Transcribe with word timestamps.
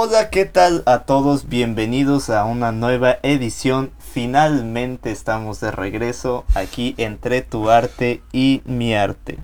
Hola, 0.00 0.30
¿qué 0.30 0.44
tal 0.44 0.84
a 0.86 1.00
todos? 1.00 1.48
Bienvenidos 1.48 2.30
a 2.30 2.44
una 2.44 2.70
nueva 2.70 3.16
edición. 3.24 3.90
Finalmente 3.98 5.10
estamos 5.10 5.58
de 5.58 5.72
regreso 5.72 6.44
aquí 6.54 6.94
entre 6.98 7.42
tu 7.42 7.68
arte 7.68 8.22
y 8.30 8.62
mi 8.64 8.94
arte. 8.94 9.38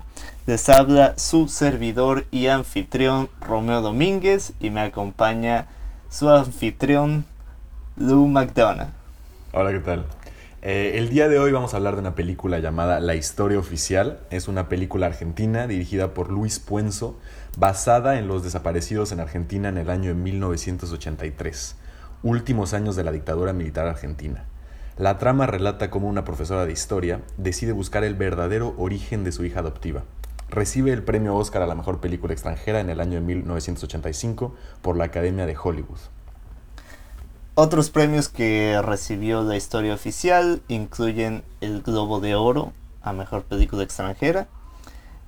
Les 0.45 0.69
habla 0.69 1.13
su 1.17 1.49
servidor 1.49 2.23
y 2.31 2.47
anfitrión 2.47 3.27
Romeo 3.41 3.81
Domínguez 3.81 4.53
y 4.61 4.69
me 4.69 4.79
acompaña 4.79 5.67
su 6.09 6.29
anfitrión 6.29 7.25
Lou 7.97 8.25
McDonough. 8.25 8.93
Hola, 9.51 9.73
¿qué 9.73 9.79
tal? 9.79 10.05
Eh, 10.61 10.97
el 10.97 11.09
día 11.09 11.27
de 11.27 11.37
hoy 11.37 11.51
vamos 11.51 11.73
a 11.73 11.77
hablar 11.77 11.95
de 11.95 11.99
una 11.99 12.15
película 12.15 12.59
llamada 12.59 13.01
La 13.01 13.13
Historia 13.15 13.59
Oficial. 13.59 14.19
Es 14.29 14.47
una 14.47 14.69
película 14.69 15.07
argentina 15.07 15.67
dirigida 15.67 16.13
por 16.13 16.31
Luis 16.31 16.59
Puenzo 16.59 17.19
basada 17.57 18.19
en 18.19 18.27
los 18.27 18.43
desaparecidos 18.43 19.11
en 19.11 19.19
Argentina 19.19 19.69
en 19.69 19.77
el 19.77 19.89
año 19.89 20.09
de 20.09 20.15
1983, 20.15 21.75
últimos 22.23 22.73
años 22.73 22.95
de 22.95 23.03
la 23.03 23.11
dictadura 23.11 23.53
militar 23.53 23.87
argentina. 23.87 24.45
La 24.97 25.17
trama 25.17 25.45
relata 25.45 25.89
cómo 25.89 26.07
una 26.07 26.25
profesora 26.25 26.65
de 26.65 26.71
historia 26.71 27.21
decide 27.37 27.71
buscar 27.71 28.03
el 28.03 28.15
verdadero 28.15 28.75
origen 28.77 29.23
de 29.23 29.31
su 29.31 29.43
hija 29.45 29.59
adoptiva. 29.59 30.03
Recibe 30.49 30.93
el 30.93 31.03
premio 31.03 31.35
Oscar 31.35 31.61
a 31.61 31.67
la 31.67 31.75
mejor 31.75 31.99
película 31.99 32.33
extranjera 32.33 32.79
en 32.79 32.89
el 32.89 32.99
año 32.99 33.15
de 33.15 33.21
1985 33.21 34.55
por 34.81 34.95
la 34.95 35.05
Academia 35.05 35.45
de 35.45 35.57
Hollywood. 35.61 35.99
Otros 37.55 37.89
premios 37.89 38.29
que 38.29 38.81
recibió 38.81 39.41
la 39.43 39.55
historia 39.55 39.93
oficial 39.93 40.61
incluyen 40.67 41.43
el 41.61 41.81
Globo 41.81 42.19
de 42.19 42.35
Oro 42.35 42.73
a 43.01 43.13
Mejor 43.13 43.43
Película 43.43 43.83
Extranjera, 43.83 44.47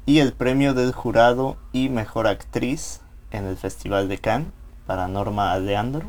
y 0.07 0.20
el 0.20 0.31
premio 0.31 0.73
del 0.73 0.93
jurado 0.93 1.57
y 1.73 1.89
mejor 1.89 2.27
actriz 2.27 3.02
en 3.29 3.45
el 3.45 3.57
Festival 3.57 4.07
de 4.07 4.17
Cannes 4.17 4.47
para 4.88 5.09
Norma 5.09 5.52
Aleandro, 5.52 6.05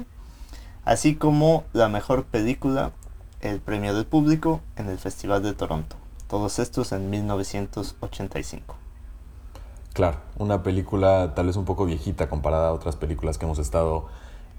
así 0.84 1.16
como 1.16 1.64
la 1.72 1.88
mejor 1.88 2.24
película, 2.24 2.92
el 3.40 3.58
premio 3.58 3.92
del 3.96 4.06
público 4.06 4.60
en 4.76 4.88
el 4.88 4.98
Festival 4.98 5.42
de 5.42 5.52
Toronto. 5.52 5.96
Todos 6.28 6.60
estos 6.60 6.92
en 6.92 7.10
1985. 7.10 8.76
Claro, 9.94 10.18
una 10.38 10.62
película 10.62 11.34
tal 11.34 11.46
vez 11.46 11.56
un 11.56 11.64
poco 11.64 11.84
viejita 11.84 12.28
comparada 12.28 12.68
a 12.68 12.72
otras 12.72 12.94
películas 12.94 13.36
que 13.36 13.46
hemos 13.46 13.58
estado 13.58 14.06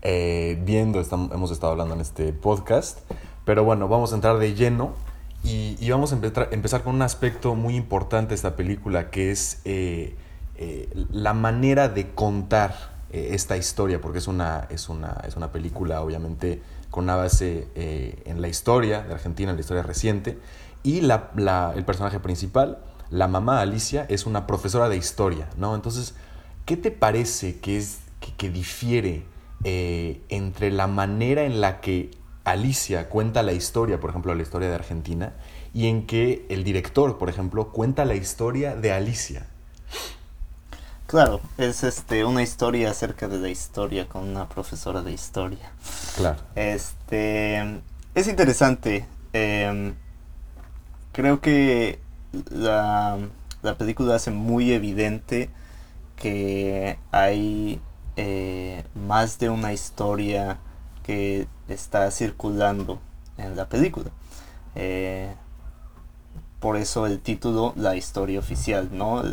eh, 0.02 0.62
viendo, 0.66 1.00
hemos 1.00 1.52
estado 1.52 1.72
hablando 1.72 1.96
en 1.96 2.02
este 2.02 2.34
podcast. 2.34 3.10
Pero 3.46 3.64
bueno, 3.64 3.88
vamos 3.88 4.12
a 4.12 4.16
entrar 4.16 4.38
de 4.38 4.54
lleno 4.54 4.96
y, 5.44 5.90
vamos 5.90 6.12
a 6.12 6.16
empezar, 6.16 6.84
con 6.84 6.96
un 6.96 7.02
aspecto 7.02 7.56
muy 7.56 7.76
importante 7.76 8.30
de 8.30 8.36
esta 8.36 8.56
película, 8.56 9.10
que 9.10 9.32
es 9.32 9.62
eh, 9.64 10.16
eh, 10.56 10.90
la 11.12 11.34
manera 11.34 11.88
de 11.88 12.10
contar 12.12 12.76
eh, 13.12 13.30
esta 13.32 13.56
historia, 13.56 14.02
porque 14.02 14.18
es 14.18 14.28
una, 14.28 14.68
es, 14.70 14.90
una, 14.90 15.22
es 15.26 15.38
una 15.38 15.52
película 15.52 16.02
obviamente 16.02 16.62
con 16.92 17.06
una 17.06 17.16
base 17.16 17.68
en 17.76 18.42
la 18.42 18.48
historia 18.48 19.04
de 19.04 19.14
Argentina, 19.14 19.52
en 19.52 19.56
la 19.56 19.62
historia 19.62 19.84
reciente, 19.84 20.40
y 20.84 21.02
la, 21.02 21.30
la, 21.36 21.74
el 21.76 21.86
personaje 21.86 22.20
principal, 22.20 22.80
la 23.12 23.28
mamá 23.28 23.62
Alicia, 23.62 24.06
es 24.10 24.26
una 24.26 24.48
profesora 24.48 24.90
de 24.90 24.98
historia, 24.98 25.48
¿no? 25.56 25.76
Entonces, 25.76 26.16
¿qué 26.66 26.78
te 26.78 26.90
parece 26.90 27.60
que, 27.60 27.78
es, 27.78 28.00
que, 28.20 28.34
que 28.34 28.50
difiere 28.50 29.24
entre 29.64 30.72
la 30.72 30.88
manera 30.88 31.44
en 31.44 31.62
la 31.62 31.80
que 31.82 32.12
Alicia 32.52 33.10
cuenta 33.10 33.44
la 33.44 33.54
historia, 33.54 34.00
por 34.00 34.10
ejemplo, 34.10 34.34
la 34.34 34.42
historia 34.42 34.70
de 34.70 34.76
Argentina, 34.76 35.34
y 35.74 35.88
en 35.88 36.06
que 36.06 36.46
el 36.50 36.64
director, 36.64 37.18
por 37.18 37.30
ejemplo, 37.30 37.72
cuenta 37.72 38.06
la 38.06 38.16
historia 38.16 38.76
de 38.76 38.92
Alicia. 38.92 39.48
Claro, 41.08 41.42
es 41.58 41.84
este 41.84 42.24
una 42.24 42.44
historia 42.44 42.92
acerca 42.92 43.28
de 43.28 43.40
la 43.40 43.50
historia 43.50 44.08
con 44.08 44.30
una 44.30 44.48
profesora 44.48 45.02
de 45.02 45.12
historia. 45.12 45.72
Claro. 46.16 46.38
Este 46.56 47.82
es 48.14 48.28
interesante. 48.28 49.08
Em, 49.34 49.96
creo 51.12 51.42
que 51.42 52.00
la, 52.52 53.18
la, 53.64 53.78
película 53.78 54.16
hace 54.16 54.30
muy 54.30 54.72
evidente 54.72 55.50
que 56.16 57.00
hay 57.12 57.82
eh, 58.16 58.84
más 58.94 59.40
de 59.40 59.50
una 59.50 59.74
historia 59.74 60.60
que 61.10 61.48
está 61.68 62.12
circulando 62.12 63.00
en 63.40 63.56
la 63.56 63.68
película. 63.68 64.12
Eh, 64.76 65.34
por 66.60 66.78
eso 66.78 67.08
el 67.08 67.20
título 67.20 67.74
La 67.76 67.96
historia 67.96 68.38
oficial, 68.38 68.90
¿no? 68.92 69.24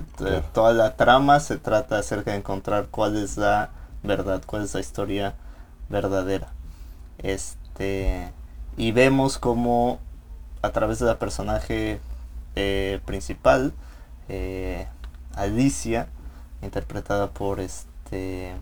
Toda 0.54 0.72
la 0.72 0.96
trama 0.96 1.38
se 1.38 1.58
trata 1.58 1.98
acerca 1.98 2.30
de 2.30 2.38
encontrar 2.38 2.86
cuál 2.90 3.22
es 3.22 3.36
la 3.36 3.72
verdad, 4.02 4.42
cuál 4.46 4.62
es 4.62 4.72
la 4.72 4.80
historia 4.80 5.34
verdadera. 5.90 6.48
Este, 7.18 8.32
y 8.78 8.92
vemos 8.92 9.36
como 9.36 9.98
a 10.62 10.70
través 10.70 10.98
de 10.98 11.04
la 11.04 11.18
personaje 11.18 12.00
eh, 12.54 13.00
principal, 13.04 13.74
eh, 14.30 14.86
Alicia, 15.34 16.08
interpretada 16.62 17.28
por 17.32 17.60
este 17.60 18.54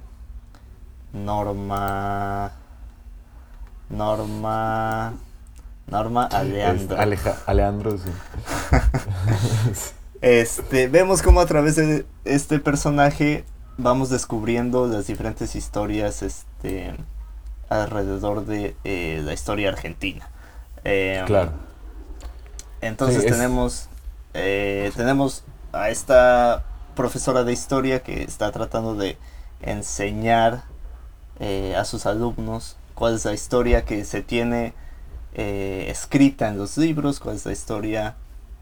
Norma 1.12 2.63
Norma. 3.90 5.14
Norma 5.86 6.24
Aleandro. 6.24 6.96
Aleandro, 7.46 7.98
sí. 7.98 8.10
este, 10.22 10.88
vemos 10.88 11.22
como 11.22 11.40
a 11.40 11.46
través 11.46 11.76
de 11.76 12.06
este 12.24 12.58
personaje 12.58 13.44
vamos 13.76 14.10
descubriendo 14.10 14.86
las 14.86 15.06
diferentes 15.06 15.56
historias 15.56 16.22
este, 16.22 16.94
alrededor 17.68 18.46
de 18.46 18.76
eh, 18.84 19.20
la 19.24 19.32
historia 19.32 19.68
argentina. 19.68 20.28
Em, 20.84 21.26
claro. 21.26 21.52
Entonces 22.80 23.24
tenemos, 23.24 23.88
eh, 24.34 24.92
tenemos 24.96 25.44
a 25.72 25.90
esta 25.90 26.64
profesora 26.94 27.44
de 27.44 27.52
historia 27.52 28.02
que 28.02 28.22
está 28.22 28.52
tratando 28.52 28.94
de 28.94 29.18
enseñar 29.60 30.64
eh, 31.40 31.74
a 31.76 31.84
sus 31.84 32.06
alumnos 32.06 32.76
cuál 32.94 33.14
es 33.14 33.24
la 33.24 33.32
historia 33.32 33.84
que 33.84 34.04
se 34.04 34.22
tiene 34.22 34.72
eh, 35.34 35.86
escrita 35.88 36.48
en 36.48 36.58
los 36.58 36.78
libros, 36.78 37.18
cuál 37.18 37.36
es 37.36 37.44
la 37.44 37.52
historia, 37.52 38.14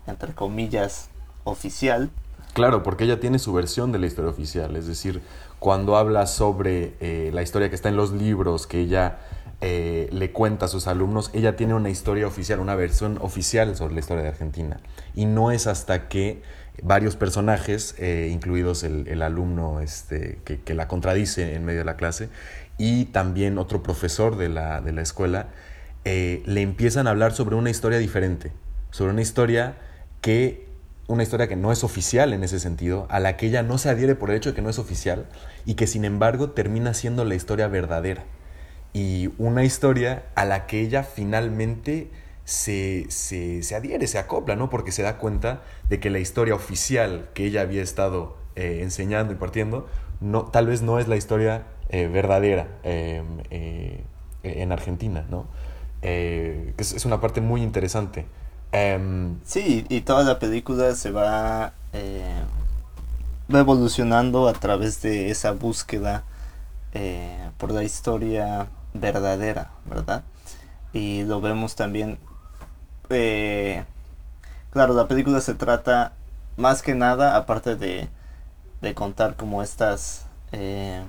entre 0.07 0.33
comillas, 0.33 1.11
oficial. 1.45 2.11
Claro, 2.55 2.83
porque 2.83 3.05
ella 3.05 3.21
tiene 3.21 3.39
su 3.39 3.53
versión 3.53 3.93
de 3.93 3.99
la 3.99 4.07
historia 4.07 4.31
oficial, 4.31 4.77
es 4.77 4.87
decir, 4.87 5.23
cuando 5.59 5.97
habla 5.97 6.27
sobre 6.27 6.95
eh, 7.01 7.31
la 7.33 7.43
historia 7.43 7.69
que 7.69 7.75
está 7.75 7.89
en 7.89 7.97
los 7.97 8.13
libros, 8.13 8.67
que 8.67 8.81
ella 8.81 9.19
eh, 9.61 10.09
le 10.13 10.33
cuenta 10.33 10.67
a 10.67 10.69
sus 10.69 10.87
alumnos, 10.87 11.31
ella 11.35 11.57
tiene 11.57 11.75
una 11.75 11.89
historia 11.89 12.27
oficial, 12.27 12.61
una 12.61 12.75
versión 12.75 13.19
oficial 13.21 13.77
sobre 13.77 13.95
la 13.95 14.01
historia 14.01 14.23
de 14.23 14.31
Argentina. 14.31 14.81
Y 15.15 15.27
no 15.27 15.51
es 15.51 15.67
hasta 15.67 16.09
que 16.09 16.43
varios 16.83 17.17
personajes, 17.17 17.95
incluidos 18.01 18.83
el, 18.83 19.23
alumno 19.23 19.81
este, 19.81 20.39
que, 20.45 20.61
que, 20.61 20.75
la 20.75 20.89
contradice 20.89 21.55
en 21.55 21.65
medio 21.67 21.81
de 21.81 21.85
la 21.85 21.97
clase, 21.97 22.31
y 22.83 23.05
también 23.05 23.59
otro 23.59 23.81
profesor 23.81 24.37
de 24.37 24.49
la, 24.49 24.81
de 24.81 24.91
la 24.91 25.03
escuela, 25.03 25.51
eh, 26.05 26.43
le 26.47 26.63
empiezan 26.63 27.07
a 27.07 27.11
hablar 27.11 27.33
sobre 27.33 27.55
una 27.55 27.71
historia 27.71 27.99
diferente, 27.99 28.51
sobre 28.91 29.13
una 29.13 29.23
historia 29.23 29.77
que 30.21 30.67
una 31.07 31.23
historia 31.23 31.47
que 31.47 31.55
no 31.55 31.71
es 31.71 31.85
oficial 31.85 32.33
en 32.33 32.43
ese 32.43 32.59
sentido, 32.59 33.07
a 33.09 33.21
la 33.21 33.37
que 33.37 33.47
ella 33.47 33.63
no 33.63 33.79
se 33.79 33.89
adhiere 33.89 34.17
por 34.17 34.31
el 34.31 34.37
hecho 34.37 34.51
de 34.51 34.57
que 34.57 34.63
no 34.63 34.69
es 34.69 34.81
oficial 34.81 35.29
y 35.65 35.75
que 35.75 35.87
sin 35.87 36.05
embargo 36.05 36.51
termina 36.51 36.93
siendo 36.93 37.25
la 37.25 37.37
historia 37.37 37.69
verdadera. 37.69 38.25
Y 38.93 39.31
una 39.39 39.63
historia 39.63 40.25
a 40.35 40.45
la 40.45 40.67
que 40.67 40.81
ella 40.81 41.05
finalmente 41.05 42.11
se, 42.45 43.07
se, 43.11 43.63
se 43.63 43.77
adhiere, 43.77 44.09
se 44.09 44.19
acopla, 44.19 44.57
¿no? 44.57 44.71
Porque 44.71 44.91
se 44.91 45.05
da 45.05 45.19
cuenta 45.19 45.63
de 45.89 46.01
que 46.01 46.11
la 46.11 46.19
historia 46.19 46.57
oficial 46.57 47.29
que 47.33 47.47
ella 47.47 47.61
había 47.61 47.83
estado 47.83 48.37
eh, 48.57 48.81
enseñando 48.83 49.33
y 49.33 49.37
partiendo, 49.37 49.87
no, 50.21 50.47
tal 50.47 50.67
vez 50.67 50.83
no 50.83 50.99
es 50.99 51.07
la 51.07 51.15
historia 51.15 51.65
eh, 51.93 52.09
verdadera 52.09 52.67
em, 52.83 53.25
eh, 53.51 54.03
en 54.43 54.73
Argentina, 54.73 55.25
¿no? 55.31 55.47
Eh, 56.03 56.75
es, 56.79 57.05
una 57.05 57.21
parte 57.21 57.41
muy 57.41 57.63
interesante. 57.63 58.27
Em, 58.73 59.39
sí, 59.45 59.87
y 59.89 60.01
toda 60.01 60.25
la 60.25 60.39
película 60.39 60.95
se 60.95 61.11
va, 61.11 61.75
evolucionando 63.49 64.49
a 64.49 64.55
través 64.55 65.03
de 65.03 65.31
esa 65.31 65.53
búsqueda 65.53 66.25
por 67.59 67.71
la 67.71 67.85
historia 67.85 68.69
verdadera, 68.95 69.71
¿verdad? 69.87 70.25
Y 70.93 71.25
lo 71.25 71.41
vemos 71.41 71.77
también. 71.77 72.19
claro, 74.71 74.95
la 74.95 75.07
película 75.09 75.41
se 75.41 75.55
trata 75.55 76.15
más 76.57 76.83
que 76.83 76.95
nada, 76.95 77.37
aparte 77.37 77.77
de, 77.77 78.09
de 78.81 78.95
contar 78.95 79.37
como 79.37 79.63
estas 79.63 80.27
eh, 80.53 81.03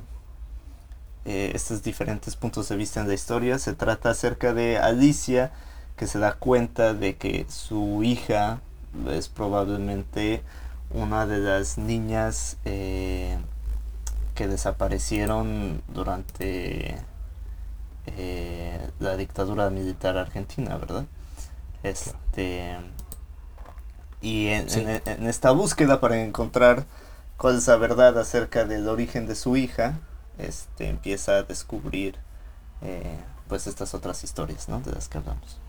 estos 1.25 1.83
diferentes 1.83 2.35
puntos 2.35 2.69
de 2.69 2.75
vista 2.75 3.01
en 3.01 3.07
la 3.07 3.13
historia. 3.13 3.59
Se 3.59 3.73
trata 3.73 4.09
acerca 4.11 4.53
de 4.53 4.77
Alicia, 4.77 5.51
que 5.95 6.07
se 6.07 6.19
da 6.19 6.33
cuenta 6.33 6.93
de 6.93 7.15
que 7.15 7.45
su 7.49 8.03
hija 8.03 8.61
es 9.09 9.29
probablemente 9.29 10.43
una 10.91 11.25
de 11.25 11.39
las 11.39 11.77
niñas 11.77 12.57
eh, 12.65 13.37
que 14.35 14.47
desaparecieron 14.47 15.81
durante 15.87 16.97
eh, 18.05 18.89
la 18.99 19.15
dictadura 19.17 19.69
militar 19.69 20.17
argentina, 20.17 20.77
¿verdad? 20.77 21.05
Este 21.83 22.77
y 24.21 24.47
en, 24.47 24.69
esta 25.27 25.51
búsqueda 25.51 25.99
para 25.99 26.21
encontrar 26.23 26.85
cuál 27.35 27.57
es 27.57 27.67
la 27.67 27.75
verdad 27.75 28.17
acerca 28.17 28.63
del 28.63 28.87
origen 28.87 29.27
de 29.27 29.35
su 29.35 29.57
hija, 29.57 29.99
este 30.37 30.87
empieza 30.87 31.37
a 31.37 31.43
descubrir 31.43 32.17
eh, 32.81 33.17
pues 33.47 33.67
estas 33.67 33.93
otras 33.93 34.23
historias, 34.23 34.69
¿no? 34.69 34.79
De 34.81 34.91
las 34.91 35.07
que 35.07 35.17
hablamos. 35.17 35.59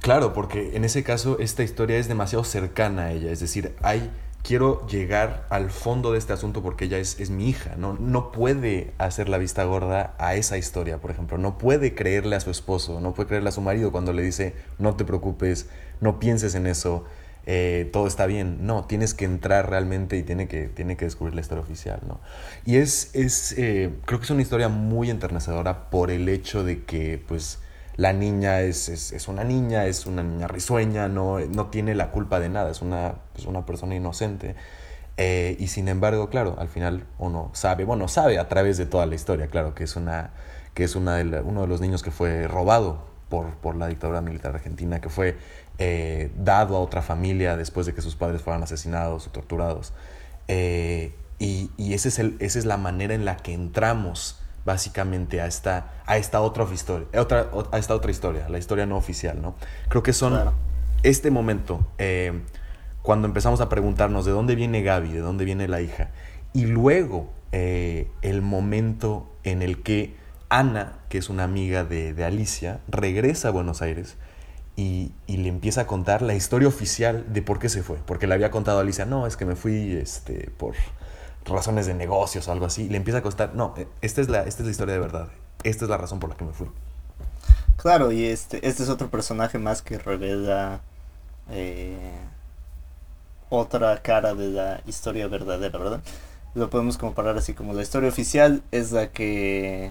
Claro, 0.00 0.32
porque 0.32 0.76
en 0.76 0.84
ese 0.84 1.02
caso 1.02 1.38
esta 1.40 1.62
historia 1.62 1.98
es 1.98 2.08
demasiado 2.08 2.44
cercana 2.44 3.06
a 3.06 3.12
ella, 3.12 3.32
es 3.32 3.40
decir, 3.40 3.74
hay 3.82 4.10
quiero 4.42 4.86
llegar 4.86 5.46
al 5.50 5.70
fondo 5.70 6.12
de 6.12 6.18
este 6.18 6.32
asunto 6.32 6.62
porque 6.62 6.86
ella 6.86 6.98
es, 6.98 7.20
es, 7.20 7.30
mi 7.30 7.48
hija, 7.48 7.74
¿no? 7.76 7.94
No 7.94 8.32
puede 8.32 8.94
hacer 8.98 9.28
la 9.28 9.38
vista 9.38 9.64
gorda 9.64 10.14
a 10.18 10.34
esa 10.36 10.56
historia, 10.56 10.98
por 10.98 11.10
ejemplo. 11.10 11.38
No 11.38 11.58
puede 11.58 11.94
creerle 11.94 12.36
a 12.36 12.40
su 12.40 12.50
esposo, 12.50 13.00
no 13.00 13.12
puede 13.14 13.28
creerle 13.28 13.50
a 13.50 13.52
su 13.52 13.60
marido 13.60 13.92
cuando 13.92 14.12
le 14.12 14.22
dice, 14.22 14.54
no 14.78 14.96
te 14.96 15.04
preocupes, 15.04 15.68
no 16.00 16.18
pienses 16.18 16.54
en 16.54 16.66
eso, 16.66 17.04
eh, 17.50 17.88
todo 17.94 18.06
está 18.06 18.26
bien. 18.26 18.66
No, 18.66 18.84
tienes 18.84 19.14
que 19.14 19.24
entrar 19.24 19.70
realmente 19.70 20.18
y 20.18 20.22
tiene 20.22 20.48
que, 20.48 20.68
tiene 20.68 20.98
que 20.98 21.06
descubrir 21.06 21.34
la 21.34 21.40
historia 21.40 21.62
oficial, 21.62 21.98
¿no? 22.06 22.20
Y 22.66 22.76
es, 22.76 23.08
es 23.14 23.54
eh, 23.56 23.90
creo 24.04 24.18
que 24.18 24.24
es 24.24 24.30
una 24.30 24.42
historia 24.42 24.68
muy 24.68 25.08
enternecedora 25.08 25.88
por 25.88 26.10
el 26.10 26.28
hecho 26.28 26.62
de 26.62 26.84
que, 26.84 27.24
pues, 27.26 27.60
la 27.96 28.12
niña 28.12 28.60
es, 28.60 28.90
es, 28.90 29.28
una 29.28 29.44
niña, 29.44 29.86
es 29.86 30.04
una 30.04 30.22
niña 30.22 30.46
risueña, 30.46 31.08
no, 31.08 31.40
no 31.40 31.68
tiene 31.68 31.94
la 31.94 32.10
culpa 32.10 32.38
de 32.38 32.50
nada, 32.50 32.70
es 32.70 32.82
una, 32.82 33.14
pues, 33.32 33.46
una 33.46 33.64
persona 33.64 33.94
inocente. 33.94 34.54
Eh, 35.16 35.56
y 35.58 35.68
sin 35.68 35.88
embargo, 35.88 36.28
claro, 36.28 36.54
al 36.58 36.68
final 36.68 37.06
uno 37.18 37.50
sabe, 37.54 37.84
bueno, 37.84 38.08
sabe 38.08 38.38
a 38.38 38.48
través 38.48 38.76
de 38.76 38.84
toda 38.84 39.06
la 39.06 39.14
historia, 39.14 39.46
claro, 39.46 39.74
que 39.74 39.84
es, 39.84 39.96
una, 39.96 40.32
que 40.74 40.84
es 40.84 40.94
una 40.96 41.16
de 41.16 41.40
uno 41.40 41.62
de 41.62 41.66
los 41.66 41.80
niños 41.80 42.02
que 42.02 42.10
fue 42.10 42.46
robado 42.46 43.08
por, 43.30 43.54
por 43.56 43.74
la 43.74 43.88
dictadura 43.88 44.20
militar 44.20 44.54
argentina, 44.54 45.00
que 45.00 45.08
fue 45.08 45.36
eh, 45.78 46.30
dado 46.36 46.76
a 46.76 46.80
otra 46.80 47.02
familia 47.02 47.56
después 47.56 47.86
de 47.86 47.94
que 47.94 48.02
sus 48.02 48.16
padres 48.16 48.42
fueran 48.42 48.62
asesinados 48.62 49.26
o 49.26 49.30
torturados. 49.30 49.92
Eh, 50.48 51.14
y, 51.38 51.70
y 51.76 51.94
ese 51.94 52.08
es 52.08 52.18
el, 52.18 52.36
esa 52.40 52.58
es 52.58 52.64
la 52.64 52.76
manera 52.76 53.14
en 53.14 53.24
la 53.24 53.36
que 53.36 53.54
entramos 53.54 54.40
básicamente 54.64 55.40
a 55.40 55.46
esta, 55.46 55.92
a 56.04 56.18
esta 56.18 56.42
otra 56.42 56.66
historia, 56.70 57.06
otra, 57.18 57.50
a 57.72 57.78
esta 57.78 57.94
otra 57.94 58.10
historia, 58.10 58.48
la 58.50 58.58
historia 58.58 58.84
no 58.84 58.96
oficial, 58.98 59.40
¿no? 59.40 59.54
Creo 59.88 60.02
que 60.02 60.12
son 60.12 60.38
este 61.02 61.30
momento, 61.30 61.86
eh, 61.96 62.42
cuando 63.00 63.26
empezamos 63.26 63.62
a 63.62 63.70
preguntarnos 63.70 64.26
de 64.26 64.32
dónde 64.32 64.56
viene 64.56 64.82
Gaby, 64.82 65.10
de 65.10 65.20
dónde 65.20 65.46
viene 65.46 65.68
la 65.68 65.80
hija, 65.80 66.10
y 66.52 66.66
luego 66.66 67.30
eh, 67.52 68.10
el 68.20 68.42
momento 68.42 69.32
en 69.42 69.62
el 69.62 69.82
que 69.82 70.16
Ana, 70.50 70.98
que 71.08 71.16
es 71.16 71.30
una 71.30 71.44
amiga 71.44 71.84
de, 71.84 72.12
de 72.12 72.24
Alicia, 72.26 72.80
regresa 72.88 73.48
a 73.48 73.50
Buenos 73.52 73.80
Aires 73.80 74.16
y, 74.78 75.10
le 75.26 75.48
empieza 75.48 75.82
a 75.82 75.86
contar 75.88 76.22
la 76.22 76.34
historia 76.34 76.68
oficial 76.68 77.24
de 77.32 77.42
por 77.42 77.58
qué 77.58 77.68
se 77.68 77.82
fue, 77.82 77.98
porque 78.06 78.28
le 78.28 78.34
había 78.34 78.52
contado 78.52 78.78
a 78.78 78.82
Alicia, 78.82 79.06
no, 79.06 79.26
es 79.26 79.36
que 79.36 79.44
me 79.44 79.56
fui 79.56 79.96
este, 79.96 80.50
por 80.56 80.74
razones 81.44 81.86
de 81.86 81.94
negocios 81.94 82.46
o 82.46 82.52
algo 82.52 82.66
así, 82.66 82.88
le 82.88 82.96
empieza 82.96 83.18
a 83.18 83.22
costar, 83.22 83.56
no, 83.56 83.74
eh, 83.76 83.88
esta 84.02 84.20
es 84.20 84.28
la, 84.28 84.44
esta 84.44 84.62
es 84.62 84.66
la 84.66 84.70
historia 84.70 84.94
de 84.94 85.00
verdad, 85.00 85.28
esta 85.64 85.84
es 85.84 85.90
la 85.90 85.96
razón 85.96 86.20
por 86.20 86.30
la 86.30 86.36
que 86.36 86.44
me 86.44 86.52
fui. 86.52 86.68
Claro, 87.76 88.12
y 88.12 88.26
este, 88.26 88.66
este 88.68 88.84
es 88.84 88.88
otro 88.88 89.10
personaje 89.10 89.58
más 89.58 89.82
que 89.82 89.98
revela 89.98 90.80
eh, 91.50 92.12
otra 93.48 94.00
cara 94.00 94.34
de 94.34 94.48
la 94.48 94.80
historia 94.86 95.26
verdadera, 95.26 95.76
¿verdad? 95.76 96.00
Lo 96.54 96.70
podemos 96.70 96.98
comparar 96.98 97.36
así 97.36 97.52
como 97.52 97.72
la 97.72 97.82
historia 97.82 98.08
oficial 98.08 98.62
es 98.70 98.92
la 98.92 99.10
que 99.10 99.90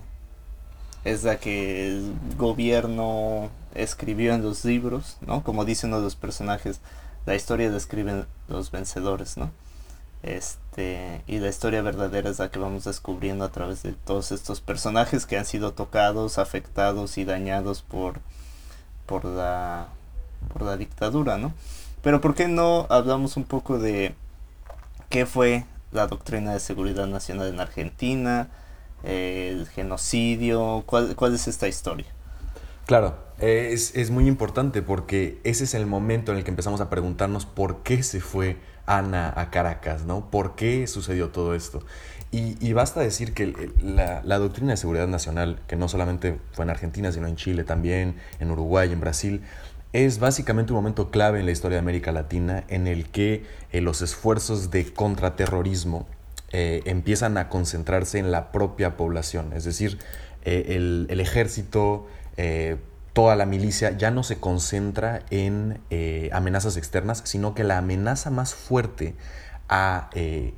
es 1.04 1.24
la 1.24 1.38
que 1.38 1.88
el 1.88 2.14
gobierno 2.38 3.50
escribió 3.78 4.34
en 4.34 4.44
los 4.44 4.66
libros, 4.66 5.18
¿no? 5.22 5.44
Como 5.44 5.66
dice 5.66 5.88
uno 5.88 5.98
de 5.98 6.04
los 6.04 6.16
personajes, 6.16 6.82
la 7.26 7.36
historia 7.36 7.70
la 7.70 7.78
escriben 7.78 8.26
los 8.48 8.72
vencedores, 8.72 9.38
¿no? 9.38 9.52
Este, 10.24 11.22
y 11.28 11.40
la 11.40 11.50
historia 11.50 11.82
verdadera 11.82 12.30
es 12.30 12.40
la 12.40 12.50
que 12.50 12.60
vamos 12.60 12.86
descubriendo 12.86 13.46
a 13.46 13.52
través 13.52 13.84
de 13.84 13.94
todos 13.94 14.32
estos 14.32 14.62
personajes 14.62 15.26
que 15.26 15.38
han 15.38 15.46
sido 15.46 15.74
tocados, 15.74 16.40
afectados 16.40 17.18
y 17.18 17.26
dañados 17.26 17.82
por, 17.84 18.20
por, 19.06 19.26
la, 19.26 19.88
por 20.52 20.64
la 20.64 20.76
dictadura, 20.76 21.38
¿no? 21.38 21.54
Pero 22.02 22.22
¿por 22.22 22.36
qué 22.36 22.48
no 22.48 22.88
hablamos 22.90 23.38
un 23.38 23.44
poco 23.44 23.80
de 23.80 24.16
qué 25.10 25.26
fue 25.26 25.66
la 25.92 26.08
doctrina 26.08 26.54
de 26.54 26.60
seguridad 26.60 27.08
nacional 27.08 27.48
en 27.48 27.60
Argentina, 27.60 28.50
el 29.04 29.68
genocidio, 29.68 30.84
cuál, 30.86 31.16
cuál 31.16 31.36
es 31.36 31.48
esta 31.48 31.68
historia? 31.68 32.08
Claro, 32.88 33.16
es, 33.40 33.96
es 33.96 34.10
muy 34.10 34.28
importante 34.28 34.82
porque 34.82 35.40
ese 35.44 35.66
es 35.66 35.76
el 35.76 35.86
momento 35.86 36.32
en 36.32 36.40
el 36.40 36.44
que 36.44 36.50
empezamos 36.50 36.82
a 36.82 36.90
preguntarnos 36.90 37.46
por 37.46 37.84
qué 37.84 38.02
se 38.02 38.20
fue 38.20 38.58
Ana 38.88 39.32
a 39.36 39.52
Caracas, 39.52 40.06
¿no? 40.06 40.32
¿Por 40.32 40.56
qué 40.56 40.88
sucedió 40.88 41.30
todo 41.30 41.54
esto? 41.54 41.84
Y, 42.32 42.74
basta 42.74 43.00
decir 43.00 43.34
que 43.34 43.72
la, 43.82 44.38
doctrina 44.38 44.72
de 44.72 44.78
seguridad 44.78 45.08
nacional, 45.08 45.60
que 45.68 45.76
no 45.78 45.88
solamente 45.88 46.40
fue 46.52 46.66
en 46.66 46.70
Argentina, 46.70 47.12
sino 47.12 47.26
en 47.26 47.38
Chile 47.38 47.64
también, 47.64 48.16
en 48.40 48.52
Uruguay, 48.52 48.92
en 48.92 49.00
Brasil, 49.00 49.42
es 49.94 50.20
básicamente 50.20 50.74
un 50.74 50.78
momento 50.78 51.10
clave 51.10 51.40
en 51.40 51.46
la 51.46 51.52
historia 51.52 51.76
de 51.78 51.80
América 51.80 52.12
Latina 52.12 52.66
en 52.68 52.86
el 52.86 53.10
que 53.10 53.46
eh, 53.72 53.80
los 53.80 54.02
esfuerzos 54.02 54.72
de 54.72 54.92
contraterrorismo 54.94 56.06
eh, 56.52 56.82
empiezan 56.86 57.38
a 57.38 57.48
concentrarse 57.48 58.20
en 58.20 58.30
la 58.30 58.52
propia 58.52 58.98
población. 58.98 59.54
Es 59.54 59.64
decir, 59.64 59.98
eh, 60.44 60.76
el, 60.76 61.08
el, 61.10 61.22
ejército 61.22 62.08
toda 63.18 63.36
la 63.36 63.48
milicia 63.48 63.98
ya 63.98 64.12
no 64.12 64.22
se 64.22 64.38
concentra 64.38 65.24
en 65.32 65.82
eh, 65.90 66.30
amenazas 66.34 66.78
externas, 66.78 67.24
sino 67.26 67.56
que 67.56 67.64
la 67.64 67.80
amenaza 67.80 68.30
más 68.30 68.54
fuerte 68.54 69.16
a, 69.70 70.12
eh, 70.14 70.54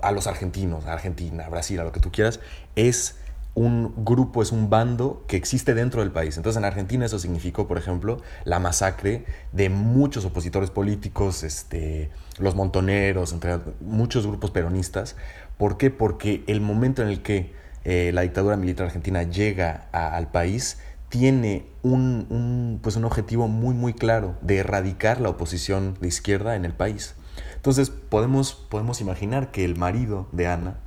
a 0.00 0.10
los 0.10 0.26
argentinos, 0.26 0.86
a 0.86 0.94
Argentina, 0.94 1.44
a 1.44 1.50
Brasil, 1.50 1.78
a 1.80 1.84
lo 1.84 1.92
que 1.92 2.00
tú 2.00 2.10
quieras, 2.10 2.40
es 2.74 3.16
un 3.54 3.92
grupo, 4.02 4.40
es 4.40 4.50
un 4.50 4.70
bando 4.70 5.26
que 5.28 5.36
existe 5.36 5.74
dentro 5.74 6.00
del 6.00 6.10
país. 6.10 6.38
Entonces 6.38 6.56
en 6.56 6.64
Argentina 6.64 7.04
eso 7.04 7.18
significó, 7.18 7.68
por 7.68 7.76
ejemplo, 7.76 8.22
la 8.44 8.60
masacre 8.60 9.26
de 9.52 9.68
muchos 9.68 10.24
opositores 10.24 10.70
políticos, 10.70 11.42
este, 11.42 12.08
los 12.38 12.54
montoneros, 12.54 13.34
entre 13.34 13.58
muchos 13.82 14.26
grupos 14.26 14.50
peronistas. 14.52 15.16
¿Por 15.58 15.76
qué? 15.76 15.90
Porque 15.90 16.44
el 16.46 16.62
momento 16.62 17.02
en 17.02 17.08
el 17.08 17.20
que 17.20 17.52
eh, 17.84 18.10
la 18.14 18.22
dictadura 18.22 18.56
militar 18.56 18.86
argentina 18.86 19.22
llega 19.24 19.88
al 19.92 20.30
país, 20.30 20.78
tiene 21.14 21.64
un, 21.84 22.80
pues 22.82 22.96
un 22.96 23.04
objetivo 23.04 23.46
muy 23.46 23.72
muy 23.72 23.94
claro 23.94 24.34
de 24.40 24.56
erradicar 24.56 25.20
la 25.20 25.28
oposición 25.28 25.96
de 26.00 26.08
izquierda 26.08 26.56
en 26.56 26.64
el 26.64 26.72
país. 26.72 27.14
Entonces 27.54 27.88
podemos, 27.88 28.54
podemos 28.54 29.00
imaginar 29.00 29.52
que 29.52 29.64
el 29.64 29.76
marido 29.76 30.26
de 30.32 30.48
Ana 30.48 30.80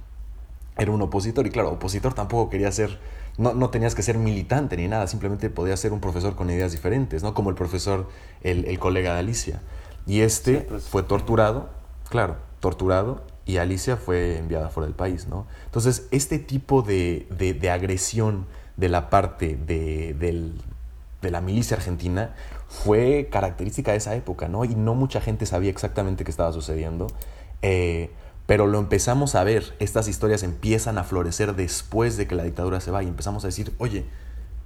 era 0.78 0.92
un 0.92 1.02
opositor 1.02 1.48
y 1.48 1.50
claro, 1.50 1.72
opositor 1.72 2.14
tampoco 2.14 2.50
quería 2.50 2.70
ser, 2.74 3.00
no, 3.38 3.54
no 3.54 3.70
tenías 3.70 3.96
que 3.96 4.02
ser 4.02 4.18
militante 4.18 4.76
ni 4.76 4.90
nada, 4.90 5.08
simplemente 5.08 5.50
podías 5.50 5.80
ser 5.80 5.94
un 5.94 6.02
profesor 6.02 6.36
con 6.36 6.50
ideas 6.50 6.74
diferentes, 6.74 7.24
¿no? 7.24 7.34
Como 7.34 7.50
el 7.50 7.56
profesor, 7.56 8.10
el, 8.44 8.78
colega 8.80 9.14
de 9.14 9.20
Alicia. 9.20 9.62
Y 10.06 10.20
este 10.20 10.58
pues. 10.58 10.84
fue 10.84 11.04
torturado, 11.04 11.70
claro, 12.10 12.36
torturado 12.60 13.24
y 13.46 13.58
Alicia 13.58 13.96
fue 13.96 14.40
enviada 14.40 14.68
fuera 14.68 14.88
del 14.88 14.96
país, 14.96 15.30
¿no? 15.30 15.48
Entonces, 15.68 16.10
este 16.12 16.38
tipo 16.38 16.82
de, 16.82 17.30
de, 17.30 17.54
de 17.54 17.70
agresión 17.70 18.46
de 18.78 18.90
la 18.90 19.10
parte 19.10 19.58
de, 19.58 20.54
la 21.22 21.42
milicia 21.42 21.76
argentina 21.76 22.36
fue 22.70 23.28
característica 23.30 23.92
de 23.92 23.98
esa 23.98 24.16
época, 24.16 24.48
¿no? 24.48 24.64
Y 24.64 24.76
no 24.76 24.96
mucha 24.96 25.20
gente 25.20 25.46
sabía 25.46 25.70
exactamente 25.70 26.24
qué 26.24 26.32
estaba 26.32 26.54
sucediendo. 26.54 27.08
Eh, 27.62 28.12
pero 28.46 28.66
lo 28.66 28.80
empezamos 28.80 29.36
a 29.36 29.44
ver, 29.44 29.76
estas 29.80 30.08
historias 30.08 30.42
empiezan 30.44 30.98
a 30.98 31.04
florecer 31.04 31.56
después 31.56 32.16
de 32.16 32.28
que 32.28 32.36
la 32.36 32.44
dictadura 32.44 32.80
se 32.80 32.92
va 32.92 33.04
y 33.04 33.08
empezamos 33.08 33.44
a 33.44 33.48
decir, 33.48 33.74
oye, 33.78 34.06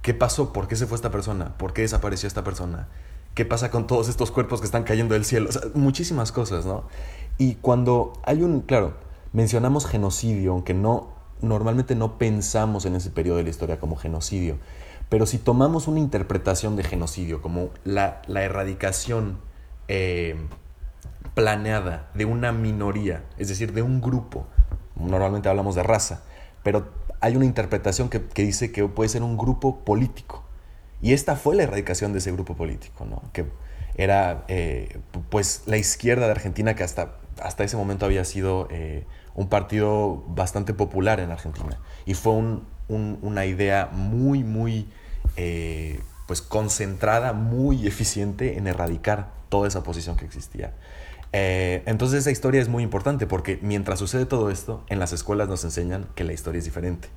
¿qué 0.02 0.14
pasó? 0.14 0.52
¿Por 0.52 0.68
qué 0.68 0.76
se 0.76 0.86
fue 0.86 0.94
esta 0.94 1.10
persona? 1.10 1.56
¿Por 1.58 1.72
qué 1.72 1.82
desapareció 1.82 2.28
esta 2.28 2.44
persona? 2.44 2.86
¿Qué 3.34 3.44
pasa 3.44 3.70
con 3.70 3.88
todos 3.88 4.08
estos 4.08 4.30
cuerpos 4.30 4.60
que 4.60 4.66
están 4.66 4.84
cayendo 4.84 5.14
del 5.14 5.24
cielo? 5.24 5.50
muchísimas 5.74 6.30
cosas, 6.30 6.64
¿no? 6.64 6.84
Y 7.38 7.54
cuando 7.56 8.12
hay 8.24 8.42
un, 8.42 8.60
claro, 8.60 8.94
mencionamos 9.32 9.86
genocidio, 9.86 10.52
aunque 10.52 10.74
no 10.74 11.08
normalmente 11.42 11.94
no 11.94 12.18
pensamos 12.18 12.86
en 12.86 12.96
ese 12.96 13.10
periodo 13.10 13.38
de 13.38 13.44
la 13.44 13.50
historia 13.50 13.78
como 13.78 13.96
genocidio. 13.96 14.58
Pero 15.08 15.26
si 15.26 15.38
tomamos 15.38 15.88
una 15.88 16.00
interpretación 16.00 16.76
de 16.76 16.84
genocidio 16.84 17.42
como 17.42 17.70
la, 17.84 18.22
erradicación 18.28 19.40
eh, 19.88 20.36
planeada 21.34 22.10
de 22.14 22.24
una 22.24 22.52
minoría, 22.52 23.24
es 23.36 23.48
decir, 23.48 23.72
de 23.72 23.82
un 23.82 24.00
grupo, 24.00 24.46
normalmente 24.96 25.48
hablamos 25.48 25.74
de 25.74 25.82
raza, 25.82 26.22
pero 26.62 26.88
hay 27.20 27.36
una 27.36 27.44
interpretación 27.44 28.08
que, 28.08 28.20
dice 28.34 28.72
que 28.72 28.84
puede 28.88 29.08
ser 29.08 29.22
un 29.22 29.36
grupo 29.36 29.84
político. 29.84 30.44
Y 31.00 31.12
esta 31.12 31.36
fue 31.36 31.56
la 31.56 31.64
erradicación 31.64 32.12
de 32.12 32.18
ese 32.18 32.32
grupo 32.32 32.56
político, 32.56 33.04
¿no? 33.04 33.22
que 33.32 33.46
era 33.96 34.44
eh, 34.48 34.98
pues 35.30 35.62
la 35.66 35.76
izquierda 35.76 36.26
de 36.26 36.32
Argentina 36.32 36.74
que 36.74 36.84
hasta, 36.84 37.16
hasta 37.40 37.64
ese 37.64 37.76
momento 37.76 38.06
había 38.06 38.24
sido 38.24 38.68
eh, 38.70 39.04
un 39.34 39.48
partido 39.48 40.24
bastante 40.28 40.74
popular 40.74 41.20
en 41.20 41.30
Argentina. 41.30 41.78
Y 42.06 42.14
fue 42.14 42.32
una 42.88 43.46
idea 43.46 43.88
muy, 43.92 44.44
muy 44.44 44.88
eh, 45.36 46.00
pues 46.26 46.42
concentrada, 46.42 47.32
muy 47.32 47.86
eficiente 47.86 48.58
en 48.58 48.66
erradicar 48.66 49.32
toda 49.48 49.68
esa 49.68 49.82
posición 49.82 50.16
que 50.16 50.24
existía. 50.24 50.72
Eh, 51.32 51.82
entonces 51.86 52.20
esa 52.20 52.30
historia 52.30 52.60
es 52.60 52.68
muy 52.68 52.82
importante 52.82 53.26
porque 53.26 53.58
mientras 53.62 53.98
sucede 53.98 54.26
todo 54.26 54.50
esto, 54.50 54.84
en 54.88 54.98
las 54.98 55.12
escuelas 55.12 55.48
nos 55.48 55.64
enseñan 55.64 56.06
que 56.14 56.24
la 56.24 56.32
historia 56.32 56.58
es 56.58 56.64
diferente. 56.64 57.08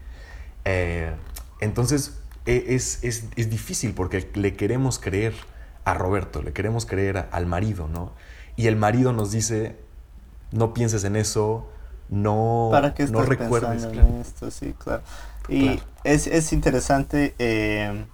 Eh, 0.64 1.12
entonces 1.60 2.18
e, 2.46 2.66
es, 2.70 3.04
es, 3.04 3.26
es, 3.36 3.50
difícil 3.50 3.94
porque 3.94 4.30
le 4.36 4.56
queremos 4.56 5.00
creer 5.00 5.34
a 5.84 5.94
Roberto, 5.94 6.42
le 6.42 6.54
queremos 6.54 6.86
creer 6.86 7.28
al 7.32 7.46
marido, 7.46 7.88
¿no? 7.88 8.14
Y 8.56 8.68
el 8.68 8.76
marido 8.76 9.12
nos 9.12 9.32
dice, 9.32 9.76
no 10.52 10.74
pienses 10.74 11.04
en 11.04 11.16
eso, 11.16 11.70
no, 12.10 12.70
¿Para 12.72 12.94
qué 12.94 13.06
no 13.08 13.22
recuerdes. 13.24 13.84
En 13.84 14.22
esto? 14.22 14.52
Sí, 14.52 14.74
claro. 14.78 15.02
Y 15.48 15.80
Es, 16.04 16.28
es, 16.28 16.54
interesante, 16.54 17.36
eh, 17.40 18.06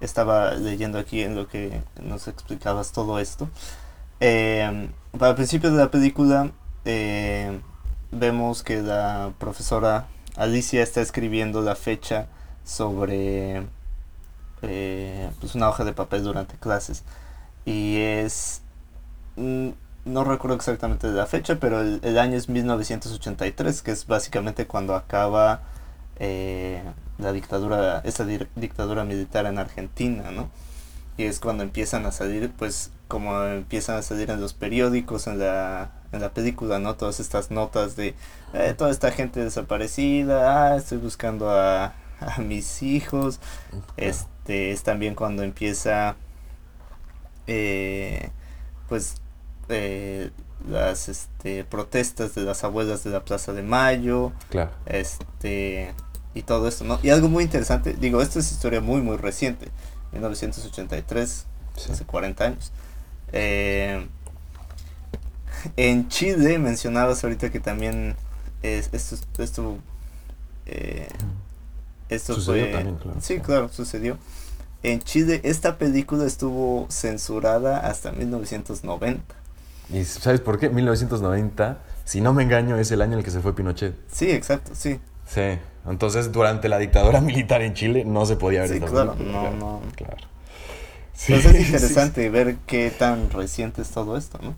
estaba 0.00 0.52
leyendo 0.54 0.98
aquí 0.98 1.22
en 1.22 1.34
lo 1.34 1.48
que 1.48 1.82
nos 2.02 2.28
explicabas 2.28 2.92
todo 2.92 3.18
esto. 3.18 3.48
Eh, 4.20 4.90
para 5.16 5.30
el 5.30 5.36
principio 5.36 5.70
de 5.70 5.78
la 5.78 5.90
película 5.90 6.50
eh, 6.84 7.60
vemos 8.10 8.62
que 8.62 8.82
la 8.82 9.32
profesora 9.38 10.08
Alicia 10.36 10.82
está 10.82 11.00
escribiendo 11.00 11.62
la 11.62 11.76
fecha 11.76 12.26
sobre 12.64 13.66
eh, 14.62 15.30
pues 15.40 15.54
una 15.54 15.68
hoja 15.68 15.84
de 15.84 15.92
papel 15.92 16.24
durante 16.24 16.56
clases 16.56 17.04
y 17.64 17.98
es 17.98 18.62
mm, 19.36 19.68
no 20.08 20.24
recuerdo 20.24 20.56
exactamente 20.56 21.08
la 21.08 21.26
fecha 21.26 21.58
pero 21.60 21.80
el, 21.80 22.18
año 22.18 22.36
es 22.36 22.48
1983 22.48 23.82
que 23.82 23.90
es 23.92 24.06
básicamente 24.06 24.66
cuando 24.66 24.94
acaba 24.94 25.60
la 27.18 27.32
dictadura 27.32 28.00
esa 28.04 28.24
dictadura 28.24 29.04
militar 29.04 29.46
en 29.46 29.58
Argentina 29.58 30.30
no 30.32 30.50
y 31.18 31.24
es 31.24 31.40
cuando 31.40 31.64
empiezan 31.64 32.06
a 32.06 32.12
salir, 32.12 32.52
pues 32.56 32.92
como 33.08 33.42
empiezan 33.42 33.96
a 33.96 34.02
salir 34.02 34.30
en 34.30 34.40
los 34.40 34.54
periódicos, 34.54 35.26
en 35.26 35.40
la, 35.40 35.90
en 36.12 36.20
la 36.20 36.30
película, 36.32 36.78
¿no? 36.78 36.94
Todas 36.94 37.18
estas 37.18 37.50
notas 37.50 37.96
de 37.96 38.14
eh, 38.54 38.74
toda 38.78 38.92
esta 38.92 39.10
gente 39.10 39.42
desaparecida, 39.42 40.72
ah, 40.72 40.76
estoy 40.76 40.98
buscando 40.98 41.50
a, 41.50 41.94
a 42.20 42.38
mis 42.38 42.84
hijos. 42.84 43.40
Este 43.96 44.70
es 44.70 44.84
también 44.84 45.16
cuando 45.16 45.42
empieza, 45.42 46.14
eh, 47.48 48.30
pues, 48.88 49.16
eh, 49.68 50.30
las 50.68 51.08
este, 51.08 51.64
protestas 51.64 52.34
de 52.34 52.42
las 52.42 52.64
abuelas 52.64 53.04
de 53.04 53.10
la 53.10 53.24
Plaza 53.24 53.52
de 53.52 53.62
Mayo. 53.62 54.32
Claro. 54.50 54.70
Este, 54.86 55.94
y 56.34 56.42
todo 56.42 56.68
esto, 56.68 56.84
¿no? 56.84 56.98
Y 57.02 57.10
algo 57.10 57.28
muy 57.28 57.44
interesante, 57.44 57.94
digo, 57.94 58.22
esta 58.22 58.38
es 58.38 58.52
historia 58.52 58.80
muy, 58.80 59.00
muy 59.00 59.16
reciente 59.16 59.68
1983, 60.12 61.46
hace 61.90 62.04
40 62.04 62.44
años. 62.44 62.72
Eh, 63.32 64.06
en 65.76 66.08
Chile 66.08 66.58
mencionabas 66.58 67.22
ahorita 67.24 67.50
que 67.50 67.60
también 67.60 68.16
es, 68.62 68.90
esto, 68.92 69.42
esto, 69.42 69.78
eh, 70.66 71.08
esto 72.08 72.34
sucedió 72.34 72.70
también, 72.70 72.96
claro. 72.96 73.20
Sí, 73.20 73.40
claro, 73.40 73.68
sucedió. 73.68 74.18
En 74.82 75.00
Chile 75.00 75.40
esta 75.42 75.76
película 75.76 76.24
estuvo 76.24 76.86
censurada 76.88 77.80
hasta 77.80 78.12
1990. 78.12 79.34
¿Y 79.92 80.04
sabes 80.04 80.40
por 80.40 80.58
qué? 80.58 80.68
1990, 80.68 81.78
si 82.04 82.20
no 82.20 82.32
me 82.32 82.42
engaño, 82.42 82.76
es 82.76 82.90
el 82.90 83.02
año 83.02 83.14
en 83.14 83.18
el 83.20 83.24
que 83.24 83.30
se 83.30 83.40
fue 83.40 83.54
Pinochet. 83.54 83.94
Sí, 84.10 84.30
exacto, 84.30 84.72
sí. 84.74 85.00
Sí, 85.26 85.58
entonces 85.88 86.32
durante 86.32 86.68
la 86.68 86.78
dictadura 86.78 87.20
militar 87.22 87.62
en 87.62 87.74
Chile 87.74 88.04
no 88.04 88.26
se 88.26 88.36
podía 88.36 88.62
ver 88.62 88.70
sí, 88.70 88.80
claro, 88.80 89.14
no, 89.14 89.50
no. 89.52 89.80
Claro. 89.94 90.16
Entonces 91.26 91.54
es 91.54 91.66
interesante 91.66 92.28
ver 92.30 92.56
qué 92.66 92.90
tan 92.90 93.30
reciente 93.30 93.82
es 93.82 93.90
todo 93.90 94.16
esto, 94.16 94.38
¿no? 94.42 94.54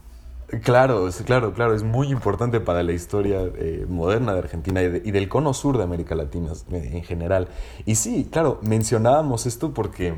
Claro, 0.62 1.08
claro, 1.25 1.54
claro, 1.54 1.75
es 1.75 1.84
muy 1.84 2.08
importante 2.08 2.58
para 2.58 2.82
la 2.82 2.90
historia 2.90 3.38
eh, 3.56 3.87
moderna 3.88 4.32
de 4.32 4.40
Argentina 4.40 4.82
y, 4.82 5.12
del 5.12 5.28
cono 5.28 5.54
sur 5.54 5.78
de 5.78 5.84
América 5.84 6.16
Latina 6.16 6.50
eh, 6.72 6.90
en 6.94 7.04
general. 7.04 7.46
Y 7.87 7.94
sí, 7.94 8.28
claro, 8.30 8.58
mencionábamos 8.62 9.46
esto 9.46 9.72
porque 9.72 10.14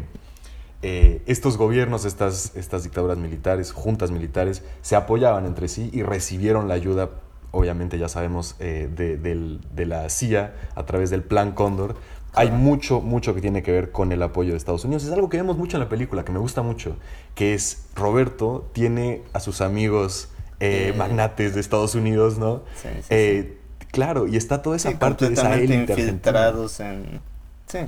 eh, 0.83 1.23
estos 1.27 1.57
gobiernos, 1.57 2.05
estas, 2.05 2.57
estas 2.57 2.83
dictaduras 2.83 3.19
militares, 3.19 3.73
juntas 3.73 4.11
militares, 4.11 4.62
se 4.83 4.97
apoyaban 4.97 5.47
entre 5.47 5.69
sí 5.69 5.91
y 5.93 6.03
recibieron 6.03 6.69
la 6.69 6.75
ayuda 6.75 7.11
obviamente 7.53 7.99
ya 7.99 8.09
sabemos, 8.09 8.57
eh, 8.59 8.89
de, 8.91 9.87
la 9.87 10.09
CIA 10.09 10.55
a 10.75 10.85
través 10.85 11.11
del 11.11 11.23
Plan 11.23 11.53
Cóndor. 11.53 11.95
Hay 12.35 12.51
mucho, 12.51 13.01
mucho 13.01 13.35
que 13.35 13.43
tiene 13.43 13.62
que 13.62 13.71
ver 13.71 13.93
con 13.93 14.11
el 14.11 14.23
apoyo 14.23 14.53
de 14.53 14.57
Estados 14.57 14.85
Unidos. 14.85 15.05
Es 15.05 15.12
algo 15.12 15.29
que 15.29 15.37
vemos 15.37 15.59
mucho 15.59 15.77
en 15.77 15.83
la 15.83 15.89
película, 15.89 16.25
que 16.25 16.33
me 16.33 16.39
gusta 16.39 16.62
mucho, 16.62 16.97
que 17.35 17.53
es 17.55 17.85
Roberto 17.95 18.71
tiene 18.73 19.23
a 19.35 19.41
sus 19.41 19.61
amigos 19.61 20.31
eh, 20.59 20.89
eh. 20.89 20.97
magnates 20.97 21.55
de 21.55 21.61
Estados 21.61 21.95
Unidos, 21.95 22.39
¿no? 22.39 22.62
Sí, 22.75 22.89
sí, 23.09 23.59
Claro, 23.91 24.27
y 24.27 24.39
está 24.39 24.62
toda 24.62 24.77
esa 24.77 24.99
parte 24.99 25.29
de 25.29 25.35
esa 25.35 25.55
élite 25.57 25.93
infiltrados 25.93 26.81
en... 26.81 27.21
Sí. 27.67 27.81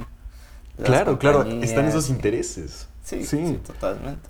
Claro, 0.82 1.18
claro, 1.18 1.44
están 1.62 1.86
esos 1.86 2.10
intereses. 2.10 2.88
Sí, 3.04 3.24
sí. 3.24 3.60
totalmente. 3.66 4.28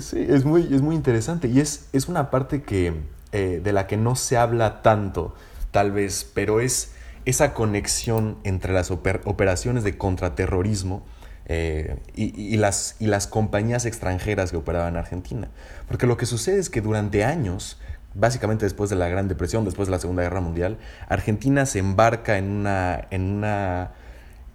sí, 0.00 0.26
es 0.28 0.44
muy, 0.44 0.62
es 0.72 0.80
muy 0.80 0.96
interesante 0.96 1.46
y 1.46 1.60
es, 1.60 1.88
es 1.92 2.08
una 2.08 2.30
parte 2.30 2.62
que 2.62 2.94
eh, 3.32 3.60
de 3.62 3.72
la 3.72 3.86
que 3.86 3.98
no 3.98 4.16
se 4.16 4.38
habla 4.38 4.80
tanto, 4.80 5.34
tal 5.70 5.92
vez, 5.92 6.30
pero 6.32 6.60
es 6.60 6.92
esa 7.26 7.52
conexión 7.52 8.38
entre 8.42 8.72
las 8.72 8.90
operaciones 8.90 9.84
de 9.84 9.98
contraterrorismo 9.98 11.04
eh, 11.44 11.98
y, 12.14 12.56
las, 12.56 12.96
y 12.98 13.06
las 13.06 13.26
compañías 13.26 13.84
extranjeras 13.84 14.50
que 14.50 14.56
operaban 14.56 14.94
en 14.94 14.96
Argentina. 14.96 15.50
Porque 15.88 16.06
lo 16.06 16.16
que 16.16 16.24
sucede 16.24 16.58
es 16.58 16.70
que 16.70 16.80
durante 16.80 17.22
años, 17.22 17.78
básicamente 18.14 18.64
después 18.64 18.88
de 18.88 18.96
la 18.96 19.08
Gran 19.08 19.28
Depresión, 19.28 19.66
después 19.66 19.88
de 19.88 19.92
la 19.92 19.98
Segunda 19.98 20.22
Guerra 20.22 20.40
Mundial, 20.40 20.78
Argentina 21.08 21.66
se 21.66 21.80
embarca 21.80 22.38
en 22.38 22.50
una... 22.50 23.08
En 23.10 23.30
una 23.30 23.92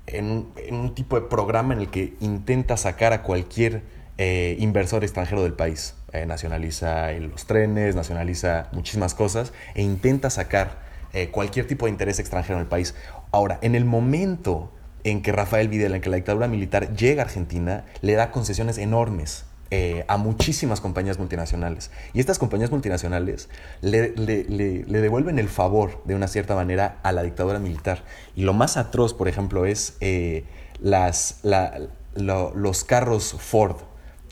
en 0.07 0.47
un, 0.69 0.95
tipo 0.95 1.19
de 1.19 1.27
programa 1.27 1.73
en 1.73 1.81
el 1.81 1.89
que 1.89 2.15
intenta 2.19 2.77
sacar 2.77 3.13
a 3.13 3.23
cualquier 3.23 3.83
eh, 4.17 4.55
inversor 4.59 5.03
extranjero 5.03 5.43
del 5.43 5.53
país. 5.53 5.95
Eh, 6.11 6.25
nacionaliza 6.25 7.11
los 7.13 7.45
trenes, 7.45 7.95
nacionaliza 7.95 8.67
muchísimas 8.71 9.15
cosas 9.15 9.51
e 9.73 9.81
intenta 9.81 10.29
sacar 10.29 10.83
eh, 11.13 11.29
cualquier 11.29 11.65
tipo 11.65 11.85
de 11.85 11.91
interés 11.91 12.19
extranjero 12.19 12.55
en 12.55 12.61
el 12.61 12.67
país. 12.67 12.95
Ahora, 13.31 13.57
en 13.61 13.75
el 13.75 13.85
momento 13.85 14.71
en 15.03 15.21
que 15.21 15.31
Rafael 15.31 15.67
Videla, 15.67 15.95
en 15.95 16.01
que 16.01 16.09
la 16.09 16.17
dictadura 16.17 16.47
militar 16.47 16.95
llega 16.95 17.23
a 17.23 17.25
Argentina, 17.25 17.85
le 18.01 18.13
da 18.13 18.31
concesiones 18.31 18.77
enormes 18.77 19.45
eh, 19.75 20.05
a 20.07 20.17
muchísimas 20.17 20.81
compañías 20.81 21.17
multinacionales. 21.17 21.89
Y 22.13 22.19
estas 22.19 22.37
compañías 22.37 22.69
multinacionales 22.69 23.49
le, 23.81 24.11
devuelven 24.11 25.39
el 25.39 25.49
favor, 25.49 26.03
de 26.05 26.13
una 26.13 26.27
cierta 26.27 26.53
manera, 26.53 26.99
a 27.01 27.11
la 27.11 27.23
dictadura 27.23 27.57
militar. 27.57 28.03
Y 28.35 28.43
lo 28.43 28.53
más 28.53 28.77
atroz, 28.77 29.15
por 29.15 29.27
ejemplo, 29.27 29.65
es 29.65 29.97
las, 30.79 31.41
los 32.13 32.83
carros 32.83 33.35
Ford 33.39 33.77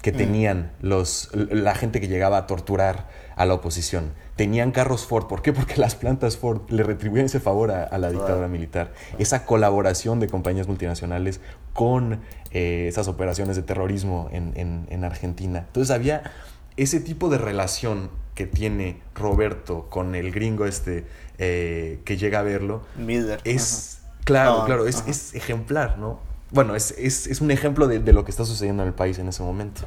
que 0.01 0.12
mm. 0.12 0.17
tenían 0.17 0.72
los, 0.81 1.29
la 1.34 1.75
gente 1.75 2.01
que 2.01 2.08
llegaba 2.08 2.38
a 2.38 2.48
torturar 2.48 3.10
a 3.36 3.46
la 3.46 3.53
oposición. 3.53 4.13
Tenían 4.36 4.72
carros 4.72 5.05
Ford. 5.05 5.27
¿Por 5.27 5.41
qué? 5.41 5.53
Porque 5.53 5.77
las 5.77 5.96
plantas 5.96 6.38
Ford 6.38 6.62
le 6.70 6.84
retribuyen 6.84 7.25
ese 7.25 7.39
favor 7.39 7.72
a, 7.72 7.98
la 7.98 8.12
dictadura 8.12 8.48
militar. 8.48 8.93
Esa 9.20 9.46
colaboración 9.46 10.20
de 10.20 10.27
compañías 10.27 10.67
multinacionales 10.67 11.39
con 11.74 12.22
eh, 12.51 12.88
esas 12.88 13.08
operaciones 13.08 13.55
de 13.55 13.63
terrorismo 13.63 14.29
en, 14.31 15.03
Argentina. 15.03 15.65
Entonces 15.67 15.91
había 15.91 16.31
ese 16.77 17.00
tipo 17.00 17.29
de 17.29 17.38
relación 17.38 18.10
que 18.36 18.46
tiene 18.46 19.01
Roberto 19.13 19.88
con 19.89 20.15
el 20.15 20.31
gringo 20.31 20.65
este 20.65 21.05
eh, 21.38 22.00
que 22.05 22.17
llega 22.17 22.39
a 22.39 22.43
verlo. 22.43 22.81
Miller. 22.96 23.39
Es, 23.43 24.01
claro, 24.24 24.63
claro, 24.65 24.88
es, 24.88 25.03
es 25.08 25.36
ejemplar, 25.36 25.98
¿no? 25.98 26.31
Bueno, 26.51 26.75
es, 26.75 26.91
es, 26.98 27.27
es 27.27 27.41
un 27.41 27.51
ejemplo 27.51 27.88
de, 27.88 28.00
de, 28.00 28.13
lo 28.13 28.25
que 28.25 28.31
está 28.31 28.46
sucediendo 28.46 28.84
en 28.84 28.88
el 28.88 28.93
país 28.93 29.17
en 29.20 29.27
ese 29.27 29.43
momento, 29.43 29.81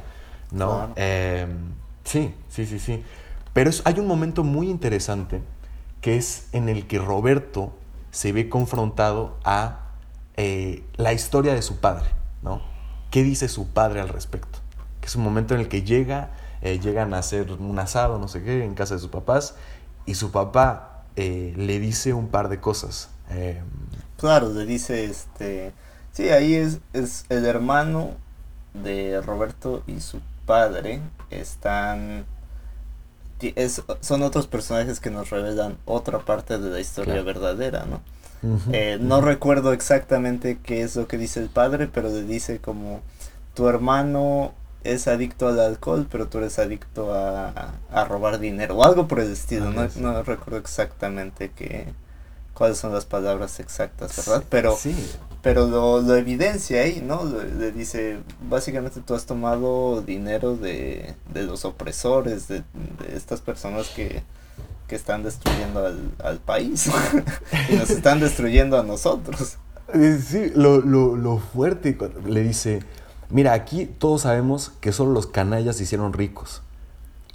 ¿no? 0.51 0.91
Em, 0.95 1.73
sí, 2.03 2.33
sí, 2.49 2.65
sí, 2.65 2.79
sí. 2.79 3.03
Pero 3.53 3.71
hay 3.85 3.99
un 3.99 4.07
momento 4.07 4.43
muy 4.43 4.69
interesante 4.69 5.41
que 6.01 6.17
es 6.17 6.47
en 6.51 6.69
el 6.69 6.87
que 6.87 6.99
Roberto 6.99 7.73
se 8.11 8.31
ve 8.31 8.49
confrontado 8.49 9.37
a 9.43 9.91
eh, 10.37 10.83
la 10.97 11.13
historia 11.13 11.53
de 11.53 11.61
su 11.61 11.77
padre, 11.77 12.09
¿no? 12.41 12.61
¿Qué 13.11 13.23
dice 13.23 13.47
su 13.47 13.69
padre 13.69 14.01
al 14.01 14.09
respecto? 14.09 14.59
Que 15.01 15.07
es 15.07 15.15
un 15.15 15.23
momento 15.23 15.53
en 15.53 15.61
el 15.61 15.67
que 15.67 15.83
llega, 15.83 16.31
eh, 16.61 16.79
llegan 16.79 17.13
a 17.13 17.19
hacer 17.19 17.51
un 17.51 17.79
asado, 17.79 18.19
no 18.19 18.27
sé 18.27 18.43
qué, 18.43 18.63
en 18.63 18.73
casa 18.73 18.95
de 18.95 18.99
sus 18.99 19.09
papás, 19.09 19.55
y 20.05 20.15
su 20.15 20.31
papá 20.31 21.03
eh, 21.15 21.53
le 21.55 21.79
dice 21.79 22.13
un 22.13 22.27
par 22.27 22.49
de 22.49 22.59
cosas. 22.59 23.09
Em, 23.29 23.63
claro, 24.17 24.49
le 24.49 24.65
dice, 24.65 25.05
este, 25.05 25.73
Sí, 26.15 26.29
ahí 26.29 26.55
es, 26.55 26.79
es 26.93 27.25
el 27.27 27.45
hermano 27.45 28.11
de 28.73 29.21
Roberto 29.21 29.83
y 29.85 29.99
su 29.99 30.21
padre 30.45 31.01
están 31.29 32.25
es, 33.41 33.81
son 33.99 34.23
otros 34.23 34.47
personajes 34.47 35.01
que 35.01 35.09
nos 35.09 35.29
revelan 35.29 35.77
otra 35.83 36.19
parte 36.19 36.57
de 36.57 36.69
la 36.69 36.79
historia 36.79 37.21
verdadera, 37.21 37.85
¿no? 37.85 38.01
Eh, 38.71 38.97
no 39.01 39.21
recuerdo 39.21 39.73
exactamente 39.73 40.59
qué 40.63 40.83
es 40.83 40.95
lo 40.95 41.07
que 41.07 41.17
dice 41.17 41.41
el 41.41 41.49
padre, 41.49 41.87
pero 41.87 42.09
le 42.09 42.23
dice 42.23 42.59
como 42.59 43.01
tu 43.53 43.67
hermano 43.67 44.53
es 44.83 45.07
adicto 45.07 45.47
al 45.47 45.59
alcohol, 45.59 46.07
pero 46.09 46.27
tú 46.27 46.37
eres 46.37 46.59
adicto 46.59 47.13
a, 47.13 47.73
a 47.91 48.05
robar 48.05 48.39
dinero 48.39 48.77
o 48.77 48.83
algo 48.85 49.07
por 49.07 49.19
el 49.19 49.31
estilo. 49.31 49.71
no, 49.71 49.89
no, 49.95 50.23
recuerdo 50.23 50.59
exactamente 50.59 51.51
qué, 51.55 51.87
cuáles 52.53 52.77
son 52.77 52.93
las 52.93 53.05
palabras 53.05 53.59
exactas, 53.59 54.15
¿verdad? 54.15 54.43
Pero, 54.49 54.75
sí. 54.77 54.95
Pero 55.45 55.67
lo, 55.67 56.01
lo, 56.01 56.15
evidencia 56.15 56.81
ahí, 56.81 57.03
¿no? 57.05 57.23
Le, 57.23 57.71
dice, 57.71 58.17
básicamente 58.49 58.99
tú 59.01 59.13
has 59.13 59.27
tomado 59.27 60.01
dinero 60.01 60.55
de, 60.55 61.13
de 61.31 61.43
los 61.43 61.65
opresores, 61.65 62.47
de, 62.47 62.63
estas 63.13 63.41
personas 63.41 63.89
que, 63.89 64.23
que 64.87 64.95
están 64.95 65.21
destruyendo 65.21 65.85
al, 65.85 65.99
al 66.23 66.39
país 66.39 66.89
y 67.69 67.75
nos 67.75 67.91
están 67.91 68.21
destruyendo 68.21 68.79
a 68.79 68.81
nosotros. 68.81 69.57
Eh, 69.93 70.19
sí, 70.19 70.51
lo, 70.55 70.81
lo, 70.81 71.15
lo 71.15 71.37
fuerte 71.37 71.95
le 72.25 72.41
dice, 72.41 72.79
mira, 73.29 73.53
aquí 73.53 73.85
todos 73.85 74.23
sabemos 74.23 74.71
que 74.81 74.91
solo 74.91 75.11
los 75.11 75.27
canallas 75.27 75.75
se 75.75 75.83
hicieron 75.83 76.13
ricos. 76.13 76.63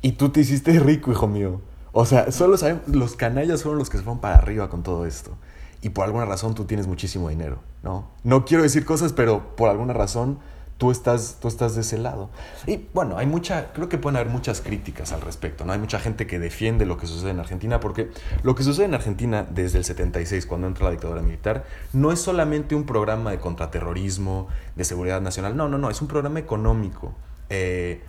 Y 0.02 0.12
tú 0.12 0.31
te 0.31 0.40
hiciste 0.40 0.73
rico, 0.81 1.12
hijo 1.12 1.29
mío. 1.29 1.61
O 1.93 2.05
sea, 2.07 2.33
solo 2.33 2.57
sabemos, 2.57 2.88
los 2.88 3.14
canallas 3.14 3.62
fueron 3.62 3.79
los 3.79 3.88
que 3.88 3.99
se 3.99 4.02
fueron 4.02 4.21
para 4.21 4.35
arriba 4.35 4.69
con 4.69 4.83
todo 4.83 5.07
esto. 5.07 5.37
Y 5.81 5.90
por 5.90 6.07
alguna 6.07 6.25
razón 6.25 6.57
tú 6.57 6.64
tienes 6.64 6.88
muchísimo 6.88 7.29
dinero, 7.29 7.61
¿no? 7.82 8.10
No 8.25 8.44
quiero 8.44 8.62
decir 8.62 8.84
cosas, 8.84 9.12
pero 9.12 9.56
por 9.56 9.68
alguna 9.68 9.92
razón 9.92 10.38
tú 10.80 10.90
estás, 10.90 11.37
tú 11.40 11.46
estás 11.46 11.75
de 11.75 11.82
ese 11.82 11.99
lado. 11.99 12.30
Y 12.66 12.88
bueno, 12.94 13.18
hay 13.18 13.26
mucha, 13.26 13.70
creo 13.75 13.90
que 13.90 13.99
pueden 13.99 14.16
haber 14.16 14.32
muchas 14.32 14.62
críticas 14.62 15.12
al 15.12 15.20
respecto, 15.20 15.66
¿no? 15.66 15.75
Hay 15.75 15.78
mucha 15.78 16.00
gente 16.00 16.26
que 16.26 16.38
defiende 16.38 16.87
lo 16.87 16.96
que 16.96 17.06
sucede 17.06 17.32
en 17.32 17.38
Argentina, 17.38 17.80
porque 17.80 18.10
lo 18.42 18.54
que 18.54 18.62
sucede 18.62 18.87
en 18.87 18.94
Argentina 18.94 19.46
desde 19.49 19.76
el 19.76 19.84
76, 19.84 20.46
cuando 20.46 20.66
entra 20.66 20.87
la 20.87 20.92
dictadura 20.92 21.20
militar, 21.20 21.66
no 21.92 22.12
es 22.12 22.20
solamente 22.20 22.75
un 22.75 22.84
programa 22.84 23.30
de 23.30 23.38
contraterrorismo, 23.38 24.49
de 24.75 24.84
seguridad 24.84 25.20
nacional, 25.20 25.54
no, 25.54 25.68
no, 25.68 25.76
no, 25.76 25.90
es 25.90 26.00
un 26.00 26.08
programa 26.08 26.40
económico. 26.40 27.12
Eh, 27.50 28.02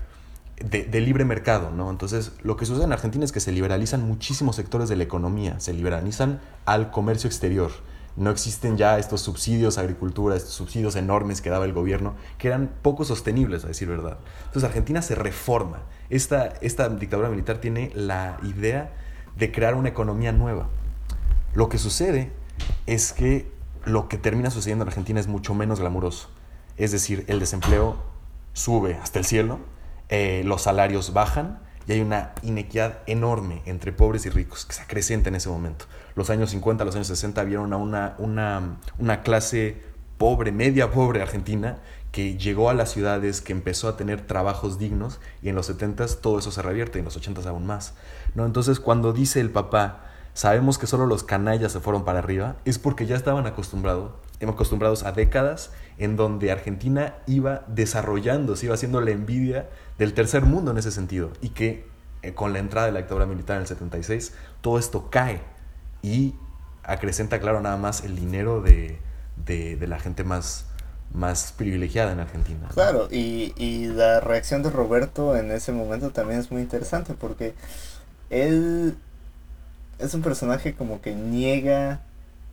de, 0.64 0.84
de, 0.84 1.02
libre 1.02 1.26
mercado, 1.26 1.72
¿no? 1.72 1.90
Entonces, 1.90 2.34
lo 2.44 2.56
que 2.56 2.68
sucede 2.68 2.86
en 2.86 2.94
Argentina 2.94 3.26
es 3.26 3.32
que 3.32 3.40
se 3.40 3.52
liberalizan 3.52 4.08
muchísimos 4.08 4.56
sectores 4.56 4.88
de 4.90 4.96
la 4.96 5.04
economía, 5.04 5.60
se 5.60 5.74
liberalizan 5.74 6.40
al 6.66 6.92
comercio 6.92 7.28
exterior 7.28 7.72
no 8.16 8.30
existen 8.30 8.78
ya 8.78 9.00
estos 9.00 9.22
subsidios 9.22 9.78
a 9.78 9.82
agricultura, 9.82 10.36
estos 10.36 10.54
subsidios 10.54 10.96
enormes 10.96 11.42
que 11.42 11.50
daba 11.50 11.66
el 11.66 11.74
gobierno, 11.74 12.16
que 12.38 12.48
eran 12.48 12.72
poco 12.82 13.06
sostenibles, 13.06 13.64
a 13.64 13.68
decir 13.68 13.88
verdad. 13.88 14.18
Entonces 14.46 14.64
Argentina 14.64 15.02
se 15.02 15.16
reforma. 15.16 15.84
Esta, 16.10 16.48
esta 16.62 16.90
dictadura 16.90 17.30
militar 17.30 17.60
tiene 17.60 17.92
la 17.96 18.38
idea 18.44 18.94
de 19.38 19.52
crear 19.52 19.76
una 19.76 19.90
economía 19.90 20.32
nueva. 20.32 20.68
Lo 21.54 21.70
que 21.70 21.78
sucede 21.78 22.32
es 22.86 23.14
que 23.14 23.52
lo 23.86 24.08
que 24.08 24.18
termina 24.18 24.52
sucediendo 24.52 24.84
en 24.84 24.90
Argentina 24.90 25.20
es 25.20 25.28
mucho 25.28 25.54
menos 25.54 25.80
glamuroso. 25.80 26.30
Es 26.78 26.92
decir, 26.92 27.26
el 27.28 27.40
desempleo 27.40 27.98
sube 28.54 28.96
hasta 28.96 29.20
el 29.20 29.26
cielo, 29.26 29.60
eh, 30.10 30.44
los 30.46 30.64
salarios 30.64 31.14
bajan, 31.14 31.60
hay 31.94 32.02
una 32.02 32.34
inequidad 32.42 33.00
enorme 33.08 33.62
entre 33.66 33.92
pobres 33.92 34.26
y 34.26 34.30
ricos 34.30 34.66
que 34.66 34.74
se 34.74 34.82
acrecenta 34.82 35.30
en 35.30 35.36
ese 35.36 35.50
momento. 35.50 35.86
Los 36.16 36.30
años 36.30 36.52
50, 36.52 36.86
los 36.86 36.96
años 36.96 37.08
60 37.08 37.44
vieron 37.44 37.74
a 37.74 37.78
una, 37.78 38.16
una, 38.18 38.78
una 39.00 39.22
clase 39.22 39.82
pobre, 40.18 40.52
media 40.52 40.92
pobre 40.92 41.22
argentina, 41.22 41.80
que 42.12 42.38
llegó 42.38 42.70
a 42.70 42.74
las 42.74 42.92
ciudades, 42.92 43.42
que 43.42 43.54
empezó 43.54 43.88
a 43.88 43.96
tener 43.98 44.22
trabajos 44.28 44.78
dignos 44.78 45.20
y 45.42 45.50
en 45.50 45.56
los 45.56 45.66
70 45.68 46.06
todo 46.22 46.40
eso 46.40 46.52
se 46.52 46.62
revierte 46.62 46.98
y 46.98 47.02
en 47.02 47.06
los 47.06 47.16
80 47.16 47.50
aún 47.50 47.66
más. 47.66 47.94
¿no? 48.36 48.46
Entonces 48.46 48.80
cuando 48.80 49.14
dice 49.14 49.40
el 49.40 49.50
papá, 49.50 50.04
sabemos 50.34 50.78
que 50.78 50.88
solo 50.88 51.06
los 51.06 51.24
canallas 51.24 51.72
se 51.72 51.80
fueron 51.80 52.04
para 52.04 52.20
arriba, 52.20 52.58
es 52.66 52.80
porque 52.80 53.06
ya 53.06 53.16
estaban 53.16 53.48
acostumbrados, 53.48 54.12
acostumbrados 54.42 55.04
a 55.04 55.12
décadas 55.12 55.72
en 55.98 56.18
donde 56.18 56.52
Argentina 56.52 57.16
iba 57.28 57.64
desarrollándose, 57.68 58.66
iba 58.66 58.76
haciendo 58.76 59.02
la 59.02 59.12
envidia 59.12 59.70
del 59.98 60.14
tercer 60.14 60.46
mundo 60.46 60.72
en 60.72 60.78
ese 60.78 60.92
sentido 60.92 61.32
y 61.42 61.50
que 61.50 61.91
con 62.36 62.54
la 62.54 62.60
entrada 62.60 62.88
de 62.88 62.94
la 62.94 63.00
dictadura 63.00 63.26
militar 63.26 63.56
en 63.56 63.64
el 63.64 63.68
76 63.68 64.34
todo 64.62 64.78
esto 64.78 65.10
cae 65.10 65.42
y 66.02 66.36
acrecenta, 66.84 67.40
claro, 67.40 67.62
nada 67.62 67.78
más 67.78 68.04
el 68.04 68.16
dinero 68.16 68.62
de, 68.62 69.00
de, 69.46 69.88
la 69.88 70.00
gente 70.00 70.24
más, 70.24 70.66
más 71.14 71.54
privilegiada 71.56 72.12
en 72.12 72.20
Argentina. 72.20 72.70
Claro, 72.74 73.08
y, 73.12 73.54
y, 73.56 73.88
la 73.88 74.20
reacción 74.20 74.64
de 74.64 74.70
Roberto 74.70 75.36
en 75.36 75.52
ese 75.52 75.72
momento 75.72 76.12
también 76.12 76.40
es 76.40 76.52
muy 76.52 76.62
interesante 76.62 77.14
porque 77.14 77.54
él 78.30 78.98
es 80.00 80.14
un 80.14 80.22
personaje 80.22 80.74
como 80.74 81.02
que 81.02 81.14
niega, 81.14 82.02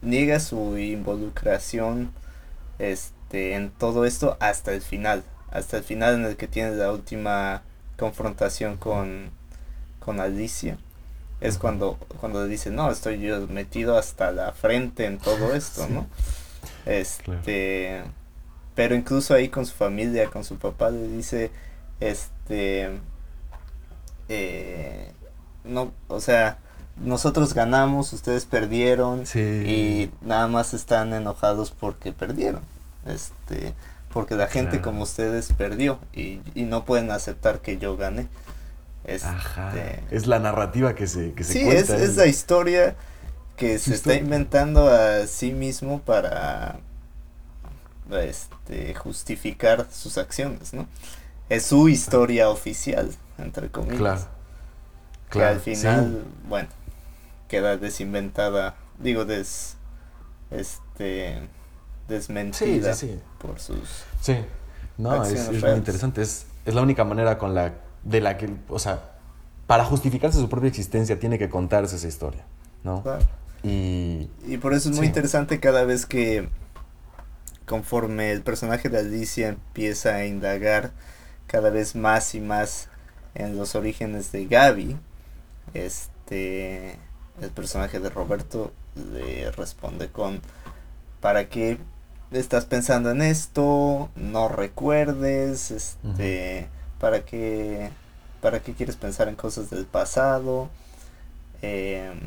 niega 0.03 0.41
su 0.41 0.77
involucración 0.77 2.13
este, 2.79 3.55
en 3.55 3.71
todo 3.71 4.05
esto 4.05 4.37
hasta 4.41 4.73
el 4.73 4.83
final 4.83 5.25
hasta 5.51 5.79
el 5.79 5.83
final 5.83 6.15
en 6.15 6.25
el 6.25 6.37
que 6.37 6.47
tiene 6.47 6.73
la 6.73 6.93
última 6.93 7.63
confrontación 7.97 8.77
con, 8.77 9.31
con 10.09 10.21
Alicia. 10.21 10.79
Es 11.43 11.59
cuando, 11.59 11.99
cuando 12.19 12.43
le 12.43 12.49
dice, 12.49 12.71
no, 12.71 12.91
estoy 12.91 13.21
yo 13.21 13.47
metido 13.47 13.99
hasta 13.99 14.33
la 14.33 14.53
frente 14.53 15.05
en 15.05 15.19
todo 15.19 15.55
esto, 15.55 15.87
¿no? 15.87 16.07
Este, 16.87 18.03
pero 18.75 18.95
incluso 18.95 19.35
ahí 19.35 19.51
con 19.51 19.67
su 19.67 19.75
familia, 19.75 20.31
con 20.31 20.45
su 20.45 20.57
papá, 20.57 20.89
le 20.89 21.09
dice, 21.09 21.51
este, 22.01 22.89
eh, 24.31 25.13
no, 25.65 25.93
o 26.09 26.21
sea, 26.21 26.57
nosotros 26.97 27.53
ganamos, 27.53 28.15
ustedes 28.15 28.47
perdieron 28.47 29.25
y 29.35 30.09
nada 30.23 30.49
más 30.49 30.73
están 30.73 31.13
enojados 31.13 31.71
porque 31.71 32.13
perdieron. 32.13 32.63
Este, 33.05 33.75
porque 34.11 34.37
la 34.37 34.47
gente 34.47 34.81
como 34.81 35.03
ustedes 35.03 35.53
perdió 35.53 35.99
y, 36.15 36.41
no 36.55 36.87
pueden 36.87 37.11
aceptar 37.11 37.61
que 37.61 37.77
yo 37.77 37.99
gane. 37.99 38.27
Este, 39.09 40.05
es 40.11 40.27
la 40.27 40.39
narrativa 40.39 40.95
que 40.95 41.07
se, 41.07 41.33
que 41.33 41.43
se 41.43 41.55
sí, 41.55 41.61
es, 41.61 41.89
es, 41.89 42.17
la 42.17 42.27
historia 42.27 42.95
que 43.57 43.79
se 43.79 43.95
está 43.95 44.15
inventando 44.15 44.87
a 44.87 45.27
sí 45.27 45.51
mismo 45.53 46.01
para 46.03 46.79
este, 48.11 48.95
justificar 48.95 49.87
sus 49.91 50.19
acciones, 50.19 50.75
¿no? 50.75 50.87
Es 51.49 51.65
su 51.65 51.89
historia 51.89 52.51
oficial, 52.51 53.11
entre 53.39 53.71
comillas. 53.71 53.99
Claro. 53.99 54.21
Que 55.31 55.43
al 55.43 55.61
final, 55.61 56.25
bueno, 56.47 56.69
queda 57.49 57.79
desinventada, 57.79 58.75
digo, 58.99 59.25
des, 59.25 59.79
este, 60.51 61.49
desmentida 62.09 62.95
por 63.39 63.59
sus 63.59 64.05
Sí, 64.21 64.37
no, 64.99 65.25
es, 65.25 65.51
muy 65.51 65.71
interesante. 65.71 66.21
Es, 66.21 66.45
es 66.67 66.75
la 66.75 66.83
única 66.83 67.05
manera 67.05 67.39
con 67.39 67.55
la 67.55 67.88
de 68.05 68.21
la 68.21 68.37
que, 68.37 68.51
o 68.69 68.79
sea, 68.79 69.13
para 69.67 69.85
justificarse 69.85 70.39
su 70.39 70.49
propia 70.49 70.69
existencia 70.69 71.19
tiene 71.19 71.39
que 71.39 71.49
contarse 71.49 71.97
esa 71.97 72.09
historia, 72.09 72.45
¿no? 72.85 73.03
Y, 73.63 74.31
y 74.47 74.59
por 74.59 74.73
eso 74.73 74.91
es 74.91 74.97
muy 74.97 75.07
interesante 75.07 75.61
cada 75.61 75.85
vez 75.85 76.07
que 76.07 76.49
conforme 77.67 78.33
el 78.33 78.43
personaje 78.43 78.89
de 78.89 78.99
Alicia 78.99 79.49
empieza 79.49 80.15
a 80.15 80.25
indagar 80.25 80.93
cada 81.47 81.71
vez 81.71 81.95
más 81.95 82.35
y 82.35 82.41
más 82.41 82.89
en 83.35 83.57
los 83.57 83.75
orígenes 83.75 84.33
de 84.33 84.47
Gaby, 84.47 84.97
este 85.75 86.99
el 87.41 87.51
personaje 87.51 88.01
de 88.01 88.11
Roberto 88.11 88.73
le 89.13 89.51
responde 89.53 90.09
con 90.09 90.41
¿para 91.21 91.49
qué 91.49 91.79
estás 92.31 92.65
pensando 92.65 93.11
en 93.11 93.23
esto, 93.23 94.11
no 94.17 94.49
recuerdes, 94.49 95.71
este, 95.71 96.69
para 97.01 97.25
qué, 97.25 97.91
para 98.41 98.61
qué 98.61 98.75
quieres 98.75 98.97
pensar 98.97 99.29
en 99.29 99.37
cosas 99.37 99.71
del 99.71 99.87
pasado, 99.87 100.69
em, 101.63 102.19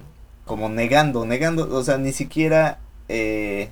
como 0.46 0.70
negando, 0.70 1.26
negando, 1.26 1.76
o 1.76 1.84
sea, 1.84 1.98
ni 1.98 2.12
siquiera 2.14 2.80
eh, 3.10 3.70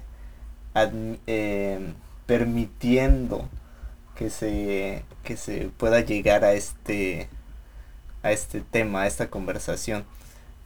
em, 0.76 1.94
permitiendo 2.26 3.48
que 4.16 4.30
se, 4.30 5.04
que 5.24 5.38
se 5.38 5.70
pueda 5.78 6.02
llegar 6.02 6.44
a 6.44 6.54
este, 6.54 7.30
a 8.24 8.32
este 8.32 8.62
tema, 8.62 9.04
a 9.04 9.08
esta 9.08 9.30
conversación. 9.30 10.06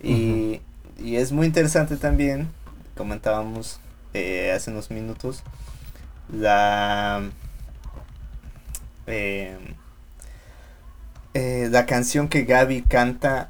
Y, 0.01 0.61
y 0.99 1.15
es 1.17 1.31
muy 1.31 1.47
interesante 1.47 1.97
también, 1.97 2.49
comentábamos 2.95 3.79
eh, 4.13 4.51
hace 4.55 4.71
unos 4.71 4.91
minutos 4.91 5.43
la 6.31 7.23
eh, 9.07 9.57
eh, 11.33 11.67
la 11.71 11.85
canción 11.85 12.27
que 12.27 12.43
Gaby 12.43 12.83
canta 12.83 13.49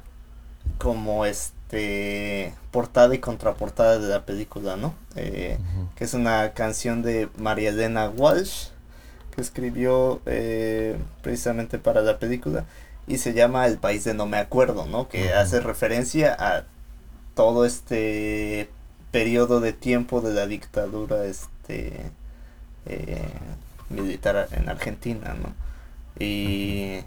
como 0.78 1.26
este 1.26 2.54
portada 2.70 3.14
y 3.14 3.18
contraportada 3.18 3.98
de 3.98 4.08
la 4.08 4.24
película, 4.24 4.76
¿no? 4.76 4.94
que 5.14 5.58
es 5.98 6.14
una 6.14 6.52
canción 6.54 7.02
de 7.02 7.28
María 7.36 7.70
Elena 7.70 8.08
Walsh 8.08 8.68
que 9.34 9.40
escribió 9.40 10.20
precisamente 11.22 11.78
para 11.78 12.02
la 12.02 12.18
película 12.18 12.64
y 13.06 13.18
se 13.18 13.34
llama 13.34 13.66
El 13.66 13.78
País 13.78 14.04
de 14.04 14.14
No 14.14 14.26
Me 14.26 14.38
Acuerdo, 14.38 14.86
¿no? 14.86 15.08
Que 15.08 15.32
hace 15.32 15.60
referencia 15.60 16.34
a 16.38 16.64
todo 17.34 17.64
este 17.64 18.70
periodo 19.10 19.60
de 19.60 19.72
tiempo 19.72 20.20
de 20.20 20.32
la 20.32 20.46
dictadura 20.46 21.24
este 21.26 22.10
eh, 22.86 23.28
militar 23.90 24.48
en 24.52 24.68
Argentina, 24.68 25.34
¿no? 25.34 25.54
Y 26.18 27.00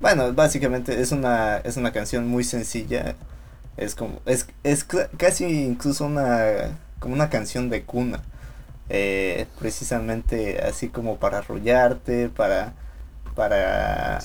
bueno, 0.00 0.32
básicamente 0.32 1.00
es 1.00 1.12
una 1.12 1.58
es 1.58 1.76
una 1.76 1.92
canción 1.92 2.28
muy 2.28 2.44
sencilla, 2.44 3.16
es 3.76 3.94
como 3.94 4.20
es 4.26 4.46
es 4.62 4.86
casi 5.16 5.44
incluso 5.44 6.06
una 6.06 6.78
como 6.98 7.14
una 7.14 7.30
canción 7.30 7.70
de 7.70 7.82
cuna. 7.84 8.22
Eh, 8.88 9.46
precisamente 9.58 10.62
así 10.62 10.88
como 10.88 11.16
para 11.16 11.38
arrollarte, 11.38 12.28
para 12.28 12.74
para 13.34 14.20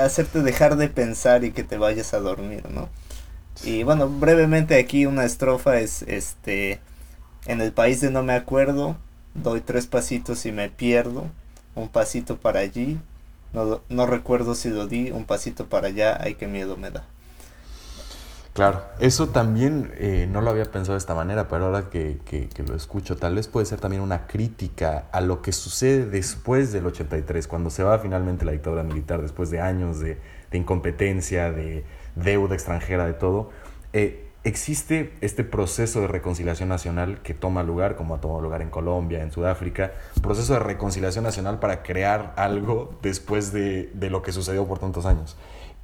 hacerte 0.00 0.42
dejar 0.42 0.76
de 0.76 0.88
pensar 0.88 1.44
y 1.44 1.52
que 1.52 1.64
te 1.64 1.78
vayas 1.78 2.14
a 2.14 2.20
dormir, 2.20 2.68
¿no? 2.70 2.88
Y 3.64 3.82
bueno, 3.82 4.08
brevemente 4.08 4.78
aquí 4.78 5.06
una 5.06 5.24
estrofa 5.24 5.80
es 5.80 6.02
este 6.02 6.80
en 7.46 7.60
el 7.60 7.72
país 7.72 8.00
de 8.00 8.10
no 8.10 8.22
me 8.22 8.34
acuerdo, 8.34 8.96
doy 9.34 9.60
tres 9.60 9.86
pasitos 9.86 10.44
y 10.46 10.52
me 10.52 10.68
pierdo, 10.68 11.26
un 11.74 11.88
pasito 11.88 12.36
para 12.36 12.60
allí, 12.60 13.00
no, 13.52 13.80
no 13.88 14.06
recuerdo 14.06 14.54
si 14.54 14.70
lo 14.70 14.86
di, 14.86 15.10
un 15.10 15.24
pasito 15.24 15.66
para 15.66 15.88
allá, 15.88 16.18
ay 16.20 16.34
qué 16.34 16.46
miedo 16.46 16.76
me 16.76 16.90
da. 16.90 17.04
Claro, 18.58 18.82
eso 18.98 19.28
también 19.28 19.92
eh, 19.98 20.26
no 20.28 20.40
lo 20.40 20.50
había 20.50 20.64
pensado 20.64 20.94
de 20.94 20.98
esta 20.98 21.14
manera, 21.14 21.46
pero 21.46 21.66
ahora 21.66 21.90
que, 21.90 22.18
lo 22.66 22.74
escucho, 22.74 23.16
tal 23.16 23.36
vez 23.36 23.46
puede 23.46 23.66
ser 23.66 23.78
también 23.78 24.02
una 24.02 24.26
crítica 24.26 25.04
a 25.12 25.20
lo 25.20 25.42
que 25.42 25.52
sucede 25.52 26.06
después 26.06 26.72
del 26.72 26.86
83, 26.86 27.46
cuando 27.46 27.70
se 27.70 27.84
va 27.84 28.00
finalmente 28.00 28.44
la 28.44 28.50
dictadura 28.50 28.82
militar, 28.82 29.22
después 29.22 29.50
de 29.50 29.60
años 29.60 30.00
de, 30.00 30.18
incompetencia, 30.52 31.52
de 31.52 31.84
deuda 32.16 32.56
extranjera, 32.56 33.06
de 33.06 33.12
todo. 33.12 33.50
Eh, 33.92 34.27
existe 34.48 35.12
este 35.20 35.44
proceso 35.44 36.00
de 36.00 36.06
reconciliación 36.06 36.68
nacional 36.68 37.20
que 37.22 37.34
toma 37.34 37.62
lugar, 37.62 37.96
como 37.96 38.14
ha 38.14 38.20
tomado 38.20 38.40
lugar 38.40 38.62
en 38.62 38.70
Colombia, 38.70 39.22
en 39.22 39.30
Sudáfrica, 39.30 39.92
proceso 40.22 40.54
de 40.54 40.58
reconciliación 40.60 41.24
nacional 41.24 41.58
para 41.58 41.82
crear 41.82 42.34
algo 42.36 42.98
después 43.02 43.52
de, 43.52 43.90
lo 44.10 44.22
que 44.22 44.32
sucedió 44.32 44.66
por 44.66 44.78
tantos 44.78 45.06
años. 45.06 45.36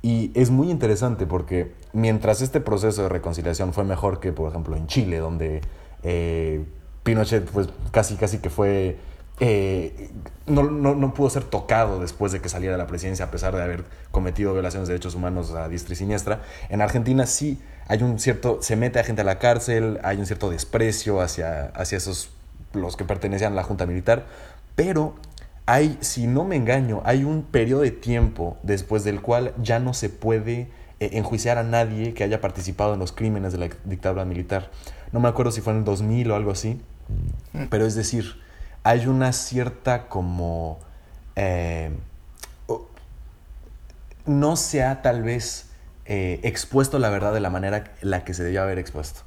Y 0.02 0.30
es 0.34 0.50
muy 0.50 0.70
interesante 0.70 1.26
porque 1.26 1.72
mientras 1.92 2.42
este 2.42 2.60
proceso 2.60 3.04
de 3.04 3.08
reconciliación 3.08 3.72
fue 3.72 3.84
mejor 3.84 4.20
que, 4.20 4.32
por 4.32 4.50
ejemplo, 4.50 4.76
en 4.76 4.86
Chile, 4.86 5.18
donde 5.18 5.62
eh, 6.02 6.64
Pinochet 7.02 7.50
pues, 7.50 7.68
casi, 7.90 8.16
casi 8.16 8.38
que 8.38 8.50
fue... 8.50 8.96
Eh, 9.40 10.10
no, 10.46 10.62
no, 10.62 10.94
no, 10.94 11.12
pudo 11.12 11.28
ser 11.28 11.42
tocado 11.42 11.98
después 11.98 12.30
de 12.30 12.40
que 12.40 12.48
saliera 12.48 12.76
de 12.76 12.78
la 12.78 12.86
presidencia, 12.86 13.24
a 13.24 13.30
pesar 13.32 13.56
de 13.56 13.62
haber 13.62 13.84
cometido 14.12 14.52
violaciones 14.52 14.86
de 14.86 14.94
derechos 14.94 15.16
humanos 15.16 15.50
a 15.52 15.68
diestra 15.68 15.94
y 15.94 15.96
siniestra. 15.96 16.42
En 16.68 16.80
Argentina 16.80 17.26
sí 17.26 17.58
hay 17.86 18.02
un 18.02 18.18
cierto, 18.18 18.58
se 18.62 18.76
mete 18.76 18.98
a 18.98 19.04
gente 19.04 19.22
a 19.22 19.24
la 19.24 19.38
cárcel, 19.38 20.00
hay 20.02 20.18
un 20.18 20.26
cierto 20.26 20.50
desprecio 20.50 21.20
hacia, 21.20 21.66
hacia 21.74 21.98
esos, 21.98 22.30
los 22.72 22.96
que 22.96 23.04
pertenecían 23.04 23.52
a 23.52 23.56
la 23.56 23.62
Junta 23.62 23.86
Militar, 23.86 24.24
pero 24.74 25.14
hay, 25.66 25.98
si 26.00 26.26
no 26.26 26.44
me 26.44 26.56
engaño, 26.56 27.02
hay 27.04 27.24
un 27.24 27.42
periodo 27.42 27.82
de 27.82 27.90
tiempo 27.90 28.56
después 28.62 29.04
del 29.04 29.22
cual 29.22 29.54
ya 29.62 29.78
no 29.78 29.94
se 29.94 30.10
puede 30.10 30.68
eh, 31.00 31.10
enjuiciar 31.12 31.58
a 31.58 31.62
nadie 31.62 32.14
que 32.14 32.24
haya 32.24 32.40
participado 32.40 32.94
en 32.94 33.00
los 33.00 33.12
crímenes 33.12 33.52
de 33.52 33.58
la 33.58 33.68
dictadura 33.84 34.24
militar. 34.24 34.70
No 35.12 35.20
me 35.20 35.28
acuerdo 35.28 35.52
si 35.52 35.60
fue 35.60 35.72
en 35.72 35.80
el 35.80 35.84
2000 35.84 36.30
o 36.30 36.36
algo 36.36 36.50
así, 36.50 36.80
mm. 37.52 37.64
pero 37.70 37.86
es 37.86 37.94
decir, 37.94 38.40
hay 38.82 39.06
una 39.06 39.32
cierta 39.32 40.08
como... 40.08 40.78
Eh, 41.36 41.90
no 44.26 44.56
se 44.56 44.82
ha 44.82 45.02
tal 45.02 45.22
vez 45.22 45.70
eh, 46.06 46.40
expuesto 46.42 46.98
la 46.98 47.10
verdad 47.10 47.32
de 47.32 47.40
la 47.40 47.50
manera 47.50 47.94
en 48.00 48.10
la 48.10 48.24
que 48.24 48.34
se 48.34 48.44
debía 48.44 48.62
haber 48.62 48.78
expuesto. 48.78 49.20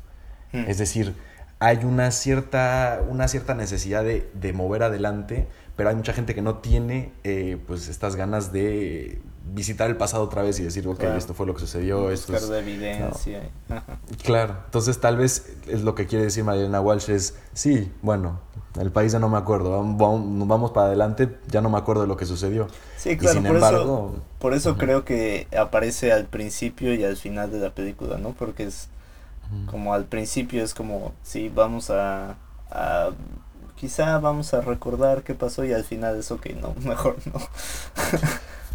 Mm. 0.54 0.66
Es 0.68 0.78
decir, 0.78 1.14
hay 1.60 1.84
una 1.84 2.12
cierta, 2.12 3.02
una 3.08 3.28
cierta 3.28 3.56
necesidad 3.56 4.04
de, 4.04 4.30
de 4.34 4.54
mover 4.54 4.84
adelante, 4.84 5.48
pero 5.76 5.90
hay 5.90 5.96
mucha 5.96 6.14
gente 6.14 6.36
que 6.36 6.42
no 6.42 6.58
tiene 6.58 7.14
eh, 7.24 7.58
pues 7.68 7.88
estas 7.88 8.16
ganas 8.16 8.52
de 8.52 9.22
visitar 9.54 9.90
el 9.90 9.96
pasado 9.96 10.24
otra 10.24 10.42
vez 10.42 10.60
y 10.60 10.64
decir, 10.64 10.88
ok, 10.88 11.04
esto 11.16 11.34
fue 11.34 11.46
lo 11.46 11.54
que 11.54 11.62
sucedió. 11.62 12.12
esto 12.12 12.36
es, 12.36 12.50
de 12.50 12.60
evidencia. 12.60 13.50
Claro, 14.24 14.58
entonces 14.66 15.00
tal 15.00 15.18
vez 15.18 15.54
es 15.68 15.84
lo 15.84 15.96
que 15.96 16.06
quiere 16.06 16.26
decir 16.26 16.44
Mariana 16.44 16.82
Walsh 16.82 17.10
es, 17.10 17.36
sí, 17.54 17.92
bueno, 18.02 18.42
el 18.80 18.92
país 18.92 19.12
ya 19.12 19.20
no 19.20 19.30
me 19.30 19.38
acuerdo, 19.38 19.72
vamos, 19.72 20.48
vamos 20.48 20.72
para 20.72 20.88
adelante, 20.88 21.38
ya 21.48 21.62
no 21.62 21.70
me 21.70 21.78
acuerdo 21.78 22.02
de 22.04 22.08
lo 22.08 22.18
que 22.18 22.26
sucedió. 22.26 22.68
Sí, 22.98 23.18
claro, 23.18 23.36
sin 23.36 23.48
por 23.48 23.56
embargo, 23.56 24.12
eso, 24.14 24.24
por 24.40 24.54
eso 24.54 24.78
creo 24.78 25.06
que 25.06 25.48
aparece 25.58 26.12
al 26.12 26.26
principio 26.26 26.94
y 26.94 27.04
al 27.04 27.18
final 27.18 27.52
de 27.52 27.60
la 27.60 27.70
película, 27.72 28.18
¿no? 28.18 28.32
Porque 28.32 28.64
es 28.64 28.90
como 29.72 29.94
al 29.94 30.06
principio 30.06 30.64
es 30.64 30.74
como, 30.74 31.14
sí, 31.24 31.50
vamos 31.54 31.90
a 31.90 32.36
quizá 33.78 34.18
vamos 34.20 34.54
a 34.54 34.62
recordar 34.62 35.24
qué 35.24 35.34
pasó 35.34 35.64
y 35.64 35.72
al 35.72 35.84
final 35.86 36.18
es 36.18 36.32
ok, 36.32 36.48
no, 36.62 36.74
mejor 36.84 37.16
no. 37.32 37.40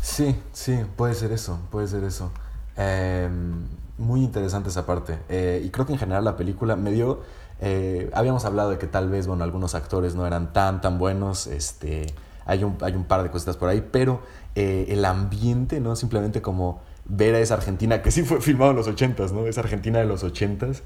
sí, 0.00 0.34
sí, 0.52 0.78
puede 0.96 1.14
ser 1.14 1.32
eso, 1.32 1.58
puede 1.70 1.88
ser 1.88 2.04
eso. 2.04 2.30
Em, 2.76 3.66
muy 3.98 4.22
interesante 4.22 4.70
esa 4.70 4.86
parte. 4.86 5.18
Eh, 5.28 5.60
y 5.64 5.70
creo 5.70 5.84
que 5.84 5.92
en 5.92 5.98
general 5.98 6.24
la 6.24 6.36
película 6.36 6.76
me 6.76 6.90
dio... 6.90 7.20
Eh, 7.64 8.10
habíamos 8.12 8.44
hablado 8.44 8.70
de 8.70 8.78
que 8.78 8.88
tal 8.88 9.08
vez, 9.08 9.26
bueno, 9.26 9.44
algunos 9.44 9.74
actores 9.74 10.14
no 10.14 10.26
eran 10.26 10.52
tan, 10.52 10.80
tan 10.80 10.98
buenos. 10.98 11.46
Este, 11.46 12.06
hay, 12.44 12.64
un, 12.64 12.76
hay 12.82 12.94
un 12.94 13.04
par 13.04 13.22
de 13.22 13.30
cositas 13.30 13.56
por 13.56 13.68
ahí, 13.68 13.86
pero 13.92 14.20
eh, 14.56 14.86
el 14.88 15.04
ambiente, 15.04 15.80
¿no? 15.80 15.96
Simplemente 15.96 16.42
como 16.42 16.82
ver 17.04 17.36
a 17.36 17.38
esa 17.38 17.54
Argentina, 17.54 18.02
que 18.02 18.10
sí 18.10 18.22
fue 18.22 18.40
filmado 18.40 18.72
en 18.72 18.76
los 18.76 18.88
ochentas, 18.88 19.32
¿no? 19.32 19.46
Esa 19.46 19.60
Argentina 19.60 20.00
de 20.00 20.06
los 20.06 20.24
ochentas, 20.24 20.82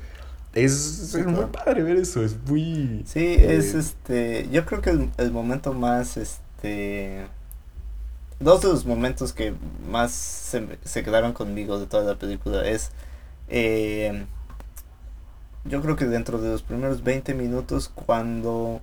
es, 0.56 1.14
muy 1.26 1.44
padre 1.46 1.82
ver 1.82 1.96
eso, 1.96 2.22
es 2.24 2.34
muy... 2.46 3.02
Sí, 3.04 3.20
eh, 3.20 3.56
es 3.56 3.74
este, 3.74 4.48
yo 4.50 4.64
creo 4.64 4.80
que 4.80 5.10
el, 5.18 5.30
momento 5.30 5.74
más, 5.74 6.16
este, 6.16 7.26
dos 8.40 8.62
de 8.62 8.68
los 8.68 8.86
momentos 8.86 9.34
que 9.34 9.52
más 9.90 10.12
se, 10.12 11.02
quedaron 11.02 11.34
conmigo 11.34 11.78
de 11.78 11.86
toda 11.86 12.04
la 12.04 12.18
película 12.18 12.66
es, 12.66 12.90
eh, 13.48 14.24
yo 15.68 15.82
creo 15.82 15.96
que 15.96 16.06
dentro 16.06 16.38
de 16.38 16.50
los 16.50 16.62
primeros 16.62 17.02
20 17.02 17.34
minutos 17.34 17.90
cuando 17.94 18.80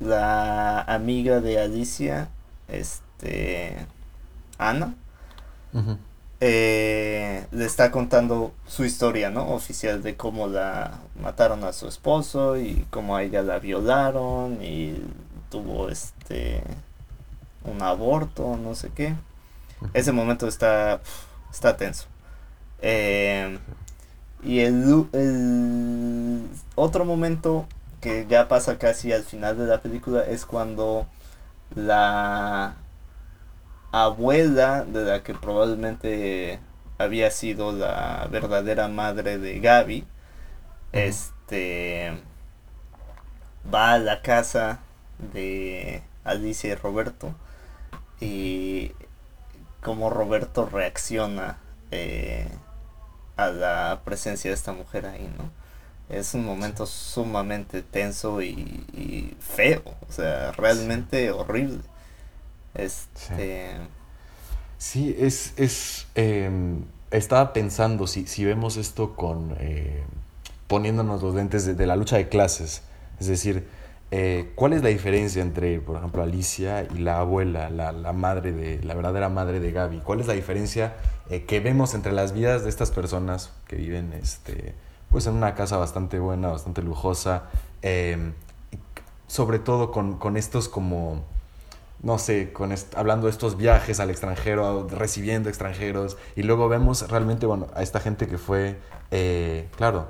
la 0.00 0.80
amiga 0.82 1.40
de 1.40 1.60
Alicia, 1.60 2.28
este, 2.68 3.76
Ana, 4.58 4.94
eh, 6.40 7.46
le 7.50 7.64
está 7.64 7.90
contando 7.90 8.52
su 8.66 8.84
historia, 8.84 9.30
¿no? 9.30 9.54
Oficial 9.54 10.02
de 10.02 10.16
cómo 10.16 10.46
la 10.46 11.00
mataron 11.20 11.64
a 11.64 11.72
su 11.72 11.88
esposo 11.88 12.56
y 12.56 12.86
cómo 12.90 13.16
a 13.16 13.22
ella 13.22 13.42
la 13.42 13.58
violaron 13.58 14.62
y 14.62 15.02
tuvo 15.50 15.88
este 15.88 16.62
un 17.64 17.82
aborto, 17.82 18.56
no 18.56 18.74
sé 18.74 18.90
qué. 18.94 19.14
Ese 19.94 20.12
momento 20.12 20.46
está, 20.48 21.00
está 21.52 21.76
tenso. 21.76 22.06
Eh, 22.80 23.58
y 24.42 24.60
el, 24.60 25.06
el 25.12 26.48
otro 26.74 27.04
momento 27.04 27.66
que 28.00 28.26
ya 28.28 28.48
pasa 28.48 28.78
casi 28.78 29.12
al 29.12 29.24
final 29.24 29.58
de 29.58 29.66
la 29.66 29.82
película 29.82 30.22
es 30.22 30.46
cuando 30.46 31.06
la 31.74 32.76
abuela 33.92 34.84
de 34.84 35.04
la 35.04 35.22
que 35.22 35.34
probablemente 35.34 36.60
había 36.98 37.30
sido 37.30 37.72
la 37.72 38.28
verdadera 38.30 38.88
madre 38.88 39.38
de 39.38 39.60
Gaby, 39.60 40.04
este 40.92 42.20
va 43.72 43.92
a 43.92 43.98
la 43.98 44.22
casa 44.22 44.80
de 45.32 46.02
Alicia 46.24 46.70
y 46.70 46.74
Roberto 46.74 47.34
y 48.20 48.92
cómo 49.82 50.10
Roberto 50.10 50.66
reacciona 50.66 51.58
eh, 51.90 52.48
a 53.38 53.48
la 53.48 54.02
presencia 54.04 54.50
de 54.50 54.54
esta 54.54 54.72
mujer 54.72 55.06
ahí, 55.06 55.26
¿no? 55.38 55.50
Es 56.14 56.34
un 56.34 56.44
momento 56.44 56.84
sumamente 56.84 57.80
tenso 57.80 58.42
y 58.42 59.34
feo, 59.40 59.82
o 60.06 60.12
sea, 60.12 60.52
realmente 60.52 61.30
horrible. 61.30 61.80
Este... 62.78 63.76
Sí, 64.78 65.14
es... 65.18 65.52
es 65.56 66.06
em, 66.14 66.84
estaba 67.10 67.52
pensando, 67.52 68.06
si, 68.06 68.26
si 68.26 68.44
vemos 68.44 68.76
esto 68.76 69.14
con... 69.16 69.56
Eh, 69.60 70.02
poniéndonos 70.66 71.22
los 71.22 71.34
lentes 71.34 71.64
de, 71.64 71.86
la 71.86 71.96
lucha 71.96 72.18
de 72.18 72.28
clases, 72.28 72.82
es 73.18 73.26
decir, 73.26 73.66
eh, 74.10 74.52
¿cuál 74.54 74.72
es 74.72 74.82
la 74.82 74.88
diferencia 74.88 75.42
entre, 75.42 75.80
por 75.80 75.96
ejemplo, 75.96 76.22
Alicia 76.22 76.84
y 76.94 76.98
la 76.98 77.18
abuela, 77.18 77.68
la, 77.68 77.92
la 77.92 78.12
madre 78.14 78.52
de, 78.52 78.82
la 78.82 78.94
verdadera 78.94 79.28
madre 79.28 79.60
de 79.60 79.70
Gaby? 79.70 79.98
¿Cuál 79.98 80.20
es 80.20 80.26
la 80.26 80.32
diferencia 80.32 80.96
eh, 81.28 81.44
que 81.44 81.60
vemos 81.60 81.94
entre 81.94 82.12
las 82.12 82.32
vidas 82.32 82.62
de 82.62 82.70
estas 82.70 82.90
personas 82.90 83.52
que 83.66 83.76
viven, 83.76 84.14
este, 84.14 84.74
pues, 85.10 85.26
en 85.26 85.34
una 85.34 85.54
casa 85.54 85.76
bastante 85.76 86.18
buena, 86.18 86.48
bastante 86.48 86.82
lujosa, 86.82 87.44
em, 87.82 88.32
sobre 89.26 89.58
todo 89.58 89.90
con, 89.90 90.18
con 90.18 90.36
estos 90.36 90.68
como 90.68 91.24
no 92.00 92.16
sé, 92.18 92.52
con 92.52 92.72
hablando 92.94 93.26
de 93.26 93.32
estos 93.32 93.56
viajes 93.56 93.98
al 93.98 94.08
extranjero, 94.08 94.86
recibiendo 94.88 95.48
extranjeros, 95.48 96.16
y 96.36 96.44
luego 96.44 96.68
vemos 96.68 97.08
realmente, 97.10 97.44
bueno, 97.44 97.66
a 97.74 97.82
esta 97.82 97.98
gente 97.98 98.28
que 98.28 98.38
fue, 98.38 98.78
eh, 99.10 99.68
claro, 99.76 100.06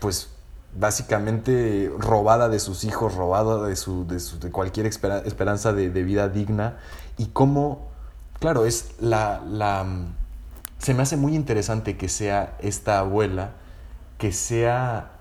pues 0.00 0.28
básicamente 0.74 1.90
robada 1.98 2.48
de 2.48 2.58
sus 2.58 2.84
hijos, 2.84 3.14
robada 3.14 3.66
de, 3.66 3.76
su, 3.76 4.06
de, 4.06 4.50
cualquier 4.50 4.86
esperanza 4.86 5.72
de, 5.72 5.88
vida 5.88 6.28
digna, 6.28 6.78
y 7.18 7.26
cómo, 7.26 7.90
claro, 8.38 8.64
es 8.64 8.92
la, 9.00 9.42
la... 9.46 9.86
Se 10.78 10.94
me 10.94 11.02
hace 11.02 11.16
muy 11.16 11.36
interesante 11.36 11.96
que 11.96 12.08
sea 12.08 12.56
esta 12.60 12.98
abuela, 12.98 13.52
que 14.18 14.32
sea, 14.32 15.12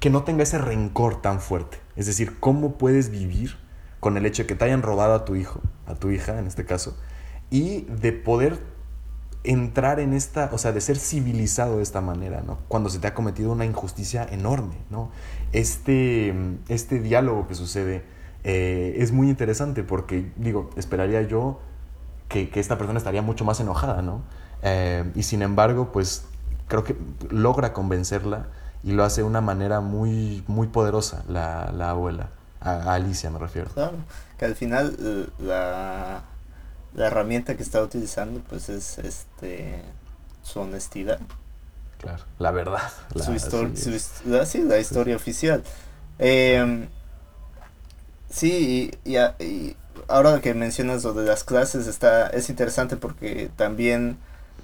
que 0.00 0.10
no 0.10 0.24
tenga 0.24 0.42
ese 0.42 0.58
rencor 0.58 1.22
tan 1.22 1.40
fuerte. 1.40 1.80
Es 1.96 2.06
decir, 2.06 2.38
¿cómo 2.40 2.72
puedes 2.72 3.10
vivir 3.10 3.56
con 4.00 4.16
el 4.16 4.26
hecho 4.26 4.42
de 4.42 4.46
que 4.48 4.54
te 4.54 4.66
hayan 4.66 4.82
robado 4.82 5.14
a 5.14 5.24
tu 5.24 5.36
hijo, 5.36 5.60
a 5.86 5.94
tu 5.94 6.10
hija 6.10 6.38
en 6.38 6.46
este 6.46 6.66
caso, 6.66 6.96
y 7.50 7.82
de 7.82 8.12
poder 8.12 8.58
entrar 9.44 10.00
en 10.00 10.14
esta, 10.14 10.50
o 10.52 10.58
sea, 10.58 10.72
de 10.72 10.80
ser 10.80 10.96
civilizado 10.96 11.76
de 11.76 11.82
esta 11.82 12.00
manera, 12.00 12.42
¿no? 12.42 12.58
Cuando 12.68 12.88
se 12.88 12.98
te 12.98 13.06
ha 13.06 13.14
cometido 13.14 13.52
una 13.52 13.64
injusticia 13.64 14.26
enorme, 14.30 14.74
¿no? 14.90 15.10
Este, 15.52 16.34
este 16.68 16.98
diálogo 17.00 17.46
que 17.46 17.54
sucede 17.54 18.02
eh, 18.42 18.96
es 18.98 19.12
muy 19.12 19.28
interesante 19.28 19.84
porque, 19.84 20.32
digo, 20.36 20.70
esperaría 20.76 21.22
yo 21.22 21.60
que, 22.28 22.50
esta 22.54 22.78
persona 22.78 22.98
estaría 22.98 23.22
mucho 23.22 23.44
más 23.44 23.60
enojada, 23.60 24.02
¿no? 24.02 24.22
Eh, 24.62 25.04
y 25.14 25.22
sin 25.24 25.42
embargo, 25.42 25.92
pues 25.92 26.24
creo 26.68 26.84
que 26.84 26.96
logra 27.30 27.72
convencerla 27.72 28.48
y 28.82 28.92
lo 28.92 29.04
hace 29.04 29.20
de 29.20 29.26
una 29.26 29.42
manera 29.42 29.80
muy, 29.80 30.42
muy 30.46 30.66
poderosa 30.68 31.22
la, 31.28 31.70
la 31.72 31.90
abuela 31.90 32.30
a, 32.64 32.94
Alicia 32.94 33.30
me 33.30 33.38
refiero. 33.38 33.70
Claro, 33.70 33.98
que 34.38 34.44
al 34.44 34.54
final 34.54 34.96
eh, 34.98 35.26
la, 35.38 36.22
la 36.94 37.06
herramienta 37.06 37.56
que 37.56 37.62
está 37.62 37.82
utilizando 37.82 38.40
pues 38.48 38.68
es 38.68 38.98
este 38.98 39.82
su 40.42 40.60
honestidad. 40.60 41.20
Claro, 41.98 42.24
la 42.38 42.50
verdad. 42.50 42.92
La, 43.14 43.24
su, 43.24 43.32
historia, 43.32 43.72
la, 44.26 44.46
sí, 44.46 44.62
la 44.62 44.78
historia 44.78 45.16
oficial. 45.16 45.62
Eh, 46.18 46.86
sí, 48.30 48.92
y, 49.04 49.16
y, 49.42 49.76
ahora 50.08 50.40
que 50.40 50.54
mencionas 50.54 51.02
lo 51.04 51.14
de 51.14 51.24
las 51.24 51.44
clases, 51.44 51.86
está, 51.86 52.28
es 52.28 52.50
interesante 52.50 52.96
porque 52.96 53.50
también 53.56 54.18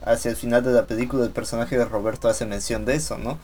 hacia 0.05 0.31
el 0.31 0.37
final 0.37 0.63
de 0.63 0.73
la 0.73 0.87
película 0.87 1.25
el 1.25 1.31
personaje 1.31 1.77
de 1.77 1.85
Roberto 1.85 2.29
hace 2.29 2.47
mención 2.47 2.85
de 2.85 2.95
eso, 2.95 3.19
¿no? 3.19 3.39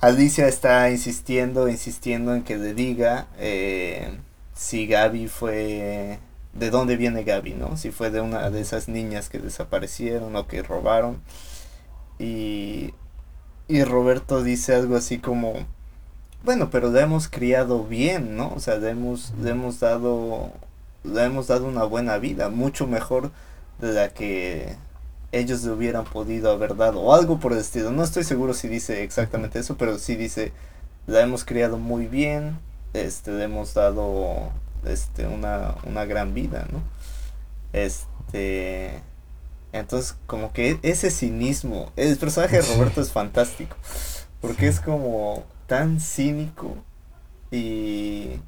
Alicia 0.00 0.48
está 0.48 0.90
insistiendo, 0.90 1.68
insistiendo 1.68 2.34
en 2.34 2.42
que 2.42 2.56
le 2.56 2.74
diga 2.74 3.26
eh, 3.38 4.18
si 4.54 4.86
Gaby 4.86 5.28
fue... 5.28 6.18
¿De 6.54 6.70
dónde 6.70 6.96
viene 6.96 7.24
Gaby, 7.24 7.54
no? 7.54 7.76
Si 7.76 7.90
fue 7.90 8.10
de 8.10 8.20
una 8.20 8.50
de 8.50 8.60
esas 8.60 8.88
niñas 8.88 9.28
que 9.28 9.38
desaparecieron 9.38 10.36
o 10.36 10.46
que 10.46 10.62
robaron. 10.62 11.22
Y, 12.18 12.94
y 13.68 13.84
Roberto 13.84 14.42
dice 14.42 14.74
algo 14.74 14.96
así 14.96 15.18
como, 15.18 15.54
bueno, 16.44 16.70
pero 16.70 16.90
le 16.90 17.00
hemos 17.00 17.28
criado 17.28 17.84
bien, 17.84 18.36
¿no? 18.36 18.52
O 18.54 18.60
sea, 18.60 18.76
le 18.76 18.90
hemos, 18.90 19.32
hemos 19.44 19.80
dado, 19.80 20.50
le 21.04 21.24
hemos 21.24 21.46
dado 21.46 21.66
una 21.66 21.84
buena 21.84 22.18
vida, 22.18 22.48
mucho 22.48 22.86
mejor 22.86 23.30
de 23.80 23.92
la 23.92 24.10
que 24.10 24.76
ellos 25.32 25.64
le 25.64 25.72
hubieran 25.72 26.04
podido 26.04 26.50
haber 26.50 26.76
dado 26.76 27.00
o 27.00 27.14
algo 27.14 27.38
por 27.40 27.52
el 27.52 27.58
estilo. 27.58 27.90
No 27.90 28.02
estoy 28.04 28.24
seguro 28.24 28.54
si 28.54 28.68
dice 28.68 29.02
exactamente 29.02 29.58
eso, 29.58 29.76
pero 29.76 29.98
sí 29.98 30.16
dice, 30.16 30.52
la 31.06 31.22
hemos 31.22 31.44
criado 31.44 31.78
muy 31.78 32.06
bien, 32.06 32.58
este, 32.92 33.32
le 33.32 33.44
hemos 33.44 33.74
dado 33.74 34.50
este, 34.86 35.26
una, 35.26 35.76
una 35.84 36.04
gran 36.04 36.34
vida, 36.34 36.66
¿no? 36.72 36.82
Este, 37.72 39.00
entonces 39.72 40.16
como 40.26 40.52
que 40.52 40.78
ese 40.82 41.10
cinismo, 41.10 41.92
el 41.96 42.16
personaje 42.16 42.56
de 42.56 42.74
Roberto 42.74 43.00
es 43.00 43.12
fantástico, 43.12 43.76
porque 44.40 44.68
es 44.68 44.80
como 44.80 45.44
tan 45.66 46.00
cínico 46.00 46.76
y 47.50 48.40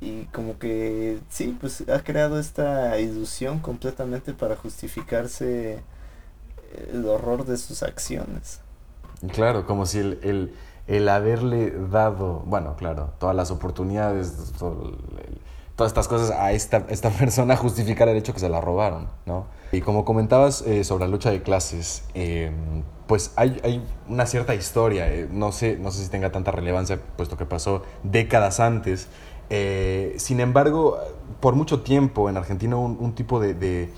y 0.00 0.24
como 0.26 0.58
que 0.58 1.18
sí, 1.28 1.56
pues 1.60 1.88
ha 1.88 2.02
creado 2.04 2.38
esta 2.38 2.98
ilusión 3.00 3.58
completamente 3.58 4.32
para 4.32 4.54
justificarse 4.54 5.82
el 6.92 7.04
horror 7.06 7.44
de 7.44 7.56
sus 7.56 7.82
acciones. 7.82 8.60
Claro, 9.32 9.66
como 9.66 9.86
si 9.86 9.98
el, 9.98 10.54
el, 10.86 11.08
haberle 11.08 11.72
dado, 11.90 12.44
bueno, 12.46 12.76
claro, 12.76 13.12
todas 13.18 13.34
las 13.34 13.50
oportunidades, 13.50 14.52
todas 15.78 15.92
estas 15.92 16.08
cosas 16.08 16.32
a 16.32 16.50
esta, 16.50 16.84
esta 16.88 17.08
persona 17.18 17.56
justificar 17.56 18.08
el 18.08 18.16
hecho 18.16 18.34
que 18.34 18.40
se 18.40 18.48
la 18.48 18.60
robaron, 18.60 19.06
¿no? 19.26 19.46
Y 19.70 19.80
como 19.80 20.04
comentabas 20.04 20.62
eh, 20.62 20.82
sobre 20.82 21.04
la 21.04 21.10
lucha 21.12 21.30
de 21.30 21.40
clases, 21.40 22.02
em, 22.14 22.82
pues 23.06 23.32
hay, 23.36 23.60
hay, 23.62 23.86
una 24.08 24.26
cierta 24.26 24.56
historia, 24.56 25.08
eh, 25.08 25.28
no, 25.30 25.52
sé, 25.52 25.78
no 25.80 25.92
sé 25.92 26.02
si 26.02 26.10
tenga 26.10 26.32
tanta 26.32 26.50
relevancia, 26.50 27.00
puesto 27.16 27.36
que 27.36 27.46
pasó 27.46 27.82
décadas 28.02 28.58
antes, 28.58 29.06
eh, 29.50 30.14
sin 30.18 30.40
embargo, 30.40 30.98
por 31.38 31.54
mucho 31.54 31.80
tiempo 31.82 32.28
en 32.28 32.36
Argentina 32.36 32.76
un, 32.76 33.14
tipo 33.14 33.38
de, 33.38 33.92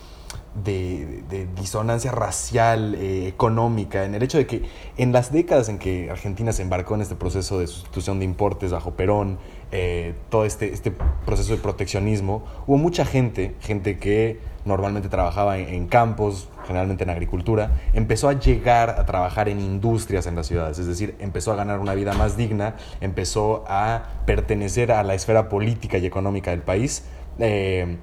disonancia 0.54 2.10
racial, 2.10 2.96
eh, 2.96 3.28
económica, 3.28 4.04
en 4.04 4.14
el 4.14 4.22
hecho 4.22 4.36
de 4.36 4.46
que 4.46 4.64
en 4.96 5.12
las 5.12 5.32
décadas 5.32 5.68
en 5.68 5.78
que 5.78 6.10
Argentina 6.10 6.52
se 6.52 6.62
embarcó 6.62 6.96
en 6.96 7.02
este 7.02 7.14
proceso 7.14 7.58
de 7.58 7.68
sustitución 7.68 8.18
de 8.18 8.24
importes 8.24 8.72
bajo 8.72 8.92
Perón, 8.92 9.38
eh, 9.70 10.14
todo 10.28 10.44
este, 10.44 10.72
este 10.72 10.92
proceso 11.24 11.52
de 11.52 11.58
proteccionismo, 11.58 12.44
hubo 12.66 12.78
mucha 12.78 13.04
gente, 13.04 13.54
gente 13.60 13.98
que 13.98 14.40
normalmente 14.64 15.08
trabajaba 15.08 15.58
en, 15.58 15.86
campos, 15.86 16.48
generalmente 16.66 17.04
en 17.04 17.10
agricultura, 17.10 17.80
empezó 17.92 18.28
a 18.28 18.32
llegar 18.34 18.90
a 18.90 19.06
trabajar 19.06 19.48
en 19.48 19.60
industrias 19.60 20.26
en 20.26 20.34
las 20.34 20.48
ciudades, 20.48 20.78
es 20.78 20.86
decir, 20.86 21.14
empezó 21.20 21.52
a 21.52 21.56
ganar 21.56 21.78
una 21.78 21.94
vida 21.94 22.12
más 22.12 22.36
digna, 22.36 22.74
empezó 23.00 23.64
a 23.68 24.02
pertenecer 24.26 24.92
a 24.92 25.02
la 25.02 25.14
esfera 25.14 25.48
política 25.48 25.98
y 25.98 26.06
económica 26.06 26.50
del 26.50 26.62
país. 26.62 27.04
Eh, 27.38 27.96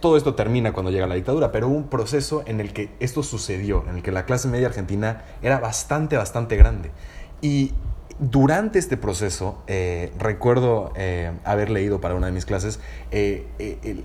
todo 0.00 0.16
esto 0.16 0.34
termina 0.34 0.72
cuando 0.72 0.90
llega 0.90 1.06
la 1.06 1.14
dictadura, 1.14 1.52
pero 1.52 1.68
hubo 1.68 1.76
un 1.76 1.88
proceso 1.88 2.42
en 2.46 2.60
el 2.60 2.72
que 2.72 2.90
esto 3.00 3.22
sucedió, 3.22 3.84
en 3.88 3.96
el 3.96 4.02
que 4.02 4.12
la 4.12 4.24
clase 4.24 4.48
media 4.48 4.68
argentina 4.68 5.24
era 5.42 5.58
bastante, 5.58 6.16
bastante 6.16 6.56
grande. 6.56 6.90
Y 7.40 7.72
durante 8.18 8.78
este 8.78 8.96
proceso, 8.96 9.58
eh, 9.66 10.12
recuerdo 10.18 10.92
eh, 10.96 11.32
haber 11.44 11.70
leído 11.70 12.00
para 12.00 12.14
una 12.14 12.26
de 12.26 12.32
mis 12.32 12.46
clases 12.46 12.78
eh, 13.10 13.46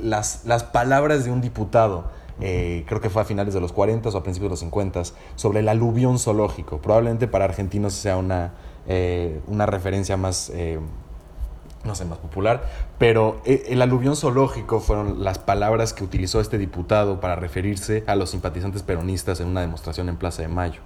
las, 0.01 0.45
las, 0.45 0.63
palabras 0.63 1.23
de 1.23 1.31
un 1.31 1.41
diputado, 1.41 2.05
creo 2.39 3.01
que 3.01 3.09
fue 3.09 3.21
a 3.21 3.25
finales 3.25 3.53
de 3.53 3.61
los 3.61 3.73
40 3.73 4.09
o 4.09 4.17
a 4.17 4.23
principios 4.23 4.49
de 4.49 4.53
los 4.53 4.59
50, 4.59 5.03
sobre 5.35 5.59
el 5.59 5.69
aluvión 5.69 6.19
zoológico. 6.19 6.79
Probablemente 6.79 7.27
para 7.27 7.45
argentinos 7.45 7.93
sea 7.93 8.17
una, 8.17 8.53
una 9.47 9.65
referencia 9.65 10.17
más, 10.17 10.51
no 11.87 11.95
sé, 11.95 12.05
más 12.05 12.19
popular, 12.19 12.69
pero 12.97 13.41
el 13.45 13.81
aluvión 13.81 14.15
zoológico 14.15 14.79
fueron 14.79 15.23
las 15.23 15.39
palabras 15.39 15.93
que 15.93 16.03
utilizó 16.03 16.39
este 16.39 16.57
diputado 16.57 17.19
para 17.19 17.35
referirse 17.35 18.03
a 18.05 18.15
los 18.15 18.29
simpatizantes 18.29 18.83
peronistas 18.83 19.39
en 19.39 19.47
una 19.47 19.61
demostración 19.61 20.09
en 20.09 20.17
Plaza 20.17 20.43
de 20.43 20.49
Mayo. 20.49 20.81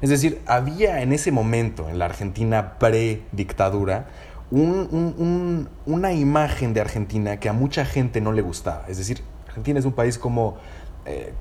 Es 0.00 0.10
decir, 0.10 0.40
había 0.46 1.02
en 1.02 1.12
ese 1.12 1.32
momento, 1.32 1.88
en 1.88 1.98
la 1.98 2.04
Argentina 2.04 2.78
pre-dictadura, 2.78 4.06
una 4.50 6.12
imagen 6.12 6.74
de 6.74 6.80
Argentina 6.80 7.40
que 7.40 7.48
a 7.48 7.52
mucha 7.52 7.84
gente 7.84 8.20
no 8.20 8.32
le 8.32 8.42
gustaba. 8.42 8.84
Es 8.88 8.98
decir, 8.98 9.22
Argentina 9.46 9.78
es 9.78 9.86
un 9.86 9.92
país 9.92 10.18
como... 10.18 10.58
Eh, 11.04 11.32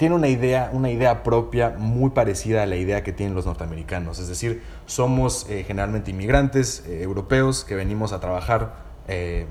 tiene 0.00 0.16
una 0.16 0.26
idea, 0.26 0.70
una 0.72 0.90
idea 0.90 1.22
propia 1.22 1.76
muy 1.78 2.10
parecida 2.10 2.64
a 2.64 2.66
la 2.66 2.74
idea 2.74 3.04
que 3.04 3.12
tienen 3.12 3.36
los 3.36 3.46
norteamericanos. 3.46 4.18
Es 4.18 4.26
decir, 4.26 4.62
somos 4.86 5.46
eh, 5.48 5.62
generalmente 5.64 6.10
inmigrantes 6.10 6.82
eh, 6.88 7.02
europeos 7.02 7.64
que 7.64 7.76
venimos 7.76 8.12
a 8.12 8.18
trabajar 8.20 8.90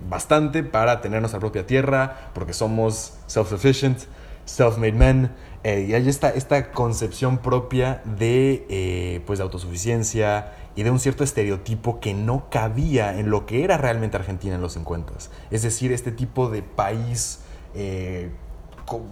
bastante 0.07 0.63
para 0.63 1.01
tener 1.01 1.19
nuestra 1.19 1.41
propia 1.41 1.67
tierra, 1.67 2.31
porque 2.33 2.53
somos 2.53 3.15
self-sufficient, 3.27 3.97
self-made 4.45 4.93
men, 4.93 5.31
eh, 5.63 5.88
y 5.89 5.93
hay 5.93 6.07
esta, 6.07 6.29
esta 6.29 6.71
concepción 6.71 7.39
propia 7.39 8.01
de, 8.05 8.65
eh, 8.69 9.21
pues 9.25 9.39
de 9.39 9.43
autosuficiencia 9.43 10.53
y 10.75 10.83
de 10.83 10.91
un 10.91 10.99
cierto 10.99 11.25
estereotipo 11.25 11.99
que 11.99 12.13
no 12.13 12.49
cabía 12.49 13.19
en 13.19 13.29
lo 13.29 13.45
que 13.45 13.65
era 13.65 13.77
realmente 13.77 14.15
Argentina 14.15 14.55
en 14.55 14.62
los 14.62 14.73
50. 14.73 15.13
Es 15.51 15.62
decir, 15.62 15.91
este 15.91 16.13
tipo 16.13 16.49
de 16.49 16.63
país 16.63 17.39
eh, 17.75 18.31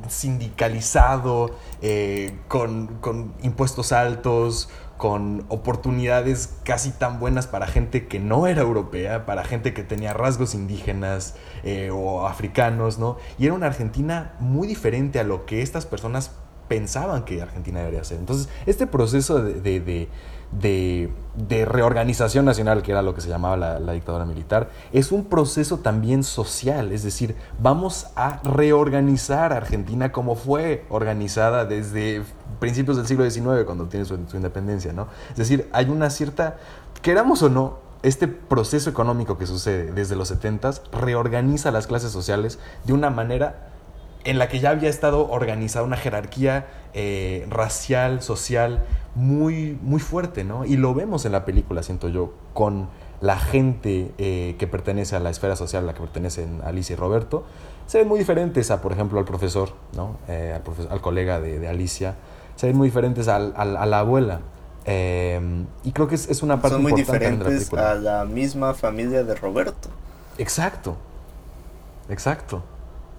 sindicalizado, 0.07 1.51
con, 2.47 2.87
con 2.99 3.33
impuestos 3.41 3.91
altos, 3.91 4.69
con 4.97 5.45
oportunidades 5.49 6.55
casi 6.63 6.91
tan 6.91 7.19
buenas 7.19 7.47
para 7.47 7.67
gente 7.67 8.07
que 8.07 8.19
no 8.19 8.47
era 8.47 8.61
europea, 8.61 9.25
para 9.25 9.43
gente 9.43 9.73
que 9.73 9.83
tenía 9.83 10.13
rasgos 10.13 10.55
indígenas 10.55 11.35
eh, 11.63 11.91
o 11.91 12.27
africanos, 12.27 12.97
¿no? 12.97 13.17
Y 13.37 13.45
era 13.45 13.53
una 13.53 13.67
Argentina 13.67 14.33
muy 14.39 14.67
diferente 14.67 15.19
a 15.19 15.23
lo 15.23 15.45
que 15.45 15.61
estas 15.61 15.85
personas 15.85 16.31
pensaban 16.67 17.23
que 17.23 17.41
Argentina 17.41 17.79
debería 17.79 18.03
ser. 18.03 18.17
Entonces, 18.17 18.49
este 18.65 18.87
proceso 18.87 19.41
de, 19.41 20.09
reorganización 21.49 22.45
nacional, 22.45 22.81
que 22.81 22.91
era 22.91 23.01
lo 23.01 23.13
que 23.13 23.21
se 23.21 23.29
llamaba 23.29 23.57
la, 23.57 23.93
dictadura 23.93 24.25
militar, 24.25 24.69
es 24.91 25.11
un 25.11 25.25
proceso 25.25 25.79
también 25.79 26.23
social, 26.23 26.91
es 26.91 27.03
decir, 27.03 27.35
vamos 27.59 28.07
a 28.15 28.41
reorganizar 28.43 29.53
Argentina 29.53 30.11
como 30.11 30.35
fue 30.35 30.85
organizada 30.89 31.65
desde 31.65 32.23
principios 32.59 32.97
del 32.97 33.07
siglo 33.07 33.29
XIX, 33.29 33.65
cuando 33.65 33.85
tiene 33.85 34.05
su, 34.05 34.17
su 34.27 34.37
independencia, 34.37 34.93
¿no? 34.93 35.07
Es 35.31 35.37
decir, 35.37 35.69
hay 35.73 35.89
una 35.89 36.09
cierta, 36.09 36.57
queramos 37.01 37.43
o 37.43 37.49
no, 37.49 37.87
este 38.03 38.27
proceso 38.27 38.89
económico 38.89 39.37
que 39.37 39.47
sucede 39.47 39.91
desde 39.91 40.15
los 40.15 40.27
70 40.27 40.71
reorganiza 40.91 41.71
las 41.71 41.87
clases 41.87 42.11
sociales 42.11 42.59
de 42.85 42.93
una 42.93 43.09
manera 43.09 43.69
en 44.27 44.39
la 44.39 44.49
que 44.49 44.59
ya 44.59 44.71
había 44.71 44.89
estado 44.89 45.29
organizada 45.29 45.85
una 45.85 45.95
jerarquía 45.95 46.67
eh, 46.93 47.47
racial, 47.49 48.21
social, 48.21 48.83
muy, 49.15 49.79
muy 49.81 50.01
fuerte, 50.01 50.43
¿no? 50.43 50.65
Y 50.65 50.75
lo 50.75 50.93
vemos 50.93 51.23
en 51.25 51.31
la 51.31 51.45
película, 51.45 51.81
siento 51.81 52.09
yo, 52.09 52.33
con 52.53 52.89
la 53.21 53.39
gente 53.39 54.11
eh, 54.17 54.57
que 54.59 54.67
pertenece 54.67 55.15
a 55.15 55.21
la 55.21 55.29
esfera 55.29 55.55
social 55.55 55.83
a 55.83 55.87
la 55.87 55.93
que 55.93 56.01
pertenecen 56.01 56.59
Alicia 56.65 56.93
y 56.93 56.97
Roberto, 56.97 57.45
se 57.85 57.99
ven 57.99 58.09
muy 58.09 58.19
diferentes 58.19 58.69
a, 58.69 58.81
por 58.81 58.91
ejemplo, 58.91 59.17
al 59.17 59.23
profesor, 59.23 59.69
¿no? 59.95 60.17
Eh, 60.27 60.59
al, 60.89 61.01
colega 61.01 61.39
de, 61.39 61.65
Alicia, 61.65 62.15
se 62.57 62.67
ven 62.67 62.75
muy 62.75 62.89
diferentes 62.89 63.29
a 63.29 63.39
la 63.39 63.99
abuela. 63.99 64.41
y 64.85 65.91
creo 65.93 66.09
que 66.09 66.15
es, 66.15 66.43
una 66.43 66.61
parte 66.61 66.75
Son 66.75 66.83
muy 66.83 66.91
diferentes 66.91 67.73
a 67.73 67.95
la 67.95 68.25
misma 68.25 68.73
familia 68.73 69.23
de 69.23 69.35
Roberto. 69.35 69.87
Exacto, 70.37 70.97
exacto 72.09 72.61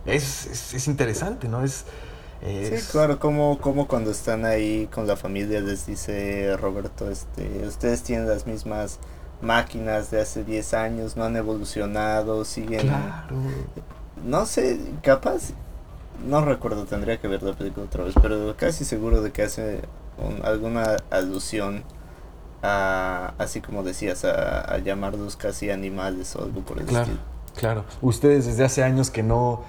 es, 0.09 0.75
es, 0.75 0.89
interesante, 0.89 1.49
¿no? 1.49 1.65
Es, 1.65 1.85
Sí, 2.41 2.77
claro, 2.93 3.19
como, 3.19 3.59
como 3.59 3.89
cuando 3.89 4.13
están 4.13 4.45
ahí 4.45 4.89
con 4.93 5.09
la 5.09 5.17
familia 5.17 5.61
les 5.61 5.87
dice 5.87 6.57
Roberto, 6.57 7.11
este, 7.11 7.67
ustedes 7.67 8.05
tienen 8.05 8.29
las 8.29 8.47
mismas 8.47 9.01
máquinas 9.41 10.13
de 10.13 10.21
hace 10.21 10.45
10 10.45 10.75
años, 10.75 11.17
no 11.17 11.25
han 11.25 11.37
evolucionado, 11.37 12.45
siguen... 12.45 12.83
Claro. 12.83 13.37
No 14.25 14.47
sé, 14.47 14.81
capaz, 15.03 15.51
no 16.27 16.45
recuerdo, 16.45 16.85
tendría 16.85 17.21
que 17.21 17.29
ver 17.29 17.43
la 17.43 17.53
película 17.55 17.87
otra 17.87 18.05
vez, 18.05 18.15
pero 18.21 18.55
casi 18.57 18.85
seguro 18.85 19.23
de 19.23 19.31
que 19.31 19.43
hace 19.43 19.81
alguna 20.43 20.97
alusión 21.11 21.85
a, 22.63 23.35
así 23.39 23.61
como 23.61 23.85
decías, 23.85 24.25
a, 24.25 24.61
a, 24.61 24.79
llamarlos 24.79 25.37
casi 25.37 25.71
animales 25.71 26.35
o 26.35 26.43
algo 26.43 26.63
por 26.63 26.79
el 26.79 26.87
claro, 26.87 27.13
Claro, 27.55 27.85
ustedes 28.03 28.47
desde 28.47 28.65
hace 28.65 28.83
años 28.83 29.11
que 29.11 29.23
no 29.23 29.63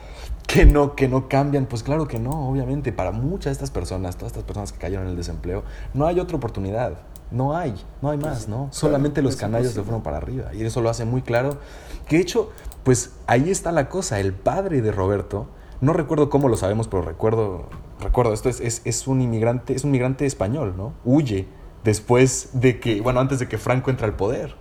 que 0.50 0.66
no, 0.66 0.96
que 0.96 1.08
no 1.08 1.30
cambian. 1.30 1.68
Pues 1.68 1.84
claro 1.84 2.08
que 2.08 2.20
no, 2.20 2.50
obviamente. 2.50 2.92
Para 2.92 3.12
muchas 3.12 3.46
de 3.46 3.52
estas 3.52 3.72
personas, 3.72 4.16
todas 4.18 4.32
estas 4.32 4.44
personas 4.44 4.74
que 4.74 4.80
cayeron 4.80 5.06
en 5.06 5.12
el 5.12 5.18
desempleo, 5.18 5.64
no 5.94 6.08
hay 6.08 6.20
otra 6.20 6.38
oportunidad. 6.38 6.94
No 7.32 7.56
hay, 7.56 7.76
no 8.02 8.10
hay 8.10 8.18
más, 8.18 8.48
¿no? 8.48 8.70
Solamente 8.72 9.22
los 9.22 9.36
canallos 9.36 9.74
se 9.74 9.84
fueron 9.84 10.02
para 10.02 10.18
arriba. 10.18 10.52
Y 10.52 10.64
eso 10.64 10.82
lo 10.82 10.90
hace 10.90 11.06
muy 11.06 11.22
claro. 11.22 11.60
Que 12.08 12.16
de 12.16 12.24
hecho, 12.24 12.50
pues 12.84 13.12
ahí 13.28 13.52
está 13.52 13.72
la 13.72 13.88
cosa. 13.88 14.20
El 14.20 14.34
padre 14.34 14.82
de 14.82 14.92
Roberto, 14.92 15.46
no 15.80 15.94
recuerdo 15.94 16.32
cómo 16.32 16.50
lo 16.50 16.58
sabemos, 16.58 16.88
pero 16.88 17.04
recuerdo, 17.04 17.70
recuerdo, 18.00 18.34
esto 18.34 18.50
es, 18.50 18.60
es, 18.62 18.82
es 18.84 19.06
un 19.06 19.22
inmigrante, 19.22 19.76
es 19.76 19.84
un 19.84 19.90
inmigrante 19.90 20.26
español, 20.26 20.74
¿no? 20.76 20.94
Huye 21.06 21.48
después 21.84 22.50
de 22.54 22.80
que, 22.80 23.00
bueno, 23.02 23.20
antes 23.20 23.38
de 23.38 23.48
que 23.48 23.60
Franco 23.60 23.92
entre 23.92 24.08
al 24.08 24.16
poder 24.16 24.56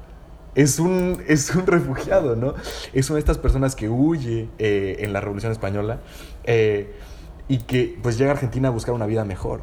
es 0.54 0.78
un, 0.78 1.22
es 1.28 1.54
un 1.54 1.66
refugiado, 1.66 2.36
¿no? 2.36 2.54
Es 2.92 3.08
una 3.10 3.16
de 3.16 3.20
estas 3.20 3.38
personas 3.38 3.76
que 3.76 3.88
huye 3.88 4.48
eh, 4.58 4.96
en 5.00 5.12
la 5.12 5.20
Revolución 5.20 5.52
Española 5.52 6.00
eh, 6.44 6.92
y 7.48 7.58
que 7.58 7.98
pues 8.02 8.18
llega 8.18 8.30
a 8.30 8.34
Argentina 8.34 8.68
a 8.68 8.70
buscar 8.70 8.94
una 8.94 9.06
vida 9.06 9.24
mejor. 9.24 9.60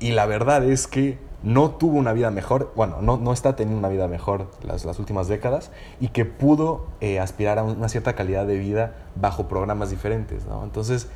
Y 0.00 0.12
la 0.12 0.26
verdad 0.26 0.64
es 0.64 0.86
que 0.86 1.18
no 1.42 1.70
tuvo 1.70 1.98
una 1.98 2.12
vida 2.12 2.30
mejor, 2.30 2.72
bueno, 2.74 3.00
no, 3.00 3.16
no 3.16 3.32
está 3.32 3.54
teniendo 3.54 3.78
una 3.78 3.88
vida 3.88 4.08
mejor 4.08 4.50
las, 4.62 4.84
las 4.84 4.98
últimas 4.98 5.28
décadas 5.28 5.70
y 6.00 6.08
que 6.08 6.24
pudo 6.24 6.86
eh, 7.00 7.20
aspirar 7.20 7.58
a 7.58 7.62
una 7.62 7.88
cierta 7.88 8.14
calidad 8.14 8.46
de 8.46 8.58
vida 8.58 8.96
bajo 9.14 9.48
programas 9.48 9.90
diferentes, 9.90 10.46
¿no? 10.46 10.64
Entonces, 10.64 11.08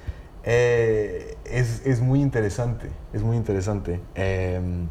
es, 0.44 1.36
es, 1.84 2.00
muy 2.00 2.20
interesante, 2.20 2.88
es 3.12 3.22
muy 3.22 3.36
interesante. 3.36 4.00
Em, 4.16 4.88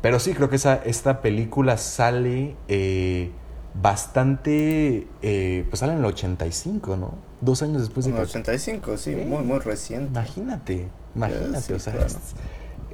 pero 0.00 0.20
sí, 0.20 0.32
creo 0.32 0.48
que 0.48 0.56
esa, 0.56 0.76
esta 0.76 1.20
película 1.20 1.76
sale 1.76 2.54
eh, 2.68 3.30
bastante. 3.74 5.08
Eh, 5.22 5.66
pues 5.68 5.80
sale 5.80 5.92
en 5.92 5.98
el 5.98 6.04
85, 6.04 6.96
¿no? 6.96 7.14
Dos 7.40 7.62
años 7.62 7.82
después 7.82 8.06
de. 8.06 8.12
En 8.12 8.18
el 8.18 8.22
85, 8.22 8.96
sí, 8.96 9.16
muy, 9.16 9.42
muy 9.42 9.58
reciente. 9.58 10.10
Imagínate, 10.10 10.88
imagínate, 11.16 11.74
o 11.74 11.78
sea, 11.80 11.94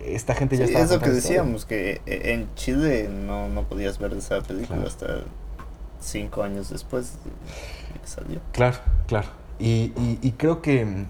esta 0.02 0.34
gente 0.34 0.56
ya 0.56 0.66
sí, 0.66 0.74
Es 0.74 0.90
lo 0.90 1.00
que 1.00 1.10
decíamos, 1.10 1.66
que 1.66 2.00
eh, 2.06 2.32
en 2.32 2.54
Chile 2.54 3.08
no, 3.08 3.48
no 3.48 3.64
podías 3.64 3.98
ver 3.98 4.14
esa 4.14 4.40
película 4.42 4.84
hasta 4.86 5.24
cinco 6.00 6.42
años 6.42 6.70
después 6.70 7.12
de 7.24 8.00
que 8.00 8.06
salió. 8.06 8.40
Claro, 8.52 8.78
claro. 9.06 9.28
Y, 9.58 9.92
y, 10.20 10.32
creo 10.32 10.62
que 10.62 11.06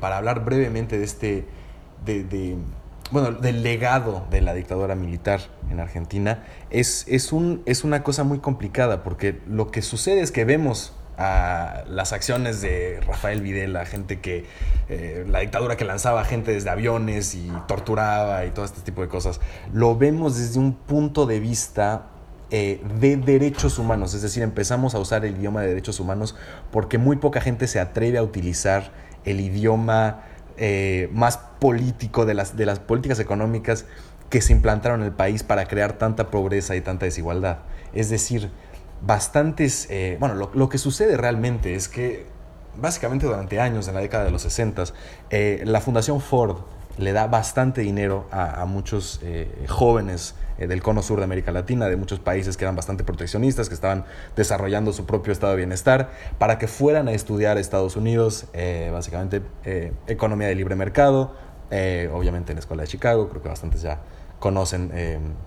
para 0.00 0.18
hablar 0.18 0.44
brevemente 0.44 0.96
de 0.96 1.04
este. 1.04 1.44
de, 2.04 2.24
de 2.24 2.56
bueno, 3.10 3.32
del 3.32 3.62
legado 3.62 4.26
de 4.30 4.40
la 4.40 4.54
dictadura 4.54 4.94
militar 4.94 5.40
en 5.70 5.80
Argentina, 5.80 6.44
es, 6.70 7.04
es, 7.08 7.32
un, 7.32 7.62
es 7.66 7.84
una 7.84 8.02
cosa 8.02 8.24
muy 8.24 8.38
complicada, 8.38 9.02
porque 9.02 9.40
lo 9.46 9.70
que 9.70 9.82
sucede 9.82 10.20
es 10.20 10.32
que 10.32 10.44
vemos 10.44 10.92
a 11.18 11.82
las 11.88 12.12
acciones 12.12 12.60
de 12.60 13.00
Rafael 13.04 13.42
Videla, 13.42 13.84
gente 13.84 14.20
que, 14.20 14.46
eh, 14.88 15.24
la 15.28 15.40
dictadura 15.40 15.76
que 15.76 15.84
lanzaba 15.84 16.24
gente 16.24 16.52
desde 16.52 16.70
aviones 16.70 17.34
y 17.34 17.50
torturaba 17.66 18.44
y 18.46 18.50
todo 18.50 18.64
este 18.64 18.82
tipo 18.82 19.02
de 19.02 19.08
cosas, 19.08 19.40
lo 19.72 19.96
vemos 19.96 20.38
desde 20.38 20.60
un 20.60 20.74
punto 20.74 21.26
de 21.26 21.40
vista 21.40 22.06
eh, 22.50 22.80
de 23.00 23.16
derechos 23.16 23.78
humanos, 23.78 24.14
es 24.14 24.22
decir, 24.22 24.42
empezamos 24.42 24.94
a 24.94 25.00
usar 25.00 25.24
el 25.24 25.36
idioma 25.36 25.60
de 25.62 25.68
derechos 25.68 25.98
humanos 25.98 26.36
porque 26.70 26.98
muy 26.98 27.16
poca 27.16 27.40
gente 27.40 27.66
se 27.66 27.80
atreve 27.80 28.16
a 28.16 28.22
utilizar 28.22 28.92
el 29.24 29.40
idioma 29.40 30.22
eh, 30.58 31.08
más 31.12 31.38
político 31.58 32.26
de 32.26 32.34
las, 32.34 32.56
de 32.56 32.66
las 32.66 32.78
políticas 32.78 33.18
económicas 33.20 33.86
que 34.30 34.40
se 34.40 34.52
implantaron 34.52 35.00
en 35.00 35.06
el 35.06 35.12
país 35.12 35.42
para 35.42 35.66
crear 35.66 35.94
tanta 35.94 36.30
pobreza 36.30 36.76
y 36.76 36.80
tanta 36.80 37.06
desigualdad. 37.06 37.58
Es 37.92 38.10
decir, 38.10 38.50
bastantes, 39.00 39.86
eh, 39.90 40.16
bueno, 40.20 40.50
lo, 40.52 40.68
que 40.68 40.78
sucede 40.78 41.16
realmente 41.16 41.74
es 41.74 41.88
que 41.88 42.26
básicamente 42.76 43.26
durante 43.26 43.60
años, 43.60 43.88
en 43.88 43.94
la 43.94 44.00
década 44.00 44.24
de 44.24 44.30
los 44.30 44.42
60, 44.42 44.84
eh, 45.30 45.62
la 45.64 45.80
Fundación 45.80 46.20
Ford 46.20 46.58
le 46.98 47.12
da 47.12 47.26
bastante 47.26 47.80
dinero 47.80 48.26
a, 48.30 48.64
muchos 48.66 49.20
jóvenes 49.68 50.34
eh, 50.36 50.47
del 50.66 50.82
cono 50.82 51.02
sur 51.02 51.18
de 51.18 51.24
América 51.24 51.52
Latina, 51.52 51.86
de 51.86 51.96
muchos 51.96 52.18
países 52.18 52.56
que 52.56 52.64
eran 52.64 52.74
bastante 52.74 53.04
proteccionistas, 53.04 53.68
que 53.68 53.74
estaban 53.74 54.04
desarrollando 54.34 54.92
su 54.92 55.06
propio 55.06 55.32
estado 55.32 55.52
de 55.52 55.58
bienestar, 55.58 56.10
para 56.38 56.58
que 56.58 56.66
fueran 56.66 57.06
a 57.08 57.12
estudiar 57.12 57.56
a 57.56 57.60
Estados 57.60 57.96
Unidos, 57.96 58.46
eh, 58.52 58.90
básicamente 58.92 59.42
eh, 59.64 59.92
economía 60.08 60.48
de 60.48 60.54
libre 60.54 60.74
mercado, 60.74 61.34
obviamente 62.12 62.52
en 62.52 62.56
la 62.56 62.60
Escuela 62.60 62.82
de 62.82 62.88
Chicago, 62.88 63.28
creo 63.28 63.42
que 63.42 63.48
bastantes 63.48 63.82
ya 63.82 64.00
conocen 64.40 64.90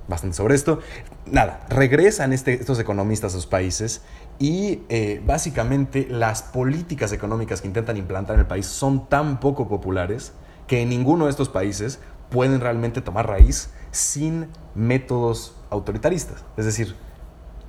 bastante 0.08 0.38
sobre 0.38 0.54
esto. 0.54 0.80
Nada, 1.26 1.66
regresan 1.70 2.32
este, 2.32 2.54
estos 2.54 2.78
economistas 2.78 3.34
a 3.34 3.36
sus 3.38 3.48
países 3.48 4.04
y 4.38 4.82
básicamente 5.26 6.06
las 6.10 6.44
políticas 6.44 7.12
económicas 7.12 7.62
que 7.62 7.68
intentan 7.68 7.98
implantar 7.98 8.36
en 8.36 8.42
el 8.42 8.48
país 8.48 8.68
son 8.68 9.10
tan 9.10 9.40
poco 9.40 9.68
populares 9.68 10.34
que 10.68 10.82
en 10.82 10.90
ninguno 10.90 11.26
de 11.26 11.32
estos 11.32 11.50
países 11.50 12.00
pueden 12.32 12.62
realmente 12.62 13.02
tomar 13.02 13.28
raíz 13.28 13.70
sin 13.92 14.48
métodos 14.74 15.56
autoritaristas. 15.70 16.44
Es 16.58 16.66
decir, 16.66 16.96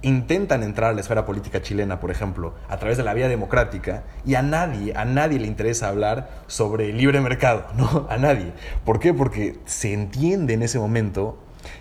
intentan 0.03 0.63
entrar 0.63 0.91
a 0.91 0.95
la 0.95 1.01
esfera 1.01 1.27
política 1.27 1.61
chilena, 1.61 2.01
por 2.01 2.11
ejemplo, 2.11 2.55
a 2.69 2.79
través 2.79 2.97
de 2.97 3.05
la 3.05 3.13
vía 3.13 3.29
democrática, 3.29 4.05
y 4.25 4.37
a 4.37 4.43
nadie, 4.43 4.95
a 4.97 5.05
nadie 5.05 5.39
le 5.39 5.47
interesa 5.47 5.89
hablar 5.89 6.31
sobre 6.47 6.91
el 6.91 6.97
libre 6.97 7.21
mercado, 7.21 7.67
¿no? 7.77 8.07
A 8.09 8.17
nadie. 8.17 8.53
¿Por 8.85 8.99
qué? 8.99 9.13
Porque 9.13 9.59
se 9.65 9.93
entiende 9.93 10.55
en 10.55 10.63
ese 10.63 10.79
momento 10.79 11.39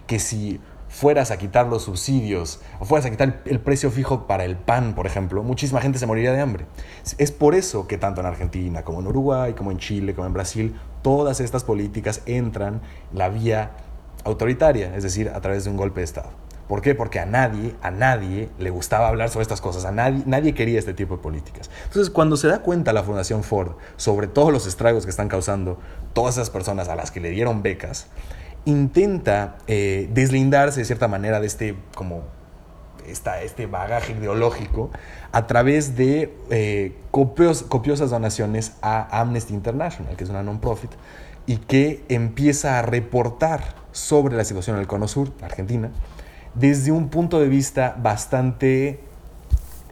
que 0.08 0.20
si 0.20 0.60
fueras 0.90 1.32
a 1.32 1.38
quitar 1.38 1.68
los 1.68 1.84
subsidios 1.84 2.60
o 2.80 2.86
fueras 2.86 3.06
a 3.06 3.12
quitar 3.12 3.42
el 3.46 3.60
precio 3.62 3.90
fijo 3.92 4.28
para 4.28 4.44
el 4.44 4.58
pan, 4.58 4.94
por 4.94 5.08
ejemplo, 5.08 5.42
muchísima 5.42 5.80
gente 5.82 5.98
se 5.98 6.06
moriría 6.06 6.34
de 6.34 6.42
hambre. 6.42 6.66
Es 7.18 7.32
por 7.32 7.56
eso 7.56 7.88
que 7.88 7.98
tanto 7.98 8.22
en 8.22 8.28
Argentina 8.28 8.84
como 8.84 9.00
en 9.00 9.08
Uruguay, 9.08 9.54
como 9.54 9.72
en 9.72 9.78
Chile, 9.78 10.14
como 10.14 10.28
en 10.28 10.34
Brasil, 10.34 10.76
todas 11.02 11.40
estas 11.40 11.64
políticas 11.64 12.22
entran 12.26 12.82
la 13.14 13.30
vía 13.30 13.72
autoritaria, 14.24 14.96
es 14.96 15.04
decir, 15.04 15.30
a 15.30 15.42
través 15.42 15.64
de 15.64 15.70
un 15.70 15.78
golpe 15.78 16.02
de 16.02 16.06
Estado. 16.06 16.30
¿Por 16.68 16.82
qué? 16.82 16.96
Porque 16.96 17.20
a 17.20 17.26
nadie, 17.26 17.76
a 17.82 17.92
nadie 17.92 18.50
le 18.58 18.70
gustaba 18.70 19.10
hablar 19.10 19.30
sobre 19.30 19.42
estas 19.42 19.60
cosas, 19.60 19.84
a 19.84 19.92
nadie, 19.92 20.24
nadie 20.26 20.54
quería 20.54 20.80
este 20.80 20.94
tipo 20.94 21.18
de 21.18 21.22
políticas. 21.22 21.70
Entonces, 21.88 22.10
cuando 22.10 22.38
se 22.38 22.48
da 22.48 22.60
cuenta 22.62 22.94
la 22.94 23.04
Fundación 23.04 23.44
Ford 23.44 23.74
sobre 23.98 24.28
todos 24.28 24.54
los 24.54 24.66
estragos 24.68 25.04
que 25.04 25.10
están 25.10 25.28
causando 25.28 25.80
todas 26.14 26.36
esas 26.36 26.50
personas 26.50 26.88
a 26.88 26.96
las 26.96 27.12
que 27.12 27.20
le 27.20 27.30
dieron 27.30 27.62
becas, 27.62 28.08
intenta 28.64 29.58
eh, 29.68 30.10
deslindarse 30.14 30.80
de 30.80 30.86
cierta 30.86 31.10
manera 31.10 31.42
de 31.42 31.48
este, 31.48 31.76
como, 31.94 32.24
esta, 33.08 33.42
este 33.42 33.66
bagaje 33.66 34.14
ideológico 34.14 34.90
a 35.32 35.48
través 35.48 35.96
de 35.96 36.34
eh, 36.50 36.96
copiosas 37.12 38.10
donaciones 38.10 38.74
a 38.82 39.20
Amnesty 39.20 39.54
International, 39.54 40.16
que 40.16 40.24
es 40.24 40.30
una 40.30 40.44
non-profit, 40.44 40.92
y 41.46 41.58
que 41.58 42.04
empieza 42.10 42.80
a 42.80 42.82
reportar 42.82 43.76
sobre 43.92 44.36
la 44.36 44.44
situación 44.44 44.76
en 44.76 44.82
el 44.82 44.88
Cono 44.88 45.08
Sur, 45.08 45.32
Argentina, 45.42 45.92
desde 46.54 46.92
un 46.92 47.10
punto 47.10 47.40
de 47.40 47.48
vista 47.48 47.96
bastante 48.02 49.00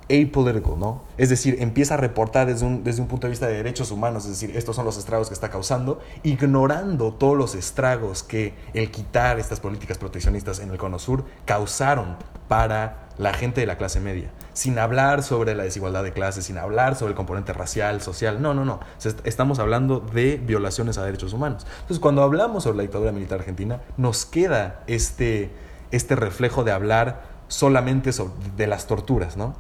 apolitical, 0.10 0.80
¿no? 0.80 1.04
Es 1.18 1.30
decir, 1.30 1.58
empieza 1.60 1.94
a 1.94 1.98
reportar 1.98 2.48
desde 2.48 2.66
un, 2.66 2.84
desde 2.84 3.02
un 3.02 3.08
punto 3.08 3.28
de 3.28 3.32
vista 3.32 3.48
de 3.48 3.54
derechos 3.54 3.92
humanos, 3.92 4.26
es 4.26 4.32
decir, 4.32 4.56
estos 4.56 4.76
son 4.76 4.86
los 4.86 4.98
estragos 4.98 5.28
que 5.28 5.34
está 5.34 5.50
causando, 5.50 6.00
ignorando 6.24 7.14
todos 7.14 7.38
los 7.38 7.56
estragos 7.56 8.24
que 8.24 8.54
el 8.74 8.90
quitar 8.92 9.40
estas 9.40 9.60
políticas 9.60 9.98
proteccionistas 9.98 10.60
en 10.60 10.72
el 10.72 10.78
Cono 10.78 11.00
Sur 11.00 11.26
causaron 11.46 12.18
para 12.48 13.10
la 13.18 13.34
gente 13.34 13.62
de 13.62 13.68
la 13.68 13.78
clase 13.78 14.00
media, 14.00 14.32
sin 14.54 14.80
hablar 14.80 15.24
sobre 15.24 15.54
la 15.54 15.64
desigualdad 15.64 16.04
de 16.04 16.14
clases, 16.14 16.46
sin 16.46 16.58
hablar 16.58 16.96
sobre 16.96 17.12
el 17.12 17.16
componente 17.16 17.54
racial, 17.54 18.02
social, 18.02 18.42
no, 18.42 18.54
no, 18.54 18.66
no, 18.66 18.80
estamos 19.24 19.60
hablando 19.60 20.00
de 20.00 20.38
violaciones 20.38 20.98
a 20.98 21.04
derechos 21.04 21.34
humanos. 21.34 21.68
Entonces, 21.82 22.00
cuando 22.00 22.24
hablamos 22.24 22.64
sobre 22.64 22.78
la 22.78 22.84
dictadura 22.84 23.12
militar 23.12 23.40
argentina, 23.40 23.82
nos 23.98 24.26
queda 24.26 24.84
este, 24.88 25.52
este 25.92 26.16
reflejo 26.16 26.64
de 26.64 26.72
hablar 26.72 27.22
solamente 27.50 28.14
sobre, 28.14 28.34
de 28.56 28.68
las 28.68 28.88
torturas, 28.88 29.36
¿no? 29.36 29.56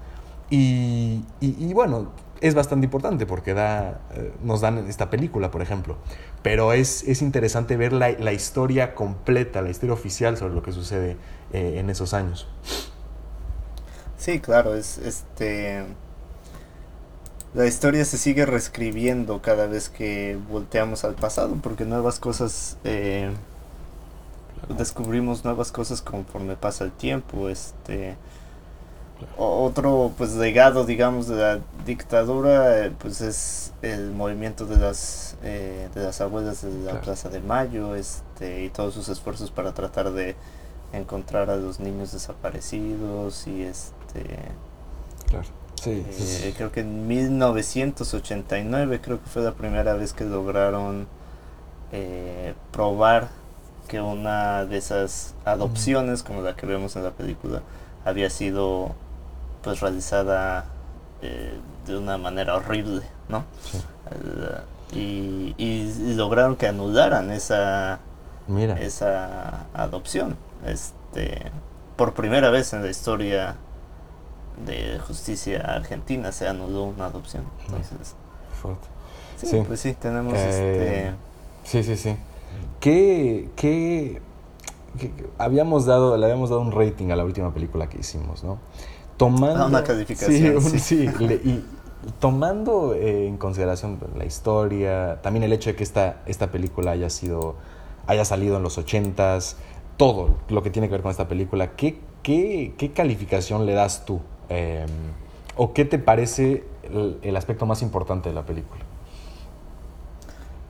Y, 0.50 1.24
bueno, 1.74 2.12
es 2.42 2.56
bastante 2.56 2.86
importante 2.86 3.26
porque 3.26 3.54
da, 3.54 4.02
eh, 4.16 4.34
nos 4.44 4.62
dan 4.62 4.80
esta 4.88 5.10
película, 5.10 5.52
por 5.52 5.62
ejemplo. 5.62 5.98
Pero 6.42 6.74
es, 6.74 7.04
es 7.04 7.22
interesante 7.22 7.78
ver 7.78 7.94
la, 7.94 8.12
la, 8.12 8.34
historia 8.34 8.96
completa, 8.96 9.62
la 9.62 9.70
historia 9.70 9.94
oficial 9.94 10.38
sobre 10.38 10.56
lo 10.56 10.64
que 10.64 10.72
sucede 10.72 11.18
eh, 11.54 11.76
en 11.78 11.90
esos 11.90 12.14
años. 12.14 12.48
Sí, 14.18 14.40
claro, 14.40 14.76
es 14.76 14.98
este. 14.98 15.86
La 17.54 17.66
historia 17.66 18.06
se 18.06 18.18
sigue 18.18 18.46
reescribiendo 18.46 19.42
cada 19.42 19.66
vez 19.66 19.90
que 19.90 20.38
volteamos 20.50 21.04
al 21.04 21.16
pasado, 21.16 21.56
porque 21.62 21.86
nuevas 21.86 22.20
cosas. 22.20 22.78
Eh, 22.84 23.32
descubrimos 24.78 25.46
nuevas 25.46 25.72
cosas 25.72 26.02
conforme 26.02 26.56
pasa 26.56 26.84
el 26.84 26.92
tiempo. 26.92 27.50
Este. 27.50 28.18
Otro 29.38 30.12
pues 30.18 30.36
legado 30.36 30.86
digamos 30.86 31.28
de 31.28 31.36
la 31.36 31.60
dictadura 31.86 32.86
eh, 32.86 32.92
pues 32.98 33.22
es 33.22 33.74
el 33.82 34.12
movimiento 34.12 34.66
de 34.66 34.78
las 34.78 35.36
eh, 35.44 35.90
de 35.94 36.04
las 36.04 36.22
abuelas 36.22 36.62
de 36.62 36.72
la 36.84 37.02
Plaza 37.02 37.30
de 37.30 37.40
Mayo 37.40 37.96
este 37.96 38.64
y 38.64 38.70
todos 38.70 38.94
sus 38.94 39.10
esfuerzos 39.10 39.52
para 39.52 39.74
tratar 39.74 40.12
de 40.12 40.36
encontrar 40.94 41.50
a 41.50 41.56
los 41.56 41.80
niños 41.80 42.12
desaparecidos 42.12 43.48
y 43.48 43.64
este 43.64 44.24
claro. 45.28 45.48
Eh, 45.86 46.54
creo 46.58 46.72
que 46.72 46.82
en 46.82 47.08
1989 47.08 49.00
creo 49.02 49.22
que 49.22 49.30
fue 49.30 49.42
la 49.42 49.54
primera 49.54 49.94
vez 49.94 50.14
que 50.14 50.26
lograron 50.26 51.08
eh, 51.92 52.54
probar 52.72 53.30
que 53.88 54.02
una 54.02 54.66
de 54.66 54.78
esas 54.78 55.36
adopciones 55.46 56.22
como 56.24 56.42
la 56.42 56.56
que 56.56 56.66
vemos 56.66 56.96
en 56.96 57.04
la 57.04 57.12
película 57.12 57.62
había 58.06 58.30
sido 58.30 58.94
pues 59.62 59.80
realizada 59.80 60.66
eh, 61.22 61.54
de 61.86 61.98
una 61.98 62.18
manera 62.18 62.56
horrible 62.56 63.02
no 63.28 63.44
y, 64.92 65.54
y, 65.58 66.14
lograron 66.16 66.56
que 66.56 66.68
anularan 66.68 67.32
esa 67.32 68.00
esa 68.80 69.68
adopción 69.74 70.36
este, 70.66 71.52
por 71.96 72.14
primera 72.14 72.50
vez 72.50 72.74
en 72.74 72.82
la 72.82 72.90
historia 72.90 73.58
de 74.66 75.00
justicia 75.00 75.62
argentina 75.62 76.32
se 76.32 76.48
anuló 76.48 76.86
una 76.86 77.06
adopción. 77.06 77.44
Entonces, 77.66 78.16
sí, 79.38 79.64
pues 79.66 79.80
sí, 79.80 79.94
tenemos 79.94 80.34
eh, 80.36 81.10
este... 81.10 81.14
Sí, 81.64 81.84
sí, 81.84 81.98
sí. 81.98 82.16
¿Qué, 82.80 83.50
qué, 83.56 84.22
habíamos 85.38 85.86
dado, 85.86 86.18
le 86.18 86.26
habíamos 86.26 86.50
dado 86.50 86.62
un 86.62 86.72
rating 86.72 87.12
a 87.12 87.16
la 87.16 87.24
última 87.24 87.54
película 87.54 87.88
que 87.90 88.00
hicimos, 88.00 88.44
¿no? 88.44 88.60
Tomando... 89.20 89.64
Ah, 89.64 89.68
una 89.68 89.84
calificación. 89.84 90.62
Sí, 90.80 91.06
y 91.06 91.64
tomando 92.22 92.94
eh, 92.94 93.28
en 93.28 93.36
consideración 93.36 94.00
la 94.18 94.24
historia, 94.24 95.20
también 95.22 95.44
el 95.44 95.52
hecho 95.52 95.70
de 95.70 95.76
que 95.76 95.84
esta, 95.84 96.22
esta 96.26 96.52
película 96.52 96.92
haya 96.92 97.10
sido, 97.10 97.56
haya 98.08 98.24
salido 98.24 98.56
en 98.56 98.64
los 98.64 98.78
ochentas, 98.78 99.58
todo 99.98 100.38
lo 100.48 100.64
que 100.64 100.70
tiene 100.70 100.88
que 100.88 100.94
ver 100.94 101.02
con 101.02 101.12
esta 101.12 101.28
película, 101.28 101.76
¿qué, 101.76 102.00
qué, 102.24 102.92
calificación 102.96 103.66
le 103.66 103.74
das 103.74 104.06
tú? 104.06 104.22
Em, 104.48 104.88
¿O 105.58 105.74
qué 105.74 105.84
te 105.84 106.00
parece 106.00 106.64
el, 107.22 107.36
aspecto 107.36 107.66
más 107.66 107.82
importante 107.82 108.30
de 108.30 108.36
la 108.36 108.46
película? 108.46 108.82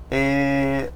Eh, 0.09 0.89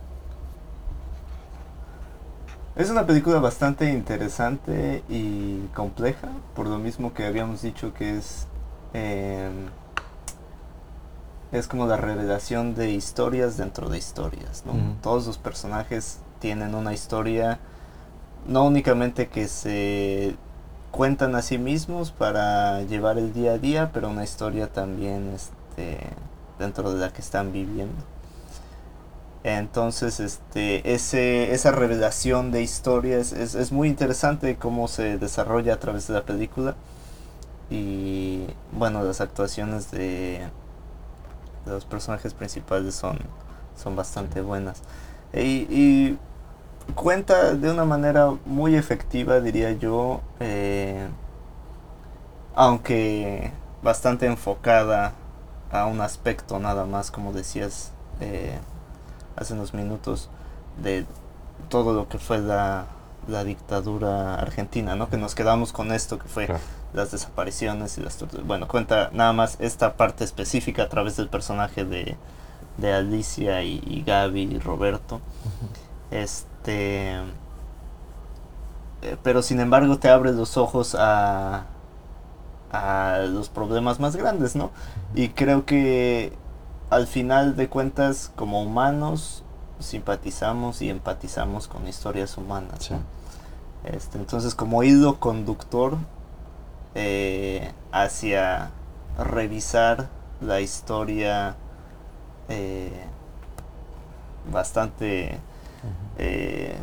es 2.75 2.89
una 2.89 3.05
película 3.05 3.39
bastante 3.39 3.89
interesante 3.91 5.03
y 5.09 5.67
compleja, 5.75 6.29
por 6.55 6.67
lo 6.67 6.79
mismo 6.79 7.13
que 7.13 7.25
habíamos 7.25 7.61
dicho 7.61 7.93
que 7.93 8.17
es... 8.17 8.47
Em, 8.93 9.67
es 11.51 11.67
como 11.67 11.85
la 11.85 11.97
revelación 11.97 12.73
de 12.73 12.89
historias 12.89 13.57
dentro 13.57 13.87
de 13.87 13.99
historias, 13.99 14.63
¿no? 14.65 14.73
Todos 15.03 15.27
los 15.27 15.37
personajes 15.37 16.17
tienen 16.39 16.73
una 16.73 16.93
historia 16.93 17.59
no 18.47 18.65
únicamente 18.65 19.27
que 19.27 19.47
se 19.47 20.35
cuentan 20.91 21.35
a 21.35 21.41
sí 21.41 21.57
mismos 21.57 22.11
para 22.11 22.81
llevar 22.83 23.17
el 23.17 23.33
día 23.33 23.53
a 23.53 23.57
día, 23.57 23.91
pero 23.93 24.09
una 24.09 24.23
historia 24.23 24.71
también 24.71 25.33
este, 25.33 25.99
dentro 26.59 26.93
de 26.93 26.99
la 26.99 27.13
que 27.13 27.21
están 27.21 27.51
viviendo. 27.51 28.12
Entonces, 29.43 30.19
este, 30.19 30.93
ese, 30.93 31.53
esa 31.53 31.71
revelación 31.71 32.51
de 32.51 32.61
historias 32.61 33.33
es, 33.33 33.55
es, 33.55 33.71
muy 33.71 33.89
interesante 33.89 34.55
cómo 34.55 34.87
se 34.87 35.17
desarrolla 35.17 35.73
a 35.73 35.79
través 35.79 36.07
de 36.07 36.13
la 36.13 36.23
película. 36.23 36.75
Y 37.69 38.47
bueno, 38.71 39.03
las 39.03 39.21
actuaciones 39.21 39.91
de, 39.91 40.47
de 41.65 41.71
los 41.71 41.85
personajes 41.85 42.33
principales 42.33 42.95
son, 42.95 43.19
son 43.75 43.95
bastante 43.95 44.41
buenas. 44.41 44.81
y 45.33 46.17
cuenta 46.95 47.53
de 47.55 47.71
una 47.71 47.85
manera 47.85 48.33
muy 48.45 48.75
efectiva, 48.75 49.39
diría 49.39 49.71
yo, 49.71 50.21
eh, 50.39 51.07
aunque 52.55 53.51
bastante 53.81 54.25
enfocada 54.25 55.13
a 55.71 55.85
un 55.87 56.01
aspecto 56.01 56.59
nada 56.59 56.85
más, 56.85 57.09
como 57.09 57.33
decías 57.33 57.91
eh, 58.19 58.59
hace 59.35 59.53
unos 59.53 59.73
minutos, 59.73 60.29
de 60.81 61.05
todo 61.69 61.93
lo 61.93 62.07
que 62.09 62.17
fue 62.17 62.39
la, 62.39 62.85
la, 63.27 63.43
dictadura 63.43 64.35
argentina, 64.35 64.95
¿no? 64.95 65.09
Que 65.09 65.17
nos 65.17 65.35
quedamos 65.35 65.71
con 65.71 65.91
esto 65.91 66.19
que 66.19 66.27
fue 66.27 66.47
las 66.93 67.11
desapariciones 67.11 67.97
y 67.97 68.01
las 68.01 68.17
Bueno, 68.45 68.67
cuenta 68.67 69.09
nada 69.13 69.33
más 69.33 69.57
esta 69.59 69.95
parte 69.97 70.23
específica 70.23 70.83
a 70.83 70.89
través 70.89 71.17
del 71.17 71.29
personaje 71.29 71.85
de, 71.85 72.17
de 72.77 72.93
Alicia 72.93 73.63
y, 73.63 74.03
Gaby 74.05 74.41
y 74.55 74.59
Roberto. 74.59 75.21
Este 76.11 76.53
este, 76.63 77.17
eh, 79.01 79.17
pero 79.21 79.41
sin 79.41 79.59
embargo 79.59 79.99
te 79.99 80.09
abre 80.09 80.31
los 80.31 80.55
ojos 80.55 80.95
a, 80.97 81.65
a 82.71 83.19
los 83.29 83.49
problemas 83.49 83.99
más 83.99 84.15
grandes, 84.15 84.55
¿no? 84.55 84.71
Y 85.13 85.29
creo 85.29 85.65
que 85.65 86.31
al 86.93 87.07
final 87.07 87.55
de 87.55 87.69
cuentas, 87.69 88.31
como 88.35 88.61
humanos, 88.61 89.43
simpatizamos 89.79 90.81
y 90.81 90.89
empatizamos 90.89 91.67
con 91.67 91.87
historias 91.87 92.37
humanas. 92.37 92.91
Este, 93.83 94.17
entonces, 94.17 94.53
como 94.55 94.83
hilo 94.83 95.19
conductor 95.19 95.97
eh, 96.95 97.71
hacia 97.91 98.69
revisar 99.17 100.07
la 100.39 100.61
historia 100.61 101.55
eh, 102.49 102.91
bastante 104.51 105.39
eh, 106.17 106.75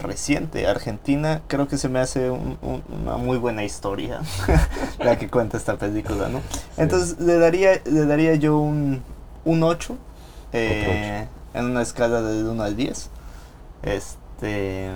reciente. 0.00 0.66
Argentina 0.66 1.42
creo 1.46 1.68
que 1.68 1.78
se 1.78 1.88
me 1.88 2.00
hace 2.00 2.30
una 2.30 3.16
muy 3.16 3.38
buena 3.38 3.64
historia 3.64 4.20
la 4.98 5.16
que 5.16 5.28
cuenta 5.28 5.56
esta 5.56 5.76
película, 5.76 6.28
¿no? 6.28 6.40
Entonces 6.76 7.20
le 7.20 7.38
daría, 7.38 7.80
le 7.84 8.04
daría 8.04 8.34
yo 8.34 8.58
un, 8.58 9.02
un 9.48 9.62
8 9.62 9.96
eh, 10.52 11.26
en 11.54 11.64
una 11.64 11.82
escala 11.82 12.20
de 12.20 12.44
1 12.44 12.62
al 12.62 12.76
10. 12.76 13.10
Este... 13.82 14.90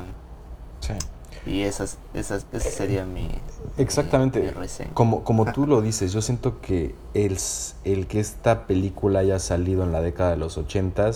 Y 1.45 1.63
esas, 1.63 1.99
esas, 2.15 2.47
ese 2.53 2.71
sería 2.71 3.05
mi... 3.05 3.29
Exactamente. 3.77 4.55
como, 4.95 5.25
como 5.25 5.53
tú 5.53 5.67
lo 5.67 5.81
dices, 5.81 6.13
yo 6.13 6.23
siento 6.23 6.61
que 6.61 6.95
el, 7.15 7.37
el 7.83 8.07
que 8.07 8.21
esta 8.21 8.69
película 8.69 9.21
haya 9.21 9.41
salido 9.41 9.83
en 9.83 9.91
la 9.91 10.01
década 10.01 10.31
de 10.31 10.37
los 10.37 10.57
80 10.57 11.11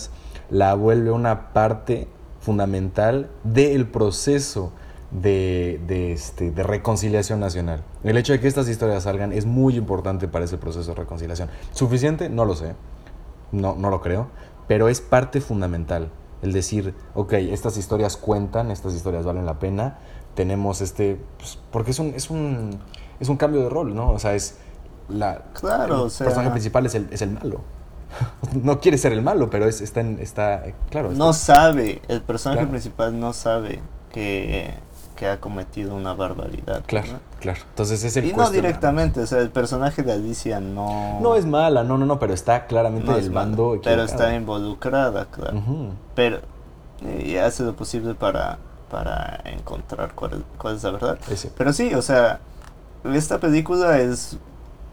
la 0.49 0.73
vuelve 0.73 1.11
una 1.11 1.53
parte 1.53 2.09
fundamental 2.41 3.29
del 3.45 3.87
proceso 3.87 4.73
de, 5.11 5.79
este, 6.13 6.51
de, 6.51 6.63
reconciliación 6.63 7.39
nacional. 7.39 7.83
El 8.03 8.17
hecho 8.17 8.33
de 8.33 8.41
que 8.41 8.49
estas 8.49 8.67
historias 8.67 9.03
salgan 9.03 9.31
es 9.31 9.45
muy 9.45 9.77
importante 9.77 10.27
para 10.27 10.43
ese 10.43 10.57
proceso 10.57 10.91
de 10.91 10.95
reconciliación. 10.95 11.49
¿Suficiente? 11.71 12.29
No 12.29 12.43
lo 12.43 12.55
sé, 12.55 12.73
no, 13.51 13.75
no 13.75 13.89
lo 13.89 14.01
creo, 14.01 14.27
pero 14.67 14.89
es 14.89 15.01
parte 15.01 15.39
fundamental 15.41 16.09
El 16.41 16.53
decir, 16.53 16.93
ok, 17.15 17.33
estas 17.33 17.77
historias 17.77 18.15
cuentan, 18.17 18.69
estas 18.71 18.93
historias 18.93 19.25
valen 19.25 19.45
la 19.45 19.57
pena, 19.59 19.97
tenemos 20.35 20.81
este, 20.81 21.19
pues, 21.39 21.57
porque 21.71 21.91
es 21.91 21.99
un, 21.99 22.07
es 22.15 22.29
un, 22.29 22.79
es 23.19 23.27
un 23.29 23.37
cambio 23.37 23.61
de 23.63 23.69
rol, 23.69 23.95
¿no? 23.95 24.11
O 24.11 24.19
sea, 24.19 24.35
es 24.35 24.57
la, 25.09 25.45
Claro, 25.53 25.95
el 25.95 26.01
o 26.01 26.09
sea- 26.09 26.25
personaje 26.25 26.51
principal 26.51 26.85
es 26.85 26.93
el, 26.95 27.07
es 27.11 27.21
el 27.23 27.31
malo. 27.31 27.61
no 28.63 28.79
quiere 28.79 28.97
ser 28.99 29.13
el 29.13 29.21
malo, 29.23 29.49
pero 29.49 29.65
es, 29.65 29.81
está, 29.81 30.01
en, 30.01 30.19
está, 30.19 30.63
claro. 30.91 31.07
está- 31.11 31.17
No 31.17 31.33
sabe, 31.33 32.01
el 32.07 32.21
personaje 32.21 32.59
Claro. 32.59 32.69
principal 32.71 33.19
no 33.19 33.33
sabe 33.33 33.79
que, 34.11 34.73
que 35.17 35.27
ha 35.27 35.41
cometido 35.41 35.93
una 35.93 36.13
barbaridad. 36.13 36.83
Claro, 36.85 37.11
¿no? 37.11 37.19
claro. 37.41 37.59
Entonces 37.71 38.01
es 38.05 38.15
el 38.15 38.25
Y 38.27 38.33
no 38.33 38.49
directamente, 38.49 39.19
o 39.19 39.27
sea, 39.27 39.39
el 39.39 39.49
personaje 39.49 40.03
de 40.03 40.13
Alicia 40.13 40.61
no... 40.61 41.19
No 41.19 41.35
es 41.35 41.45
mala, 41.45 41.83
no, 41.83 41.97
no, 41.97 42.05
no, 42.05 42.17
pero 42.19 42.33
está 42.33 42.67
claramente 42.67 43.07
no 43.11 43.17
del 43.17 43.29
mala, 43.31 43.47
bando 43.47 43.81
pero 43.83 44.03
está 44.03 44.33
involucrada, 44.33 45.25
claro. 45.25 45.61
Pero 46.15 46.37
eh, 47.05 47.23
y 47.27 47.35
hace 47.37 47.63
lo 47.63 47.75
posible 47.75 48.13
para, 48.15 48.57
para 48.89 49.41
encontrar 49.45 50.13
cuál, 50.15 50.33
es- 50.35 50.39
cuál 50.57 50.77
es 50.77 50.83
la 50.83 50.91
verdad. 50.91 51.17
Ese. 51.29 51.51
Pero 51.57 51.73
sí, 51.73 51.93
o 51.93 52.01
sea, 52.01 52.39
esta 53.03 53.39
película 53.39 53.99
es 53.99 54.37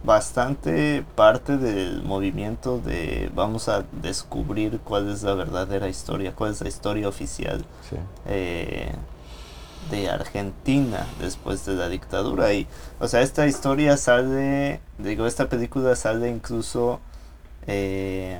bastante 0.04 1.02
parte 1.14 1.56
del 1.56 2.02
movimiento 2.02 2.78
de 2.78 3.30
vamos 3.34 3.68
a 3.70 3.84
descubrir 4.02 4.80
cuál 4.84 5.08
es 5.10 5.22
la 5.22 5.32
verdadera 5.34 5.88
historia, 5.88 6.34
cuál 6.34 6.50
es 6.52 6.60
la 6.60 6.68
historia 6.68 7.08
oficial 7.08 7.64
Sí. 7.88 7.96
eh, 8.26 8.92
de 9.90 10.08
Argentina 10.10 11.06
después 11.20 11.64
de 11.66 11.74
la 11.74 11.88
dictadura. 11.88 12.52
Y, 12.52 12.66
o 13.00 13.08
sea, 13.08 13.22
esta 13.22 13.46
historia 13.46 13.96
sale, 13.96 14.80
digo, 14.98 15.26
esta 15.26 15.48
película 15.48 15.94
sale 15.96 16.28
incluso 16.28 17.00
eh, 17.66 18.38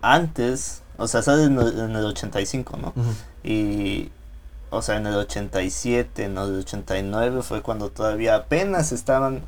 antes, 0.00 0.82
o 0.96 1.06
sea, 1.08 1.22
sale 1.22 1.44
en 1.44 1.58
el, 1.58 1.78
en 1.78 1.96
el 1.96 2.04
85, 2.06 2.76
¿no? 2.76 2.92
Y, 3.44 4.10
o 4.70 4.82
sea, 4.82 4.96
en 4.96 5.06
el 5.06 5.14
87, 5.16 6.24
en 6.24 6.38
el 6.38 6.58
89 6.60 7.42
fue 7.42 7.62
cuando 7.62 7.90
todavía 7.90 8.34
apenas 8.36 8.92
estaban 8.92 9.42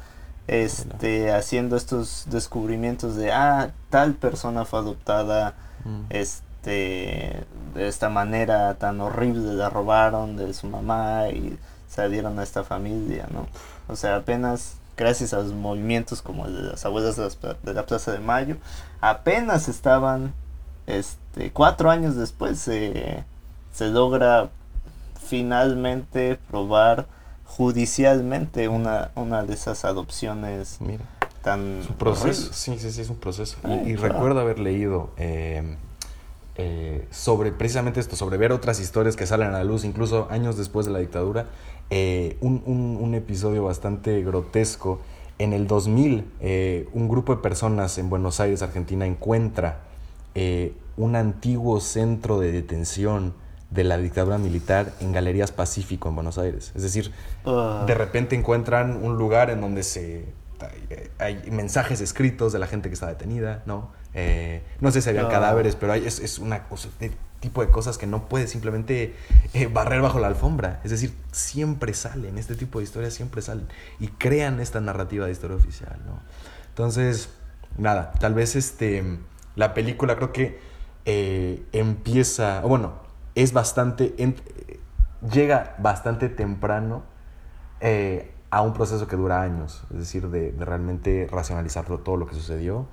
este, 0.47 1.32
haciendo 1.32 1.76
estos 1.76 2.24
descubrimientos 2.28 3.16
de, 3.16 3.32
ah, 3.32 3.72
tal 3.91 4.14
persona 4.14 4.64
fue 4.64 4.80
adoptada 4.80 5.55
Mm. 5.85 6.07
este 6.11 7.45
de 7.75 7.89
esta 7.89 8.09
manera 8.09 8.75
tan 8.75 9.01
horrible 9.01 9.55
la 9.55 9.68
robaron 9.70 10.37
de 10.37 10.55
su 10.55 10.66
mamá 10.68 11.29
y 11.29 11.59
salieron 11.89 12.39
a 12.39 12.43
esta 12.43 12.64
familia, 12.64 13.27
¿no? 13.33 13.47
O 13.89 13.97
sea, 13.97 14.16
apenas 14.16 14.75
gracias 14.97 15.33
a 15.35 15.39
los 15.39 15.53
movimientos 15.53 16.22
como 16.22 16.47
el 16.47 16.55
de 16.57 16.62
las 16.70 16.85
abuelas 16.85 17.16
de, 17.16 17.25
las 17.25 17.37
pla- 17.37 17.57
de 17.62 17.75
la 17.75 17.85
Plaza 17.85 18.12
de 18.12 18.20
Mayo, 18.20 18.57
apenas 19.01 19.68
estaban, 19.68 20.33
este, 20.87 21.51
cuatro 21.51 21.91
años 21.91 22.14
después 22.16 22.59
se, 22.61 23.25
se 23.72 23.89
logra 23.89 24.51
finalmente 25.29 26.39
probar 26.49 27.07
judicialmente 27.47 28.68
una, 28.68 29.11
una 29.14 29.43
de 29.43 29.55
esas 29.55 29.85
adopciones 29.85 30.79
Mira. 30.81 31.05
tan 31.43 31.81
Es 31.81 31.89
un 31.89 31.97
proceso, 31.97 32.53
sí, 32.53 32.79
sí, 32.79 32.91
sí, 32.91 33.01
es 33.01 33.11
un 33.11 33.16
proceso. 33.16 33.57
Y, 33.64 33.66
Ay, 33.70 33.93
y 33.93 33.95
claro. 33.97 34.14
recuerdo 34.14 34.41
haber 34.41 34.59
leído 34.59 35.11
eh, 35.16 35.77
eh, 36.57 37.07
sobre 37.11 37.53
precisamente 37.53 38.01
esto, 38.01 38.17
sobre 38.17 38.37
ver 38.37 38.53
otras 38.53 38.81
historias 38.81 39.17
que 39.17 39.27
salen 39.27 39.49
a 39.49 39.53
la 39.53 39.65
luz, 39.65 39.85
incluso 39.85 40.29
años 40.31 40.57
después 40.57 40.87
de 40.87 40.93
la 40.93 40.99
dictadura, 41.01 41.47
eh, 41.91 42.37
un, 42.41 42.63
un- 42.67 42.99
un 43.01 43.15
episodio 43.15 43.65
bastante 43.65 44.23
grotesco. 44.23 45.01
En 45.39 45.53
el 45.53 45.67
2000, 45.67 46.31
eh, 46.41 46.89
un 46.93 47.09
grupo 47.09 47.35
de 47.35 47.43
personas 47.43 47.99
en 47.99 48.09
Buenos 48.09 48.39
Aires, 48.39 48.63
Argentina, 48.63 49.05
encuentra 49.07 49.81
un 50.97 51.15
antiguo 51.17 51.81
centro 51.81 52.41
de 52.41 52.51
detención 52.53 53.35
de 53.71 53.85
la 53.85 53.99
dictadura 53.99 54.39
militar 54.39 54.93
en 55.01 55.13
Galerías 55.13 55.51
Pacífico, 55.53 56.09
en 56.09 56.15
Buenos 56.17 56.39
Aires. 56.39 56.73
Es 56.75 56.83
decir, 56.83 57.13
Ah. 57.45 57.85
de 57.87 57.95
repente 57.95 58.35
encuentran 58.37 58.97
un 59.05 59.17
lugar 59.17 59.51
en 59.51 59.61
donde 59.61 59.83
se 59.83 60.25
hay, 61.19 61.39
hay 61.45 61.51
mensajes 61.51 62.01
escritos 62.01 62.53
de 62.53 62.59
la 62.61 62.67
gente 62.67 62.89
que 62.89 62.95
está 62.95 63.07
detenida, 63.09 63.63
¿no? 63.67 63.91
Eh, 64.15 64.62
no 64.81 64.91
sé 64.93 65.03
si 65.03 65.09
había 65.11 65.23
cadáveres, 65.29 65.75
pero 65.77 65.93
hay, 65.93 66.07
es, 66.07 66.21
es 66.21 66.39
una 66.39 66.65
cosa, 66.69 66.89
tipo 67.41 67.61
de 67.61 67.71
cosas 67.71 67.99
que 67.99 68.07
no 68.07 68.29
puedes 68.29 68.51
simplemente 68.51 69.15
eh, 69.53 69.67
barrer 69.67 70.01
bajo 70.01 70.19
la 70.19 70.29
alfombra. 70.29 70.81
Es 70.85 70.91
decir, 70.91 71.15
siempre 71.33 71.93
salen, 71.95 72.39
este 72.39 72.55
tipo 72.55 72.79
de 72.79 72.85
historias 72.85 73.12
siempre 73.12 73.43
salen 73.43 73.67
y 74.01 74.09
crean 74.09 74.61
esta 74.61 74.81
narrativa 74.81 75.27
de 75.27 75.33
historia 75.33 75.57
oficial, 75.57 75.99
¿no? 76.07 76.21
Entonces, 76.69 77.29
nada, 77.77 78.12
tal 78.12 78.35
vez 78.35 78.57
este, 78.57 79.19
la 79.57 79.75
película 79.75 80.17
creo 80.17 80.33
que 80.33 80.59
eh, 81.05 81.62
empieza, 81.73 82.61
o 82.65 82.69
bueno, 82.69 82.95
es 83.35 83.53
bastante, 83.53 84.15
en- 84.19 84.37
llega 85.33 85.75
bastante 85.79 86.29
temprano 86.29 87.03
eh, 87.81 88.31
a 88.51 88.62
un 88.62 88.73
proceso 88.73 89.07
que 89.07 89.17
dura 89.17 89.43
años, 89.43 89.83
es 89.91 89.99
decir, 89.99 90.29
de, 90.29 90.53
de 90.53 90.65
realmente 90.65 91.29
racionalizar 91.31 91.85
todo 91.85 92.17
lo 92.17 92.27
que 92.27 92.35
sucedió 92.35 92.87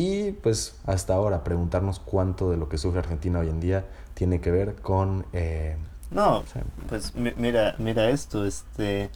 y 0.00 0.30
pues 0.30 0.76
hasta 0.86 1.14
ahora 1.14 1.42
preguntarnos 1.42 1.98
cuánto 1.98 2.50
de 2.52 2.56
lo 2.56 2.68
que 2.68 2.78
sufre 2.78 3.00
Argentina 3.00 3.40
hoy 3.40 3.48
en 3.48 3.58
día 3.58 3.84
tiene 4.14 4.40
que 4.40 4.52
ver 4.52 4.76
con... 4.76 5.26
eh, 5.32 5.76
No, 6.12 6.44
Sí. 6.52 6.60
pues 6.88 7.16
mi- 7.16 7.34
mira, 7.36 7.74
mira 7.78 8.08
esto, 8.10 8.46
este 8.46 9.10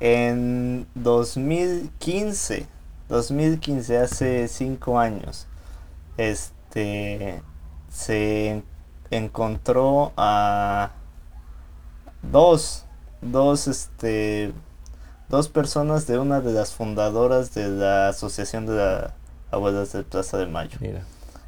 en 0.00 0.86
2015, 0.94 2.66
2015 3.08 3.96
hace 3.98 4.46
cinco 4.48 4.98
años, 4.98 5.46
este 6.18 7.40
se 7.90 8.48
en- 8.50 8.64
encontró 9.10 10.12
a 10.18 10.90
dos, 12.30 12.84
dos, 13.22 13.68
este, 13.68 14.52
dos 15.30 15.48
personas 15.48 16.06
de 16.06 16.18
una 16.18 16.40
de 16.40 16.52
las 16.52 16.72
fundadoras 16.74 17.54
de 17.54 17.68
la 17.68 18.08
Asociación 18.08 18.66
de 18.66 18.74
la 18.76 19.14
Abuelas 19.52 19.92
de 19.92 20.02
Plaza 20.02 20.38
de 20.38 20.46
Mayo. 20.46 20.78
mira, 20.80 21.02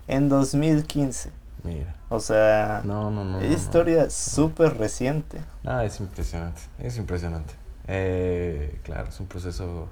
En 0.07 0.28
2015, 0.28 1.30
mira. 1.64 1.94
o 2.11 2.20
sea, 2.20 2.82
No, 2.84 3.11
no, 3.11 3.24
no. 3.24 3.40
es 3.40 3.50
historia 3.50 4.11
súper 4.11 4.76
reciente. 4.78 5.38
Ah, 5.64 5.84
es 5.84 5.98
impresionante, 6.00 6.61
es 6.78 6.96
impresionante. 6.98 7.55
Eh, 7.88 8.78
claro, 8.84 9.09
es 9.09 9.18
un 9.20 9.26
proceso, 9.26 9.88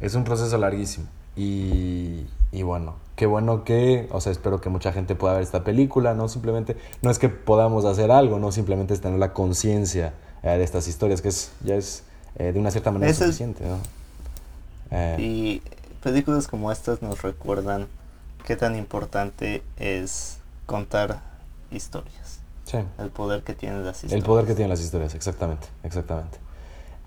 es 0.00 0.14
un 0.14 0.24
proceso 0.24 0.56
larguísimo. 0.58 1.06
Y, 1.36 2.26
y 2.52 2.62
bueno, 2.62 2.96
qué 3.16 3.26
bueno 3.26 3.64
que, 3.64 4.08
o 4.10 4.20
sea, 4.20 4.32
espero 4.32 4.60
que 4.60 4.68
mucha 4.70 4.92
gente 4.92 5.14
pueda 5.14 5.34
ver 5.34 5.42
esta 5.42 5.62
película, 5.64 6.14
no 6.14 6.28
simplemente, 6.28 6.76
no 7.02 7.10
es 7.10 7.18
que 7.18 7.28
podamos 7.28 7.84
hacer 7.84 8.10
algo, 8.10 8.38
no 8.38 8.50
simplemente 8.52 8.92
es 8.94 9.00
tener 9.00 9.18
la 9.18 9.32
conciencia 9.32 10.14
eh, 10.42 10.48
de 10.58 10.64
estas 10.64 10.88
historias, 10.88 11.22
que 11.22 11.28
es, 11.28 11.52
ya 11.64 11.76
es 11.76 12.02
eh, 12.36 12.52
de 12.52 12.58
una 12.58 12.70
cierta 12.70 12.90
manera 12.90 13.10
Es 13.10 13.18
suficiente, 13.18 13.64
¿no? 13.64 13.76
Eh, 14.90 15.16
Y 15.20 15.62
películas 15.98 16.46
como 16.48 16.72
estas 16.72 17.02
nos 17.02 17.22
recuerdan 17.22 17.86
qué 18.46 18.56
tan 18.56 18.76
importante 18.76 19.62
es 19.76 20.38
contar 20.66 21.20
historias. 21.70 22.40
sí. 22.64 22.78
El 22.98 23.10
poder 23.10 23.42
que 23.42 23.54
tienen 23.54 23.84
las 23.84 23.96
historias. 23.98 24.18
El 24.18 24.22
poder 24.24 24.46
que 24.46 24.54
tienen 24.54 24.70
las 24.70 24.80
historias, 24.80 25.14
exactamente, 25.14 25.66
exactamente. 25.82 26.38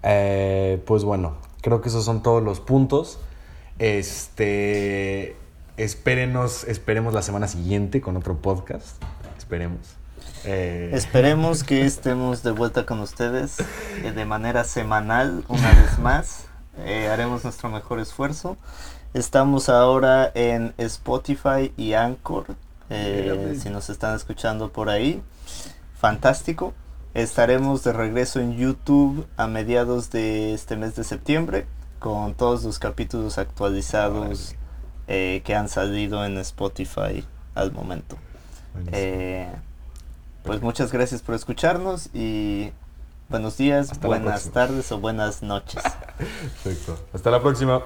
Eh, 0.04 0.82
pues 0.86 1.04
bueno, 1.04 1.38
creo 1.62 1.82
que 1.82 1.90
esos 1.90 2.06
son 2.06 2.24
todos 2.24 2.42
los 2.44 2.60
puntos. 2.60 3.20
Este, 3.80 5.36
espérenos, 5.78 6.64
esperemos 6.66 7.14
la 7.14 7.22
semana 7.22 7.48
siguiente 7.48 8.02
con 8.02 8.18
otro 8.18 8.38
podcast. 8.38 9.02
Esperemos. 9.38 9.80
Eh, 10.44 10.92
Esperemos 10.94 11.64
que 11.64 11.82
estemos 11.86 12.44
de 12.44 12.52
vuelta 12.52 12.86
con 12.86 13.00
ustedes 13.00 13.60
eh, 14.04 14.12
de 14.12 14.26
manera 14.26 14.64
semanal 14.64 15.44
una 15.48 15.72
vez 15.82 16.00
más. 16.00 16.46
Eh, 16.78 17.10
haremos 17.10 17.44
nuestro 17.44 17.70
mejor 17.70 18.00
esfuerzo. 18.00 18.58
Estamos 19.14 19.70
ahora 19.70 20.32
en 20.34 20.74
Spotify 20.78 21.74
y 21.78 21.94
Anchor. 21.94 22.56
eh, 22.90 23.58
si 23.62 23.70
nos 23.70 23.90
están 23.90 24.16
escuchando 24.16 24.72
por 24.72 24.90
ahí, 24.90 25.22
fantástico. 25.96 26.74
Estaremos 27.14 27.84
de 27.84 27.94
regreso 27.94 28.40
en 28.40 28.56
YouTube 28.56 29.28
a 29.36 29.48
mediados 29.48 30.12
de 30.12 30.54
este 30.54 30.78
mes 30.78 30.96
de 30.96 31.04
septiembre 31.04 31.66
con 32.00 32.34
todos 32.34 32.64
los 32.64 32.80
capítulos 32.80 33.38
actualizados 33.38 34.56
eh, 35.08 35.42
que 35.44 35.56
han 35.56 35.68
salido 35.68 36.26
en 36.26 36.38
Spotify 36.38 37.26
al 37.54 37.72
momento. 37.74 38.18
pues 40.44 40.62
muchas 40.62 40.92
gracias 40.92 41.22
por 41.22 41.36
escucharnos 41.36 42.10
y 42.14 42.72
buenos 43.32 43.58
días, 43.58 43.92
Hasta 43.92 44.08
buenas 44.08 44.52
tardes 44.52 44.92
o 44.92 45.00
buenas 45.00 45.42
noches. 45.42 45.82
Perfecto. 46.64 47.00
Hasta 47.14 47.32
la 47.32 47.42
próxima. 47.42 47.82